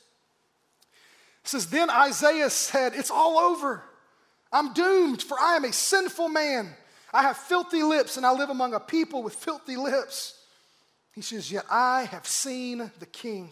It 1.44 1.48
says, 1.48 1.68
Then 1.68 1.90
Isaiah 1.90 2.50
said, 2.50 2.94
It's 2.96 3.12
all 3.12 3.38
over. 3.38 3.85
I'm 4.50 4.72
doomed, 4.72 5.22
for 5.22 5.38
I 5.38 5.54
am 5.54 5.64
a 5.64 5.72
sinful 5.72 6.28
man. 6.28 6.74
I 7.12 7.22
have 7.22 7.37
filthy 7.37 7.83
lips, 7.83 8.16
and 8.16 8.25
I 8.25 8.33
live 8.33 8.51
among 8.51 8.75
a 8.75 8.81
people 8.81 9.22
with 9.22 9.35
filthy 9.35 9.77
lips. 9.77 10.38
He 11.14 11.20
says, 11.20 11.53
Yet 11.53 11.66
I 11.70 12.05
have 12.05 12.27
seen 12.27 12.90
the 12.98 13.07
King, 13.07 13.51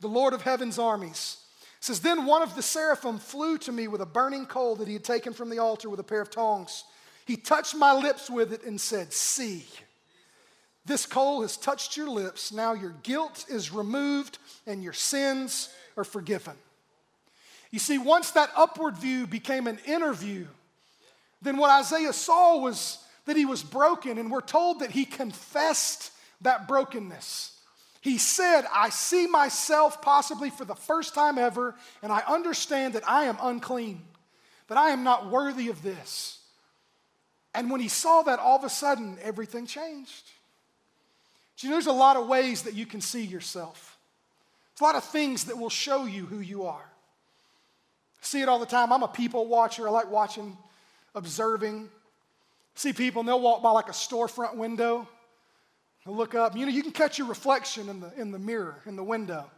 the 0.00 0.08
Lord 0.08 0.32
of 0.32 0.42
heaven's 0.42 0.78
armies. 0.78 1.38
Says, 1.80 2.00
Then 2.00 2.24
one 2.24 2.42
of 2.42 2.56
the 2.56 2.62
seraphim 2.62 3.18
flew 3.18 3.58
to 3.58 3.72
me 3.72 3.86
with 3.86 4.00
a 4.00 4.06
burning 4.06 4.46
coal 4.46 4.76
that 4.76 4.88
he 4.88 4.94
had 4.94 5.04
taken 5.04 5.32
from 5.32 5.50
the 5.50 5.58
altar 5.58 5.90
with 5.90 6.00
a 6.00 6.04
pair 6.04 6.22
of 6.22 6.30
tongs. 6.30 6.84
He 7.26 7.36
touched 7.36 7.74
my 7.74 7.92
lips 7.92 8.30
with 8.30 8.52
it 8.52 8.64
and 8.64 8.80
said, 8.80 9.12
See, 9.12 9.66
this 10.86 11.04
coal 11.04 11.42
has 11.42 11.56
touched 11.56 11.96
your 11.96 12.08
lips. 12.08 12.52
Now 12.52 12.72
your 12.72 12.94
guilt 13.02 13.44
is 13.50 13.72
removed 13.72 14.38
and 14.66 14.82
your 14.82 14.92
sins 14.92 15.68
are 15.96 16.04
forgiven. 16.04 16.54
You 17.70 17.80
see, 17.80 17.98
once 17.98 18.30
that 18.30 18.50
upward 18.56 18.96
view 18.96 19.26
became 19.26 19.66
an 19.66 19.78
inner 19.84 20.14
view, 20.14 20.48
then 21.46 21.56
what 21.56 21.70
Isaiah 21.70 22.12
saw 22.12 22.58
was 22.58 22.98
that 23.26 23.36
he 23.36 23.44
was 23.44 23.62
broken, 23.62 24.18
and 24.18 24.30
we're 24.30 24.40
told 24.40 24.80
that 24.80 24.90
he 24.90 25.04
confessed 25.04 26.12
that 26.40 26.68
brokenness. 26.68 27.52
He 28.00 28.18
said, 28.18 28.64
I 28.72 28.90
see 28.90 29.26
myself 29.26 30.00
possibly 30.00 30.50
for 30.50 30.64
the 30.64 30.76
first 30.76 31.14
time 31.14 31.38
ever, 31.38 31.74
and 32.02 32.12
I 32.12 32.22
understand 32.28 32.94
that 32.94 33.08
I 33.08 33.24
am 33.24 33.36
unclean, 33.42 34.02
that 34.68 34.78
I 34.78 34.90
am 34.90 35.02
not 35.02 35.28
worthy 35.28 35.68
of 35.68 35.82
this. 35.82 36.38
And 37.52 37.70
when 37.70 37.80
he 37.80 37.88
saw 37.88 38.22
that, 38.22 38.38
all 38.38 38.58
of 38.58 38.64
a 38.64 38.68
sudden, 38.68 39.18
everything 39.22 39.66
changed. 39.66 40.30
you 41.58 41.70
know, 41.70 41.74
there's 41.74 41.86
a 41.86 41.92
lot 41.92 42.16
of 42.16 42.28
ways 42.28 42.62
that 42.62 42.74
you 42.74 42.86
can 42.86 43.00
see 43.00 43.24
yourself. 43.24 43.98
There's 44.74 44.82
a 44.82 44.92
lot 44.92 45.02
of 45.02 45.04
things 45.10 45.44
that 45.44 45.58
will 45.58 45.70
show 45.70 46.04
you 46.04 46.26
who 46.26 46.40
you 46.40 46.64
are. 46.64 46.84
I 46.84 48.24
see 48.24 48.42
it 48.42 48.48
all 48.48 48.58
the 48.58 48.66
time. 48.66 48.92
I'm 48.92 49.02
a 49.02 49.08
people 49.08 49.46
watcher. 49.46 49.88
I 49.88 49.90
like 49.90 50.10
watching, 50.10 50.56
observing. 51.16 51.88
See 52.76 52.92
people 52.92 53.20
and 53.20 53.28
they'll 53.28 53.40
walk 53.40 53.62
by 53.62 53.70
like 53.70 53.88
a 53.88 53.92
storefront 53.92 54.54
window. 54.54 55.08
They'll 56.04 56.14
look 56.14 56.36
up. 56.36 56.56
You 56.56 56.66
know, 56.66 56.72
you 56.72 56.82
can 56.82 56.92
catch 56.92 57.18
your 57.18 57.26
reflection 57.26 57.88
in 57.88 57.98
the, 58.00 58.12
in 58.16 58.30
the 58.30 58.38
mirror, 58.38 58.82
in 58.86 58.94
the 58.94 59.02
window. 59.02 59.50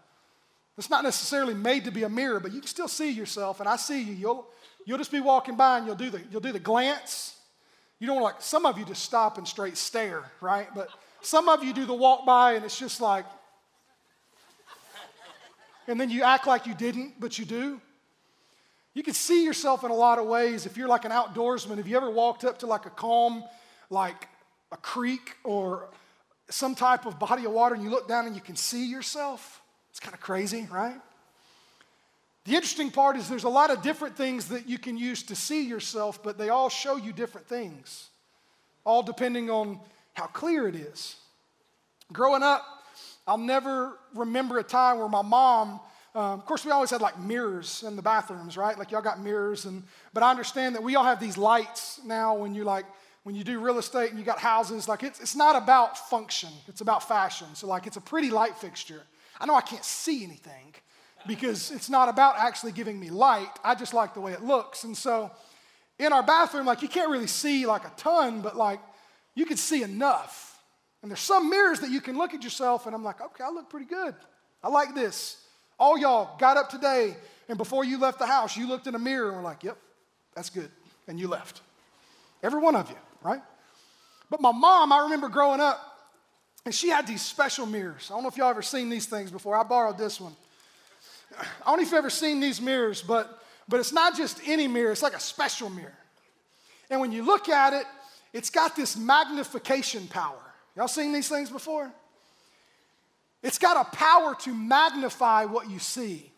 It's 0.79 0.89
not 0.89 1.03
necessarily 1.03 1.55
made 1.55 1.85
to 1.85 1.91
be 1.91 2.05
a 2.05 2.09
mirror, 2.09 2.39
but 2.39 2.53
you 2.53 2.61
can 2.61 2.69
still 2.69 2.89
see 2.89 3.11
yourself. 3.11 3.59
And 3.61 3.69
I 3.69 3.77
see 3.77 4.01
you. 4.01 4.15
You'll, 4.15 4.47
you'll 4.87 4.99
just 4.99 5.11
be 5.11 5.21
walking 5.21 5.57
by 5.57 5.79
and 5.79 5.87
you'll 5.87 5.97
do 5.97 6.09
the, 6.09 6.23
you'll 6.31 6.41
do 6.41 6.53
the 6.53 6.61
glance. 6.61 7.37
You 7.99 8.07
don't 8.07 8.23
like, 8.23 8.41
some 8.41 8.65
of 8.65 8.79
you 8.79 8.85
just 8.85 9.03
stop 9.03 9.37
and 9.37 9.47
straight 9.47 9.77
stare, 9.77 10.31
right? 10.41 10.69
But 10.73 10.89
some 11.21 11.49
of 11.49 11.65
you 11.65 11.73
do 11.73 11.85
the 11.85 11.95
walk 11.95 12.25
by 12.25 12.53
and 12.53 12.65
it's 12.65 12.79
just 12.79 13.01
like, 13.01 13.27
and 15.89 16.01
then 16.01 16.11
you 16.11 16.23
act 16.23 16.47
like 16.47 16.67
you 16.67 16.75
didn't, 16.75 17.19
but 17.19 17.39
you 17.39 17.45
do. 17.45 17.81
You 18.95 19.03
can 19.03 19.15
see 19.15 19.45
yourself 19.45 19.85
in 19.85 19.91
a 19.91 19.95
lot 19.95 20.19
of 20.19 20.27
ways. 20.27 20.67
If 20.67 20.77
you're 20.77 20.89
like 20.89 21.05
an 21.05 21.13
outdoorsman, 21.13 21.77
have 21.77 21.87
you 21.87 21.97
ever 21.97 22.11
walked 22.11 22.45
up 22.45 22.59
to 22.61 22.67
like 22.67 22.87
a 22.87 22.91
calm, 22.91 23.45
like 23.91 24.29
a 24.73 24.77
creek 24.77 25.37
or 25.45 25.89
some 26.51 26.75
type 26.75 27.07
of 27.07 27.19
body 27.19 27.45
of 27.45 27.53
water 27.53 27.75
and 27.75 27.85
you 27.85 27.91
look 27.91 28.09
down 28.09 28.27
and 28.27 28.35
you 28.35 28.41
can 28.41 28.57
see 28.57 28.87
yourself? 28.87 29.63
It's 29.91 30.01
kind 30.01 30.15
of 30.15 30.21
crazy, 30.21 30.67
right? 30.71 30.97
The 32.45 32.55
interesting 32.55 32.91
part 32.91 33.17
is 33.17 33.29
there's 33.29 33.45
a 33.45 33.49
lot 33.49 33.71
of 33.71 33.83
different 33.83 34.17
things 34.17 34.49
that 34.49 34.69
you 34.69 34.79
can 34.79 34.97
use 34.97 35.23
to 35.25 35.37
see 35.37 35.69
yourself, 35.69 36.23
but 36.23 36.39
they 36.39 36.49
all 36.49 36.71
show 36.71 36.97
you 36.97 37.13
different 37.13 37.47
things, 37.47 38.09
all 38.85 39.03
depending 39.03 39.51
on 39.51 39.79
how 40.15 40.27
clear 40.27 40.67
it 40.67 40.75
is. 40.75 41.17
Growing 42.13 42.43
up, 42.43 42.65
I'll 43.27 43.37
never 43.37 43.99
remember 44.15 44.59
a 44.59 44.63
time 44.63 44.99
where 44.99 45.09
my 45.09 45.21
mom 45.21 45.81
um, 46.15 46.41
of 46.41 46.47
course, 46.47 46.65
we 46.65 46.71
always 46.71 46.91
had 46.91 47.01
like 47.01 47.19
mirrors 47.19 47.85
in 47.87 47.97
the 47.97 48.03
bathrooms, 48.03 48.57
right? 48.57 48.79
Like 48.79 48.91
y'all 48.91 49.03
got 49.03 49.21
mirrors, 49.21 49.67
and 49.67 49.83
but 50.13 50.23
I 50.23 50.31
understand 50.31 50.75
that 50.75 50.83
we 50.83 50.97
all 50.97 51.05
have 51.05 51.21
these 51.21 51.37
lights 51.37 52.01
now. 52.05 52.35
When 52.35 52.55
you 52.55 52.65
like 52.65 52.87
when 53.25 53.35
you 53.35 53.45
do 53.45 53.61
real 53.61 53.79
estate 53.79 54.11
and 54.11 54.19
you 54.19 54.25
got 54.25 54.39
houses, 54.39 54.89
like 54.89 55.03
it's 55.03 55.21
it's 55.21 55.37
not 55.37 55.55
about 55.61 55.99
function; 56.09 56.51
it's 56.67 56.81
about 56.81 57.07
fashion. 57.07 57.49
So 57.55 57.67
like 57.67 57.87
it's 57.87 57.97
a 57.97 58.01
pretty 58.01 58.31
light 58.31 58.57
fixture. 58.57 59.03
I 59.39 59.47
know 59.47 59.55
I 59.55 59.61
can't 59.61 59.85
see 59.85 60.25
anything 60.25 60.75
because 61.27 61.71
it's 61.71 61.91
not 61.91 62.09
about 62.09 62.39
actually 62.39 62.73
giving 62.73 62.99
me 62.99 63.11
light. 63.11 63.51
I 63.63 63.75
just 63.75 63.93
like 63.93 64.15
the 64.15 64.21
way 64.21 64.33
it 64.33 64.43
looks, 64.43 64.85
and 64.85 64.97
so 64.97 65.31
in 65.99 66.13
our 66.13 66.23
bathroom, 66.23 66.65
like 66.67 66.81
you 66.81 66.89
can't 66.89 67.11
really 67.11 67.27
see 67.27 67.67
like 67.67 67.85
a 67.85 67.93
ton, 67.97 68.41
but 68.41 68.57
like 68.57 68.81
you 69.35 69.45
can 69.45 69.57
see 69.57 69.83
enough. 69.83 70.59
And 71.03 71.11
there's 71.11 71.21
some 71.21 71.49
mirrors 71.49 71.81
that 71.81 71.91
you 71.91 72.01
can 72.01 72.17
look 72.17 72.35
at 72.35 72.43
yourself, 72.43 72.87
and 72.87 72.95
I'm 72.95 73.05
like, 73.05 73.21
okay, 73.21 73.45
I 73.45 73.51
look 73.51 73.71
pretty 73.71 73.87
good. 73.87 74.15
I 74.63 74.69
like 74.69 74.95
this. 74.95 75.45
All 75.79 75.97
y'all 75.99 76.37
got 76.39 76.57
up 76.57 76.69
today, 76.69 77.17
and 77.49 77.57
before 77.57 77.85
you 77.85 77.99
left 77.99 78.19
the 78.19 78.27
house, 78.27 78.57
you 78.57 78.67
looked 78.67 78.87
in 78.87 78.95
a 78.95 78.99
mirror 78.99 79.29
and 79.29 79.37
were 79.37 79.43
like, 79.43 79.63
yep, 79.63 79.79
that's 80.35 80.51
good. 80.51 80.71
And 81.07 81.19
you 81.19 81.29
left. 81.29 81.63
Every 82.43 82.61
one 82.61 82.77
of 82.77 82.91
you, 82.91 82.97
right? 83.23 83.41
But 84.31 84.41
my 84.41 84.53
mom, 84.53 84.93
I 84.93 85.03
remember 85.03 85.29
growing 85.29 85.61
up, 85.61 85.81
and 86.65 86.75
she 86.75 86.89
had 86.89 87.07
these 87.07 87.23
special 87.23 87.65
mirrors. 87.65 88.09
I 88.11 88.15
don't 88.15 88.23
know 88.23 88.29
if 88.29 88.37
y'all 88.37 88.51
ever 88.51 88.63
seen 88.63 88.91
these 88.91 89.07
things 89.07 89.31
before. 89.31 89.57
I 89.57 89.63
borrowed 89.63 89.97
this 89.97 90.21
one. 90.21 90.35
I 91.39 91.45
don't 91.67 91.77
know 91.77 91.83
if 91.83 91.89
you've 91.89 91.99
ever 91.99 92.11
seen 92.11 92.41
these 92.41 92.61
mirrors, 92.61 93.01
but, 93.03 93.43
but 93.69 93.81
it's 93.81 93.93
not 93.93 94.17
just 94.17 94.41
any 94.47 94.67
mirror, 94.69 94.93
it's 94.93 95.03
like 95.03 95.15
a 95.15 95.21
special 95.21 95.71
mirror. 95.71 95.97
And 96.91 97.01
when 97.01 97.13
you 97.13 97.23
look 97.23 97.49
at 97.49 97.73
it, 97.73 97.85
it's 98.33 98.51
got 98.51 98.77
this 98.77 98.97
magnification 98.97 100.07
power. 100.09 100.41
Y'all 100.77 100.89
seen 100.89 101.13
these 101.13 101.29
things 101.29 101.51
before? 101.51 101.91
It's 103.43 103.59
got 103.59 103.87
a 103.87 103.97
power 103.97 104.35
to 104.41 104.55
magnify 104.55 105.45
what 105.45 105.71
you 105.71 105.79
see. 105.79 106.33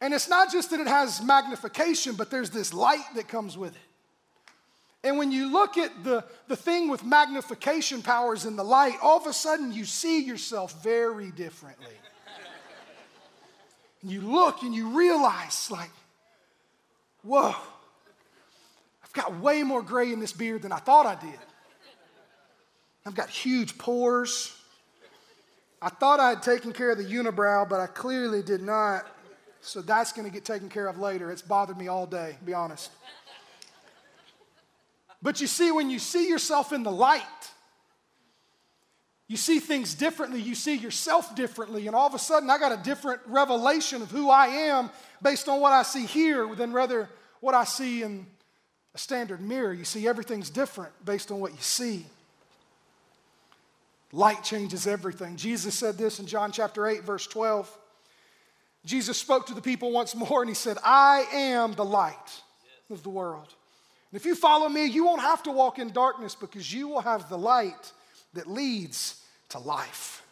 And 0.00 0.12
it's 0.12 0.28
not 0.28 0.50
just 0.50 0.70
that 0.70 0.80
it 0.80 0.88
has 0.88 1.22
magnification, 1.22 2.16
but 2.16 2.30
there's 2.30 2.50
this 2.50 2.74
light 2.74 3.04
that 3.14 3.28
comes 3.28 3.56
with 3.56 3.72
it. 3.74 3.80
And 5.04 5.18
when 5.18 5.32
you 5.32 5.52
look 5.52 5.78
at 5.78 6.04
the, 6.04 6.24
the 6.48 6.56
thing 6.56 6.88
with 6.88 7.04
magnification 7.04 8.02
powers 8.02 8.44
in 8.44 8.56
the 8.56 8.64
light, 8.64 8.96
all 9.02 9.18
of 9.18 9.26
a 9.26 9.32
sudden 9.32 9.72
you 9.72 9.84
see 9.84 10.24
yourself 10.24 10.82
very 10.82 11.30
differently. 11.30 11.94
and 14.02 14.10
you 14.10 14.20
look 14.20 14.62
and 14.62 14.74
you 14.74 14.96
realize, 14.96 15.70
like, 15.70 15.90
whoa, 17.22 17.54
I've 19.04 19.12
got 19.12 19.38
way 19.38 19.62
more 19.62 19.82
gray 19.82 20.12
in 20.12 20.20
this 20.20 20.32
beard 20.32 20.62
than 20.62 20.72
I 20.72 20.78
thought 20.78 21.06
I 21.06 21.14
did. 21.14 21.38
I've 23.04 23.14
got 23.14 23.28
huge 23.28 23.78
pores. 23.78 24.56
I 25.82 25.88
thought 25.88 26.20
I 26.20 26.28
had 26.28 26.42
taken 26.42 26.72
care 26.72 26.92
of 26.92 26.98
the 26.98 27.04
unibrow, 27.04 27.68
but 27.68 27.80
I 27.80 27.88
clearly 27.88 28.40
did 28.40 28.62
not. 28.62 29.04
So 29.60 29.82
that's 29.82 30.12
going 30.12 30.26
to 30.26 30.32
get 30.32 30.44
taken 30.44 30.68
care 30.68 30.86
of 30.86 30.98
later. 30.98 31.32
It's 31.32 31.42
bothered 31.42 31.76
me 31.76 31.88
all 31.88 32.06
day, 32.06 32.36
be 32.44 32.54
honest. 32.54 32.90
But 35.20 35.40
you 35.40 35.48
see, 35.48 35.72
when 35.72 35.90
you 35.90 35.98
see 35.98 36.28
yourself 36.28 36.72
in 36.72 36.84
the 36.84 36.90
light, 36.90 37.22
you 39.26 39.36
see 39.36 39.58
things 39.58 39.94
differently, 39.94 40.40
you 40.40 40.54
see 40.54 40.74
yourself 40.74 41.34
differently, 41.34 41.86
and 41.86 41.96
all 41.96 42.06
of 42.06 42.14
a 42.14 42.18
sudden 42.18 42.50
I 42.50 42.58
got 42.58 42.72
a 42.72 42.82
different 42.82 43.20
revelation 43.26 44.02
of 44.02 44.10
who 44.10 44.30
I 44.30 44.46
am 44.46 44.90
based 45.22 45.48
on 45.48 45.60
what 45.60 45.72
I 45.72 45.84
see 45.84 46.06
here 46.06 46.54
than 46.54 46.72
rather 46.72 47.08
what 47.40 47.54
I 47.54 47.64
see 47.64 48.02
in 48.02 48.26
a 48.94 48.98
standard 48.98 49.40
mirror. 49.40 49.72
You 49.72 49.84
see, 49.84 50.06
everything's 50.06 50.50
different 50.50 50.92
based 51.04 51.32
on 51.32 51.40
what 51.40 51.52
you 51.52 51.60
see. 51.60 52.04
Light 54.12 54.44
changes 54.44 54.86
everything. 54.86 55.36
Jesus 55.36 55.74
said 55.74 55.96
this 55.96 56.20
in 56.20 56.26
John 56.26 56.52
chapter 56.52 56.86
8, 56.86 57.02
verse 57.02 57.26
12. 57.26 57.78
Jesus 58.84 59.16
spoke 59.16 59.46
to 59.46 59.54
the 59.54 59.62
people 59.62 59.90
once 59.90 60.14
more 60.14 60.42
and 60.42 60.48
he 60.48 60.54
said, 60.54 60.76
I 60.84 61.24
am 61.32 61.72
the 61.72 61.84
light 61.84 62.42
of 62.90 63.02
the 63.02 63.08
world. 63.08 63.54
And 64.10 64.20
if 64.20 64.26
you 64.26 64.34
follow 64.34 64.68
me, 64.68 64.84
you 64.84 65.04
won't 65.04 65.22
have 65.22 65.42
to 65.44 65.50
walk 65.50 65.78
in 65.78 65.90
darkness 65.90 66.34
because 66.34 66.72
you 66.72 66.88
will 66.88 67.00
have 67.00 67.30
the 67.30 67.38
light 67.38 67.92
that 68.34 68.46
leads 68.46 69.22
to 69.50 69.58
life. 69.58 70.22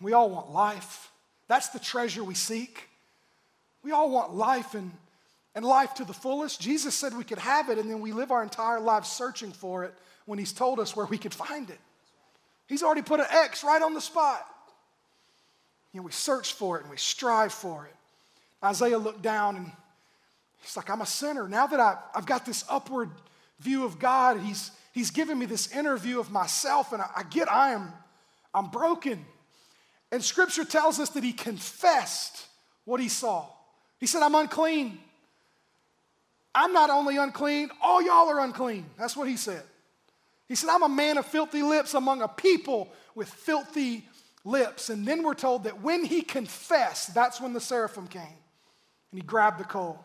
We 0.00 0.12
all 0.12 0.30
want 0.30 0.50
life. 0.50 1.10
That's 1.48 1.70
the 1.70 1.80
treasure 1.80 2.22
we 2.22 2.34
seek. 2.34 2.88
We 3.82 3.90
all 3.90 4.10
want 4.10 4.34
life 4.34 4.74
and, 4.74 4.92
and 5.54 5.64
life 5.64 5.94
to 5.94 6.04
the 6.04 6.12
fullest. 6.12 6.60
Jesus 6.60 6.94
said 6.94 7.16
we 7.16 7.24
could 7.24 7.38
have 7.38 7.68
it, 7.70 7.78
and 7.78 7.90
then 7.90 8.00
we 8.00 8.12
live 8.12 8.30
our 8.30 8.42
entire 8.42 8.80
lives 8.80 9.08
searching 9.08 9.50
for 9.50 9.84
it 9.84 9.94
when 10.26 10.38
He's 10.38 10.52
told 10.52 10.78
us 10.78 10.94
where 10.94 11.06
we 11.06 11.18
could 11.18 11.34
find 11.34 11.70
it. 11.70 11.80
He's 12.68 12.82
already 12.82 13.02
put 13.02 13.18
an 13.18 13.26
X 13.30 13.64
right 13.64 13.82
on 13.82 13.94
the 13.94 14.00
spot. 14.00 14.46
You 15.92 16.00
know, 16.00 16.04
we 16.04 16.12
search 16.12 16.52
for 16.52 16.76
it 16.76 16.82
and 16.82 16.90
we 16.90 16.98
strive 16.98 17.52
for 17.52 17.86
it. 17.86 17.94
Isaiah 18.64 18.98
looked 18.98 19.22
down 19.22 19.56
and 19.56 19.72
he's 20.60 20.76
like, 20.76 20.90
I'm 20.90 21.00
a 21.00 21.06
sinner. 21.06 21.48
Now 21.48 21.66
that 21.66 21.80
I, 21.80 21.96
I've 22.14 22.26
got 22.26 22.44
this 22.44 22.64
upward 22.68 23.10
view 23.60 23.84
of 23.84 23.98
God, 23.98 24.40
he's, 24.40 24.70
he's 24.92 25.10
given 25.10 25.38
me 25.38 25.46
this 25.46 25.74
inner 25.74 25.96
view 25.96 26.20
of 26.20 26.30
myself, 26.30 26.92
and 26.92 27.00
I, 27.00 27.08
I 27.16 27.22
get 27.24 27.50
I 27.50 27.70
am 27.72 27.92
I'm 28.54 28.70
broken. 28.70 29.24
And 30.10 30.22
scripture 30.24 30.64
tells 30.64 30.98
us 30.98 31.10
that 31.10 31.22
he 31.22 31.32
confessed 31.32 32.46
what 32.84 33.00
he 33.00 33.08
saw. 33.08 33.46
He 34.00 34.06
said, 34.06 34.22
I'm 34.22 34.34
unclean. 34.34 34.98
I'm 36.54 36.72
not 36.72 36.90
only 36.90 37.18
unclean, 37.18 37.70
all 37.82 38.02
y'all 38.02 38.28
are 38.28 38.40
unclean. 38.40 38.86
That's 38.98 39.16
what 39.16 39.28
he 39.28 39.36
said. 39.36 39.62
He 40.48 40.54
said, 40.54 40.70
I'm 40.70 40.82
a 40.82 40.88
man 40.88 41.18
of 41.18 41.26
filthy 41.26 41.62
lips 41.62 41.94
among 41.94 42.22
a 42.22 42.28
people 42.28 42.90
with 43.14 43.28
filthy 43.28 44.06
lips. 44.44 44.88
And 44.88 45.06
then 45.06 45.22
we're 45.22 45.34
told 45.34 45.64
that 45.64 45.82
when 45.82 46.04
he 46.04 46.22
confessed, 46.22 47.14
that's 47.14 47.40
when 47.40 47.52
the 47.52 47.60
seraphim 47.60 48.08
came 48.08 48.22
and 48.22 49.20
he 49.20 49.22
grabbed 49.22 49.60
the 49.60 49.64
coal. 49.64 50.04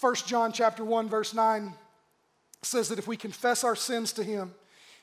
1 0.00 0.14
John 0.26 0.52
chapter 0.52 0.84
1 0.84 1.08
verse 1.08 1.34
9 1.34 1.74
says 2.62 2.88
that 2.88 2.98
if 2.98 3.08
we 3.08 3.16
confess 3.16 3.64
our 3.64 3.76
sins 3.76 4.12
to 4.14 4.24
him, 4.24 4.54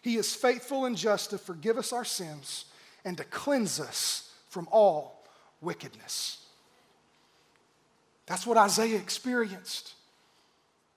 he 0.01 0.15
is 0.15 0.33
faithful 0.33 0.85
and 0.85 0.95
just 0.95 1.31
to 1.31 1.37
forgive 1.37 1.77
us 1.77 1.91
our 1.91 2.05
sins 2.05 2.65
and 3.03 3.17
to 3.17 3.23
cleanse 3.25 3.79
us 3.79 4.31
from 4.49 4.67
all 4.71 5.25
wickedness. 5.61 6.45
That's 8.25 8.45
what 8.45 8.57
Isaiah 8.57 8.97
experienced. 8.97 9.93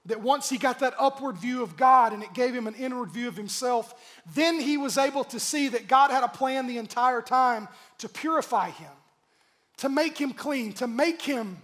That 0.06 0.22
once 0.22 0.48
he 0.48 0.56
got 0.56 0.78
that 0.78 0.94
upward 0.98 1.36
view 1.36 1.62
of 1.62 1.76
God 1.76 2.12
and 2.12 2.22
it 2.22 2.32
gave 2.32 2.54
him 2.54 2.66
an 2.66 2.74
inward 2.74 3.10
view 3.10 3.28
of 3.28 3.36
himself, 3.36 3.94
then 4.34 4.58
he 4.58 4.78
was 4.78 4.96
able 4.96 5.24
to 5.24 5.38
see 5.38 5.68
that 5.68 5.88
God 5.88 6.10
had 6.10 6.24
a 6.24 6.28
plan 6.28 6.66
the 6.66 6.78
entire 6.78 7.20
time 7.20 7.68
to 7.98 8.08
purify 8.08 8.70
him, 8.70 8.90
to 9.78 9.88
make 9.88 10.16
him 10.16 10.32
clean, 10.32 10.72
to 10.74 10.86
make 10.86 11.20
him 11.20 11.58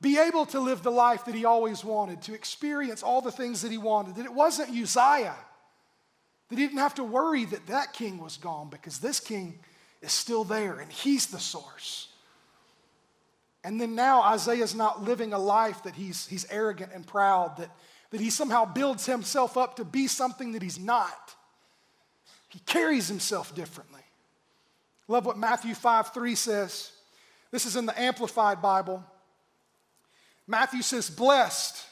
be 0.00 0.18
able 0.18 0.46
to 0.46 0.60
live 0.60 0.82
the 0.82 0.90
life 0.90 1.26
that 1.26 1.34
he 1.34 1.44
always 1.44 1.84
wanted, 1.84 2.22
to 2.22 2.34
experience 2.34 3.02
all 3.02 3.20
the 3.20 3.30
things 3.30 3.60
that 3.62 3.70
he 3.70 3.78
wanted. 3.78 4.16
That 4.16 4.24
it 4.24 4.32
wasn't 4.32 4.70
Uzziah, 4.70 5.36
that 6.48 6.58
he 6.58 6.66
didn't 6.66 6.78
have 6.78 6.94
to 6.94 7.04
worry 7.04 7.44
that 7.44 7.66
that 7.66 7.92
king 7.92 8.18
was 8.18 8.38
gone 8.38 8.70
because 8.70 8.98
this 8.98 9.20
king 9.20 9.58
is 10.00 10.12
still 10.12 10.44
there 10.44 10.80
and 10.80 10.90
he's 10.90 11.26
the 11.26 11.38
source. 11.38 12.08
And 13.62 13.80
then 13.80 13.94
now 13.94 14.22
Isaiah's 14.22 14.74
not 14.74 15.02
living 15.02 15.32
a 15.32 15.38
life 15.38 15.82
that 15.82 15.94
he's, 15.94 16.26
he's 16.26 16.46
arrogant 16.50 16.92
and 16.94 17.06
proud, 17.06 17.58
that, 17.58 17.70
that 18.10 18.20
he 18.20 18.30
somehow 18.30 18.64
builds 18.64 19.06
himself 19.06 19.56
up 19.56 19.76
to 19.76 19.84
be 19.84 20.06
something 20.06 20.52
that 20.52 20.62
he's 20.62 20.78
not. 20.78 21.34
He 22.48 22.58
carries 22.60 23.08
himself 23.08 23.54
differently. 23.54 24.00
Love 25.08 25.26
what 25.26 25.38
Matthew 25.38 25.74
5 25.74 26.12
3 26.12 26.34
says. 26.34 26.92
This 27.50 27.66
is 27.66 27.76
in 27.76 27.86
the 27.86 28.00
Amplified 28.00 28.62
Bible. 28.62 29.04
Matthew 30.46 30.82
says, 30.82 31.10
Blessed, 31.10 31.84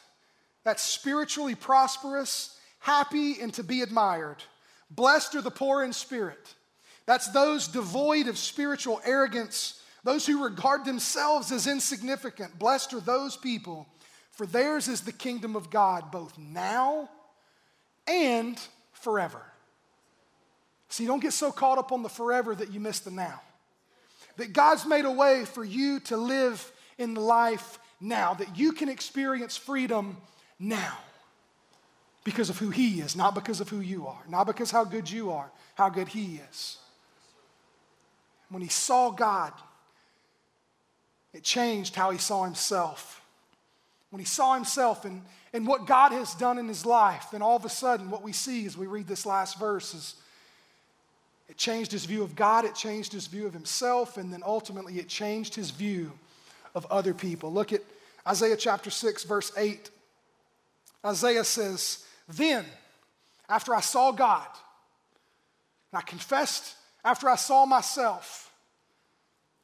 that's 0.64 0.82
spiritually 0.82 1.54
prosperous, 1.54 2.58
happy, 2.80 3.40
and 3.40 3.52
to 3.54 3.62
be 3.62 3.82
admired. 3.82 4.42
Blessed 4.90 5.34
are 5.34 5.42
the 5.42 5.50
poor 5.50 5.84
in 5.84 5.92
spirit. 5.92 6.54
That's 7.06 7.28
those 7.28 7.68
devoid 7.68 8.26
of 8.26 8.36
spiritual 8.38 9.00
arrogance 9.04 9.77
those 10.04 10.26
who 10.26 10.44
regard 10.44 10.84
themselves 10.84 11.52
as 11.52 11.66
insignificant, 11.66 12.58
blessed 12.58 12.94
are 12.94 13.00
those 13.00 13.36
people, 13.36 13.86
for 14.30 14.46
theirs 14.46 14.88
is 14.88 15.00
the 15.00 15.12
kingdom 15.12 15.56
of 15.56 15.70
God, 15.70 16.10
both 16.10 16.38
now 16.38 17.08
and 18.06 18.58
forever. 18.92 19.42
See, 20.88 21.06
don't 21.06 21.20
get 21.20 21.32
so 21.32 21.52
caught 21.52 21.78
up 21.78 21.92
on 21.92 22.02
the 22.02 22.08
forever 22.08 22.54
that 22.54 22.72
you 22.72 22.80
miss 22.80 23.00
the 23.00 23.10
now. 23.10 23.40
That 24.36 24.52
God's 24.52 24.86
made 24.86 25.04
a 25.04 25.10
way 25.10 25.44
for 25.44 25.64
you 25.64 26.00
to 26.00 26.16
live 26.16 26.72
in 26.96 27.14
the 27.14 27.20
life 27.20 27.78
now, 28.00 28.34
that 28.34 28.56
you 28.56 28.72
can 28.72 28.88
experience 28.88 29.56
freedom 29.56 30.16
now 30.58 30.96
because 32.24 32.50
of 32.50 32.58
who 32.58 32.70
He 32.70 33.00
is, 33.00 33.16
not 33.16 33.34
because 33.34 33.60
of 33.60 33.68
who 33.68 33.80
you 33.80 34.06
are, 34.06 34.22
not 34.28 34.46
because 34.46 34.70
how 34.70 34.84
good 34.84 35.10
you 35.10 35.32
are, 35.32 35.50
how 35.74 35.88
good 35.88 36.08
He 36.08 36.40
is. 36.50 36.78
When 38.50 38.62
He 38.62 38.68
saw 38.68 39.10
God, 39.10 39.52
it 41.32 41.42
changed 41.42 41.94
how 41.94 42.10
he 42.10 42.18
saw 42.18 42.44
himself. 42.44 43.22
When 44.10 44.20
he 44.20 44.26
saw 44.26 44.54
himself 44.54 45.04
and, 45.04 45.22
and 45.52 45.66
what 45.66 45.86
God 45.86 46.12
has 46.12 46.34
done 46.34 46.58
in 46.58 46.68
his 46.68 46.86
life, 46.86 47.26
then 47.30 47.42
all 47.42 47.56
of 47.56 47.64
a 47.64 47.68
sudden, 47.68 48.10
what 48.10 48.22
we 48.22 48.32
see 48.32 48.64
as 48.66 48.76
we 48.76 48.86
read 48.86 49.06
this 49.06 49.26
last 49.26 49.58
verse 49.58 49.94
is 49.94 50.14
it 51.48 51.56
changed 51.56 51.92
his 51.92 52.04
view 52.04 52.22
of 52.22 52.36
God, 52.36 52.64
it 52.64 52.74
changed 52.74 53.12
his 53.12 53.26
view 53.26 53.46
of 53.46 53.52
himself, 53.52 54.16
and 54.16 54.32
then 54.32 54.42
ultimately 54.44 54.98
it 54.98 55.08
changed 55.08 55.54
his 55.54 55.70
view 55.70 56.12
of 56.74 56.86
other 56.90 57.14
people. 57.14 57.52
Look 57.52 57.72
at 57.72 57.82
Isaiah 58.26 58.56
chapter 58.56 58.90
6, 58.90 59.24
verse 59.24 59.52
8. 59.56 59.90
Isaiah 61.04 61.44
says, 61.44 62.04
Then, 62.28 62.64
after 63.48 63.74
I 63.74 63.80
saw 63.80 64.12
God, 64.12 64.46
and 65.92 65.98
I 65.98 66.02
confessed 66.02 66.74
after 67.04 67.28
I 67.28 67.36
saw 67.36 67.64
myself, 67.64 68.47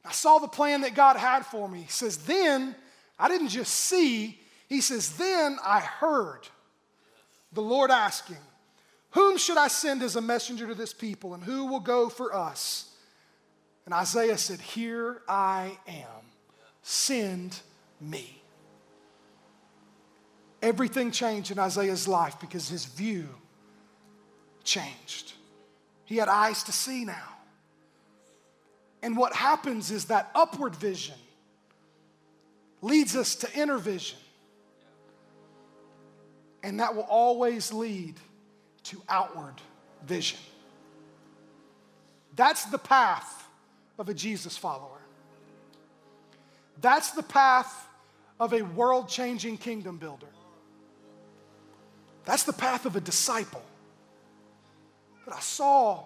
I 0.05 0.11
saw 0.11 0.39
the 0.39 0.47
plan 0.47 0.81
that 0.81 0.95
God 0.95 1.15
had 1.15 1.45
for 1.45 1.67
me. 1.67 1.81
He 1.81 1.91
says, 1.91 2.17
Then 2.17 2.75
I 3.17 3.27
didn't 3.27 3.49
just 3.49 3.73
see, 3.73 4.39
he 4.67 4.81
says, 4.81 5.17
Then 5.17 5.57
I 5.63 5.79
heard 5.79 6.47
the 7.51 7.61
Lord 7.61 7.91
asking, 7.91 8.37
Whom 9.11 9.37
should 9.37 9.57
I 9.57 9.67
send 9.67 10.03
as 10.03 10.15
a 10.15 10.21
messenger 10.21 10.67
to 10.67 10.75
this 10.75 10.93
people, 10.93 11.33
and 11.33 11.43
who 11.43 11.65
will 11.65 11.79
go 11.79 12.09
for 12.09 12.35
us? 12.35 12.91
And 13.85 13.93
Isaiah 13.93 14.37
said, 14.37 14.59
Here 14.59 15.21
I 15.27 15.77
am. 15.87 16.25
Send 16.81 17.59
me. 18.01 18.41
Everything 20.61 21.11
changed 21.11 21.51
in 21.51 21.59
Isaiah's 21.59 22.07
life 22.07 22.39
because 22.39 22.67
his 22.69 22.85
view 22.85 23.27
changed. 24.63 25.33
He 26.05 26.17
had 26.17 26.27
eyes 26.27 26.63
to 26.63 26.71
see 26.71 27.05
now. 27.05 27.34
And 29.05 29.15
what 29.15 29.35
happens 29.35 29.91
is 29.91 30.05
that 30.05 30.31
upward 30.33 30.75
vision 30.75 31.13
leads 32.81 33.15
us 33.15 33.35
to 33.35 33.53
inner 33.53 33.77
vision. 33.77 34.17
And 36.63 36.79
that 36.79 36.95
will 36.95 37.05
always 37.07 37.71
lead 37.71 38.15
to 38.85 38.99
outward 39.07 39.61
vision. 40.07 40.39
That's 42.35 42.65
the 42.65 42.79
path 42.79 43.47
of 43.99 44.09
a 44.09 44.13
Jesus 44.15 44.57
follower. 44.57 45.01
That's 46.81 47.11
the 47.11 47.21
path 47.21 47.87
of 48.39 48.55
a 48.55 48.63
world 48.63 49.07
changing 49.07 49.57
kingdom 49.57 49.99
builder. 49.99 50.33
That's 52.25 52.41
the 52.41 52.53
path 52.53 52.87
of 52.87 52.95
a 52.95 53.01
disciple. 53.01 53.63
But 55.25 55.35
I 55.35 55.41
saw 55.41 56.05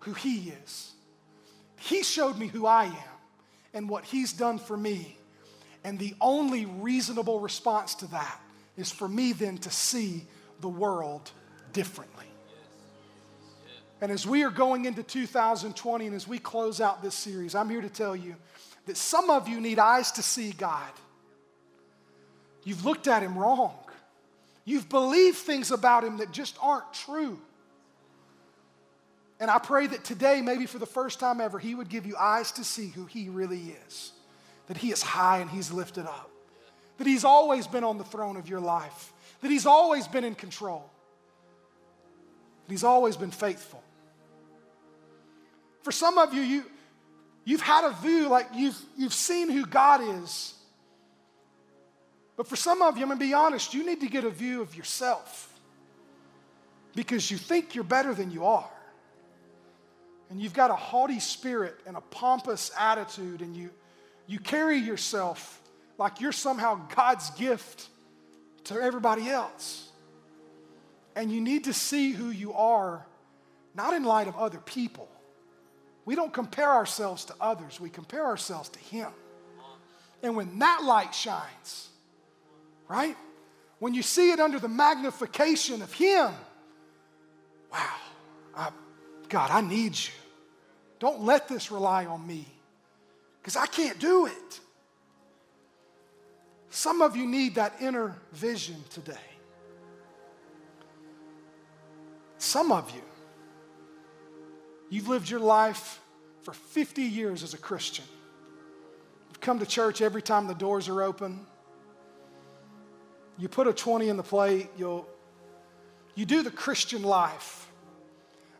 who 0.00 0.14
he 0.14 0.52
is. 0.64 0.94
He 1.80 2.02
showed 2.02 2.38
me 2.38 2.46
who 2.46 2.66
I 2.66 2.84
am 2.84 2.94
and 3.72 3.88
what 3.88 4.04
He's 4.04 4.32
done 4.32 4.58
for 4.58 4.76
me. 4.76 5.16
And 5.82 5.98
the 5.98 6.14
only 6.20 6.66
reasonable 6.66 7.40
response 7.40 7.94
to 7.96 8.06
that 8.08 8.40
is 8.76 8.92
for 8.92 9.08
me 9.08 9.32
then 9.32 9.56
to 9.58 9.70
see 9.70 10.26
the 10.60 10.68
world 10.68 11.30
differently. 11.72 12.26
And 14.02 14.12
as 14.12 14.26
we 14.26 14.44
are 14.44 14.50
going 14.50 14.84
into 14.84 15.02
2020 15.02 16.06
and 16.06 16.14
as 16.14 16.28
we 16.28 16.38
close 16.38 16.82
out 16.82 17.02
this 17.02 17.14
series, 17.14 17.54
I'm 17.54 17.70
here 17.70 17.80
to 17.80 17.88
tell 17.88 18.14
you 18.14 18.36
that 18.84 18.98
some 18.98 19.30
of 19.30 19.48
you 19.48 19.60
need 19.60 19.78
eyes 19.78 20.12
to 20.12 20.22
see 20.22 20.52
God. 20.52 20.92
You've 22.62 22.84
looked 22.84 23.08
at 23.08 23.22
Him 23.22 23.38
wrong. 23.38 23.74
You've 24.66 24.88
believed 24.90 25.38
things 25.38 25.70
about 25.70 26.04
Him 26.04 26.18
that 26.18 26.30
just 26.30 26.58
aren't 26.60 26.92
true. 26.92 27.38
And 29.40 29.50
I 29.50 29.58
pray 29.58 29.86
that 29.86 30.04
today, 30.04 30.42
maybe 30.42 30.66
for 30.66 30.78
the 30.78 30.86
first 30.86 31.18
time 31.18 31.40
ever, 31.40 31.58
He 31.58 31.74
would 31.74 31.88
give 31.88 32.04
you 32.04 32.14
eyes 32.16 32.52
to 32.52 32.64
see 32.64 32.88
who 32.88 33.06
He 33.06 33.30
really 33.30 33.74
is. 33.86 34.12
That 34.66 34.76
He 34.76 34.92
is 34.92 35.02
high 35.02 35.38
and 35.38 35.50
He's 35.50 35.72
lifted 35.72 36.04
up. 36.04 36.30
That 36.98 37.06
He's 37.06 37.24
always 37.24 37.66
been 37.66 37.82
on 37.82 37.96
the 37.96 38.04
throne 38.04 38.36
of 38.36 38.48
your 38.48 38.60
life. 38.60 39.12
That 39.40 39.50
He's 39.50 39.64
always 39.64 40.06
been 40.06 40.24
in 40.24 40.34
control. 40.34 40.88
That 42.66 42.72
He's 42.72 42.84
always 42.84 43.16
been 43.16 43.30
faithful. 43.30 43.82
For 45.82 45.92
some 45.92 46.18
of 46.18 46.34
you, 46.34 46.42
you 46.42 46.64
you've 47.46 47.62
had 47.62 47.84
a 47.84 47.94
view 48.02 48.28
like 48.28 48.48
you've, 48.54 48.78
you've 48.98 49.14
seen 49.14 49.48
who 49.48 49.64
God 49.64 50.02
is. 50.22 50.54
But 52.36 52.46
for 52.46 52.56
some 52.56 52.82
of 52.82 52.98
you, 52.98 53.02
I'm 53.02 53.08
going 53.08 53.18
to 53.18 53.24
be 53.24 53.32
honest, 53.32 53.72
you 53.72 53.84
need 53.84 54.00
to 54.00 54.08
get 54.08 54.24
a 54.24 54.30
view 54.30 54.60
of 54.60 54.74
yourself 54.74 55.52
because 56.94 57.30
you 57.30 57.38
think 57.38 57.74
you're 57.74 57.84
better 57.84 58.14
than 58.14 58.30
you 58.30 58.44
are. 58.44 58.70
And 60.30 60.40
you've 60.40 60.54
got 60.54 60.70
a 60.70 60.76
haughty 60.76 61.18
spirit 61.18 61.76
and 61.86 61.96
a 61.96 62.00
pompous 62.00 62.70
attitude, 62.78 63.42
and 63.42 63.56
you, 63.56 63.70
you 64.28 64.38
carry 64.38 64.78
yourself 64.78 65.60
like 65.98 66.20
you're 66.20 66.32
somehow 66.32 66.80
God's 66.94 67.30
gift 67.30 67.88
to 68.64 68.80
everybody 68.80 69.28
else. 69.28 69.88
And 71.16 71.32
you 71.32 71.40
need 71.40 71.64
to 71.64 71.72
see 71.72 72.12
who 72.12 72.30
you 72.30 72.52
are, 72.54 73.04
not 73.74 73.92
in 73.92 74.04
light 74.04 74.28
of 74.28 74.36
other 74.36 74.58
people. 74.58 75.08
We 76.04 76.14
don't 76.14 76.32
compare 76.32 76.70
ourselves 76.70 77.24
to 77.26 77.34
others, 77.40 77.80
we 77.80 77.90
compare 77.90 78.24
ourselves 78.24 78.68
to 78.70 78.78
Him. 78.78 79.08
And 80.22 80.36
when 80.36 80.58
that 80.60 80.82
light 80.84 81.14
shines, 81.14 81.88
right? 82.88 83.16
When 83.80 83.94
you 83.94 84.02
see 84.02 84.30
it 84.30 84.38
under 84.38 84.58
the 84.58 84.68
magnification 84.68 85.82
of 85.82 85.92
Him, 85.92 86.30
wow, 87.72 87.94
I, 88.54 88.70
God, 89.28 89.50
I 89.50 89.60
need 89.60 89.96
you. 89.96 90.12
Don't 91.00 91.22
let 91.22 91.48
this 91.48 91.72
rely 91.72 92.04
on 92.04 92.24
me 92.24 92.46
because 93.40 93.56
I 93.56 93.66
can't 93.66 93.98
do 93.98 94.26
it. 94.26 94.60
Some 96.68 97.02
of 97.02 97.16
you 97.16 97.26
need 97.26 97.56
that 97.56 97.74
inner 97.80 98.16
vision 98.32 98.76
today. 98.90 99.16
Some 102.38 102.70
of 102.70 102.90
you, 102.94 103.02
you've 104.88 105.08
lived 105.08 105.28
your 105.28 105.40
life 105.40 106.00
for 106.42 106.52
50 106.52 107.02
years 107.02 107.42
as 107.42 107.54
a 107.54 107.58
Christian. 107.58 108.04
You've 109.30 109.40
come 109.40 109.58
to 109.58 109.66
church 109.66 110.02
every 110.02 110.22
time 110.22 110.46
the 110.46 110.54
doors 110.54 110.88
are 110.88 111.02
open. 111.02 111.46
You 113.38 113.48
put 113.48 113.66
a 113.66 113.72
20 113.72 114.08
in 114.08 114.16
the 114.18 114.22
plate, 114.22 114.68
you'll, 114.76 115.08
you 116.14 116.26
do 116.26 116.42
the 116.42 116.50
Christian 116.50 117.02
life. 117.02 117.68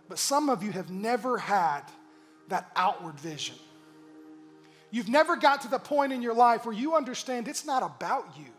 But 0.09 0.19
some 0.19 0.49
of 0.49 0.63
you 0.63 0.73
have 0.73 0.91
never 0.91 1.37
had 1.37 1.83
that 2.51 2.71
outward 2.77 3.19
vision. 3.19 3.57
You've 4.91 5.09
never 5.09 5.37
got 5.37 5.63
to 5.63 5.69
the 5.69 5.79
point 5.79 6.13
in 6.13 6.21
your 6.21 6.35
life 6.35 6.67
where 6.67 6.75
you 6.75 6.95
understand 6.97 7.49
it's 7.49 7.65
not 7.65 7.83
about 7.83 8.27
you. 8.37 8.51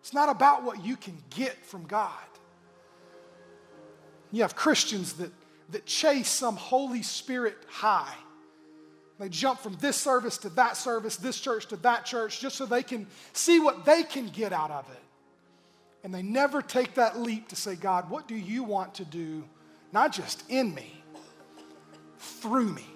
It's 0.00 0.14
not 0.14 0.30
about 0.30 0.64
what 0.64 0.84
you 0.84 0.96
can 0.96 1.18
get 1.30 1.64
from 1.64 1.86
God. 1.86 2.10
You 4.32 4.42
have 4.42 4.56
Christians 4.56 5.14
that, 5.14 5.30
that 5.70 5.86
chase 5.86 6.28
some 6.28 6.56
Holy 6.56 7.02
Spirit 7.02 7.56
high. 7.68 8.14
They 9.18 9.28
jump 9.28 9.60
from 9.60 9.76
this 9.80 9.96
service 9.96 10.38
to 10.38 10.48
that 10.50 10.78
service, 10.78 11.16
this 11.16 11.38
church 11.38 11.66
to 11.66 11.76
that 11.78 12.06
church, 12.06 12.40
just 12.40 12.56
so 12.56 12.64
they 12.64 12.82
can 12.82 13.06
see 13.34 13.60
what 13.60 13.84
they 13.84 14.02
can 14.02 14.28
get 14.28 14.54
out 14.54 14.70
of 14.70 14.86
it. 14.90 15.02
And 16.02 16.14
they 16.14 16.22
never 16.22 16.62
take 16.62 16.94
that 16.94 17.20
leap 17.20 17.48
to 17.48 17.56
say, 17.56 17.74
God, 17.74 18.08
what 18.08 18.26
do 18.26 18.34
you 18.34 18.62
want 18.62 18.94
to 18.94 19.04
do, 19.04 19.44
not 19.92 20.12
just 20.12 20.42
in 20.48 20.74
me, 20.74 21.02
through 22.20 22.72
me? 22.72 22.86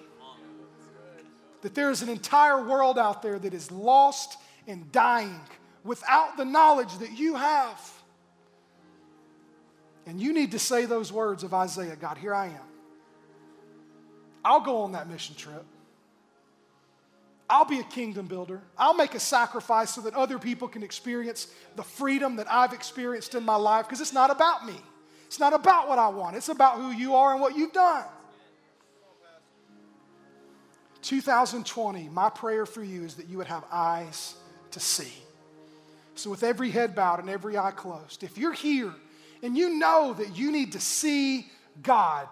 that 1.65 1.73
there 1.73 1.89
is 1.89 2.03
an 2.03 2.09
entire 2.09 2.63
world 2.63 2.99
out 2.99 3.23
there 3.23 3.39
that 3.39 3.51
is 3.51 3.71
lost 3.71 4.37
and 4.67 4.91
dying 4.91 5.41
without 5.83 6.37
the 6.37 6.45
knowledge 6.45 6.95
that 6.99 7.17
you 7.17 7.33
have. 7.33 7.93
And 10.05 10.21
you 10.21 10.31
need 10.31 10.51
to 10.51 10.59
say 10.59 10.85
those 10.85 11.11
words 11.11 11.41
of 11.41 11.55
Isaiah 11.55 11.95
God, 11.95 12.19
here 12.19 12.35
I 12.35 12.49
am. 12.49 12.67
I'll 14.43 14.59
go 14.59 14.83
on 14.83 14.91
that 14.91 15.09
mission 15.09 15.33
trip. 15.33 15.65
I'll 17.49 17.65
be 17.65 17.79
a 17.79 17.83
kingdom 17.85 18.27
builder. 18.27 18.61
I'll 18.77 18.93
make 18.93 19.15
a 19.15 19.19
sacrifice 19.19 19.89
so 19.89 20.01
that 20.01 20.13
other 20.13 20.37
people 20.37 20.67
can 20.67 20.83
experience 20.83 21.47
the 21.75 21.83
freedom 21.83 22.35
that 22.35 22.45
I've 22.47 22.73
experienced 22.73 23.33
in 23.33 23.43
my 23.43 23.55
life 23.55 23.87
because 23.87 24.01
it's 24.01 24.13
not 24.13 24.29
about 24.29 24.67
me. 24.67 24.75
It's 25.25 25.39
not 25.39 25.53
about 25.53 25.89
what 25.89 25.97
I 25.97 26.09
want. 26.09 26.35
It's 26.35 26.49
about 26.49 26.77
who 26.77 26.91
you 26.91 27.15
are 27.15 27.31
and 27.31 27.41
what 27.41 27.57
you've 27.57 27.73
done. 27.73 28.05
2020, 31.05 32.09
my 32.09 32.29
prayer 32.29 32.65
for 32.65 32.83
you 32.83 33.03
is 33.03 33.15
that 33.15 33.29
you 33.29 33.37
would 33.37 33.47
have 33.47 33.63
eyes 33.71 34.35
to 34.71 34.79
see. 34.79 35.13
So, 36.15 36.29
with 36.29 36.43
every 36.43 36.71
head 36.71 36.95
bowed 36.95 37.19
and 37.19 37.29
every 37.29 37.57
eye 37.57 37.71
closed, 37.71 38.23
if 38.23 38.37
you're 38.37 38.53
here 38.53 38.91
and 39.43 39.55
you 39.55 39.77
know 39.77 40.13
that 40.13 40.35
you 40.35 40.51
need 40.51 40.71
to 40.71 40.79
see 40.79 41.47
God 41.83 42.27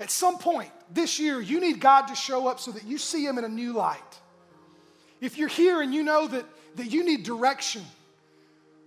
at 0.00 0.10
some 0.10 0.38
point 0.38 0.70
this 0.90 1.18
year, 1.18 1.40
you 1.40 1.60
need 1.60 1.80
God 1.80 2.06
to 2.06 2.14
show 2.14 2.48
up 2.48 2.60
so 2.60 2.70
that 2.70 2.84
you 2.84 2.96
see 2.96 3.26
Him 3.26 3.36
in 3.36 3.44
a 3.44 3.48
new 3.48 3.72
light. 3.72 4.00
If 5.20 5.36
you're 5.36 5.48
here 5.48 5.82
and 5.82 5.92
you 5.92 6.02
know 6.02 6.26
that, 6.26 6.46
that 6.76 6.86
you 6.86 7.04
need 7.04 7.24
direction, 7.24 7.82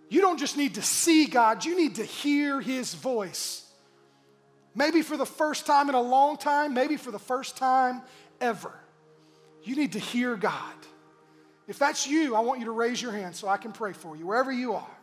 you 0.10 0.22
don't 0.22 0.40
just 0.40 0.58
need 0.58 0.76
to 0.76 0.82
see 0.82 1.28
God, 1.28 1.64
you 1.64 1.76
need 1.78 1.96
to 1.96 2.06
hear 2.06 2.60
His 2.60 2.94
voice. 2.94 3.66
Maybe 4.74 5.02
for 5.02 5.18
the 5.18 5.26
first 5.26 5.66
time 5.66 5.90
in 5.90 5.96
a 5.96 6.02
long 6.02 6.38
time, 6.38 6.74
maybe 6.74 6.98
for 6.98 7.12
the 7.12 7.20
first 7.20 7.58
time 7.58 8.02
ever. 8.42 8.72
You 9.68 9.76
need 9.76 9.92
to 9.92 10.00
hear 10.00 10.38
God. 10.38 10.74
If 11.68 11.78
that's 11.78 12.08
you, 12.08 12.36
I 12.36 12.40
want 12.40 12.60
you 12.60 12.66
to 12.68 12.72
raise 12.72 13.02
your 13.02 13.12
hand 13.12 13.36
so 13.36 13.50
I 13.50 13.58
can 13.58 13.74
pray 13.74 13.92
for 13.92 14.16
you, 14.16 14.26
wherever 14.26 14.50
you 14.50 14.74
are. 14.76 14.98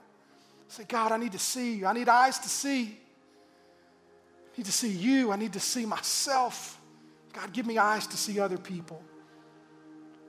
Say, 0.68 0.84
God, 0.88 1.12
I 1.12 1.18
need 1.18 1.32
to 1.32 1.38
see 1.38 1.74
you. 1.74 1.86
I 1.86 1.92
need 1.92 2.08
eyes 2.08 2.38
to 2.38 2.48
see. 2.48 2.84
I 2.84 4.56
need 4.56 4.64
to 4.64 4.72
see 4.72 4.88
you. 4.88 5.30
I 5.30 5.36
need 5.36 5.52
to 5.52 5.60
see 5.60 5.84
myself. 5.84 6.80
God, 7.34 7.52
give 7.52 7.66
me 7.66 7.76
eyes 7.76 8.06
to 8.06 8.16
see 8.16 8.40
other 8.40 8.56
people. 8.56 9.02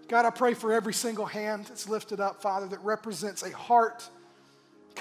God, 0.09 0.25
I 0.25 0.31
pray 0.31 0.53
for 0.53 0.73
every 0.73 0.93
single 0.93 1.25
hand 1.25 1.67
that's 1.67 1.88
lifted 1.88 2.19
up, 2.19 2.41
Father, 2.41 2.67
that 2.67 2.79
represents 2.83 3.41
a 3.41 3.51
heart, 3.51 4.07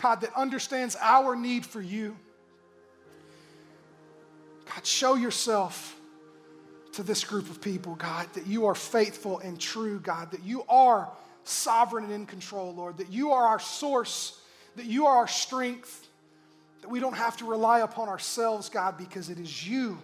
God, 0.01 0.21
that 0.21 0.31
understands 0.37 0.97
our 1.01 1.35
need 1.35 1.67
for 1.67 1.81
you. 1.81 2.17
God, 4.73 4.87
show 4.87 5.17
yourself 5.17 6.01
to 6.95 7.03
this 7.03 7.25
group 7.25 7.51
of 7.51 7.61
people, 7.61 7.95
God, 7.97 8.27
that 8.35 8.47
you 8.47 8.67
are 8.67 8.75
faithful 8.75 9.39
and 9.41 9.61
true, 9.61 9.99
God, 9.99 10.31
that 10.31 10.43
you 10.45 10.65
are 10.69 11.11
sovereign 11.45 12.05
and 12.05 12.13
in 12.13 12.27
control, 12.27 12.75
Lord, 12.75 12.99
that 12.99 13.13
you 13.13 13.33
are 13.33 13.47
our 13.47 13.59
source, 13.59 14.41
that 14.77 14.87
you 14.87 15.07
are 15.07 15.19
our 15.19 15.29
strength, 15.29 16.07
that 16.81 16.89
we 16.89 17.01
don't 17.01 17.17
have 17.17 17.37
to 17.39 17.45
rely 17.45 17.81
upon 17.81 18.09
ourselves, 18.09 18.69
God, 18.69 18.97
because 18.97 19.29
it 19.29 19.39
is 19.39 19.67
you. 19.67 19.99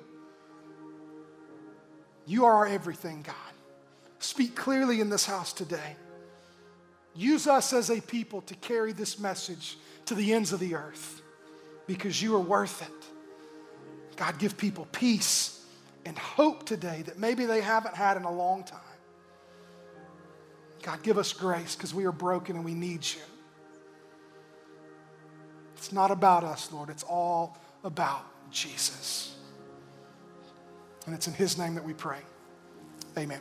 You 2.26 2.44
are 2.44 2.54
our 2.54 2.66
everything, 2.66 3.22
God. 3.22 3.34
Speak 4.18 4.54
clearly 4.54 5.00
in 5.00 5.10
this 5.10 5.24
house 5.24 5.52
today. 5.52 5.96
Use 7.14 7.46
us 7.46 7.72
as 7.72 7.90
a 7.90 8.00
people 8.00 8.42
to 8.42 8.54
carry 8.56 8.92
this 8.92 9.18
message 9.18 9.78
to 10.06 10.14
the 10.14 10.32
ends 10.32 10.52
of 10.52 10.60
the 10.60 10.74
earth 10.74 11.22
because 11.86 12.20
you 12.20 12.34
are 12.36 12.40
worth 12.40 12.82
it. 12.82 14.16
God, 14.16 14.38
give 14.38 14.56
people 14.56 14.86
peace 14.92 15.59
and 16.10 16.18
hope 16.18 16.66
today 16.66 17.02
that 17.02 17.20
maybe 17.20 17.46
they 17.46 17.60
haven't 17.60 17.94
had 17.94 18.16
in 18.16 18.24
a 18.24 18.32
long 18.32 18.64
time. 18.64 18.80
God, 20.82 21.04
give 21.04 21.18
us 21.18 21.32
grace 21.32 21.76
because 21.76 21.94
we 21.94 22.04
are 22.04 22.10
broken 22.10 22.56
and 22.56 22.64
we 22.64 22.74
need 22.74 23.04
you. 23.04 23.20
It's 25.76 25.92
not 25.92 26.10
about 26.10 26.42
us, 26.42 26.72
Lord. 26.72 26.90
It's 26.90 27.04
all 27.04 27.56
about 27.84 28.24
Jesus. 28.50 29.36
And 31.06 31.14
it's 31.14 31.28
in 31.28 31.34
his 31.34 31.56
name 31.56 31.76
that 31.76 31.84
we 31.84 31.94
pray. 31.94 32.18
Amen. 33.16 33.40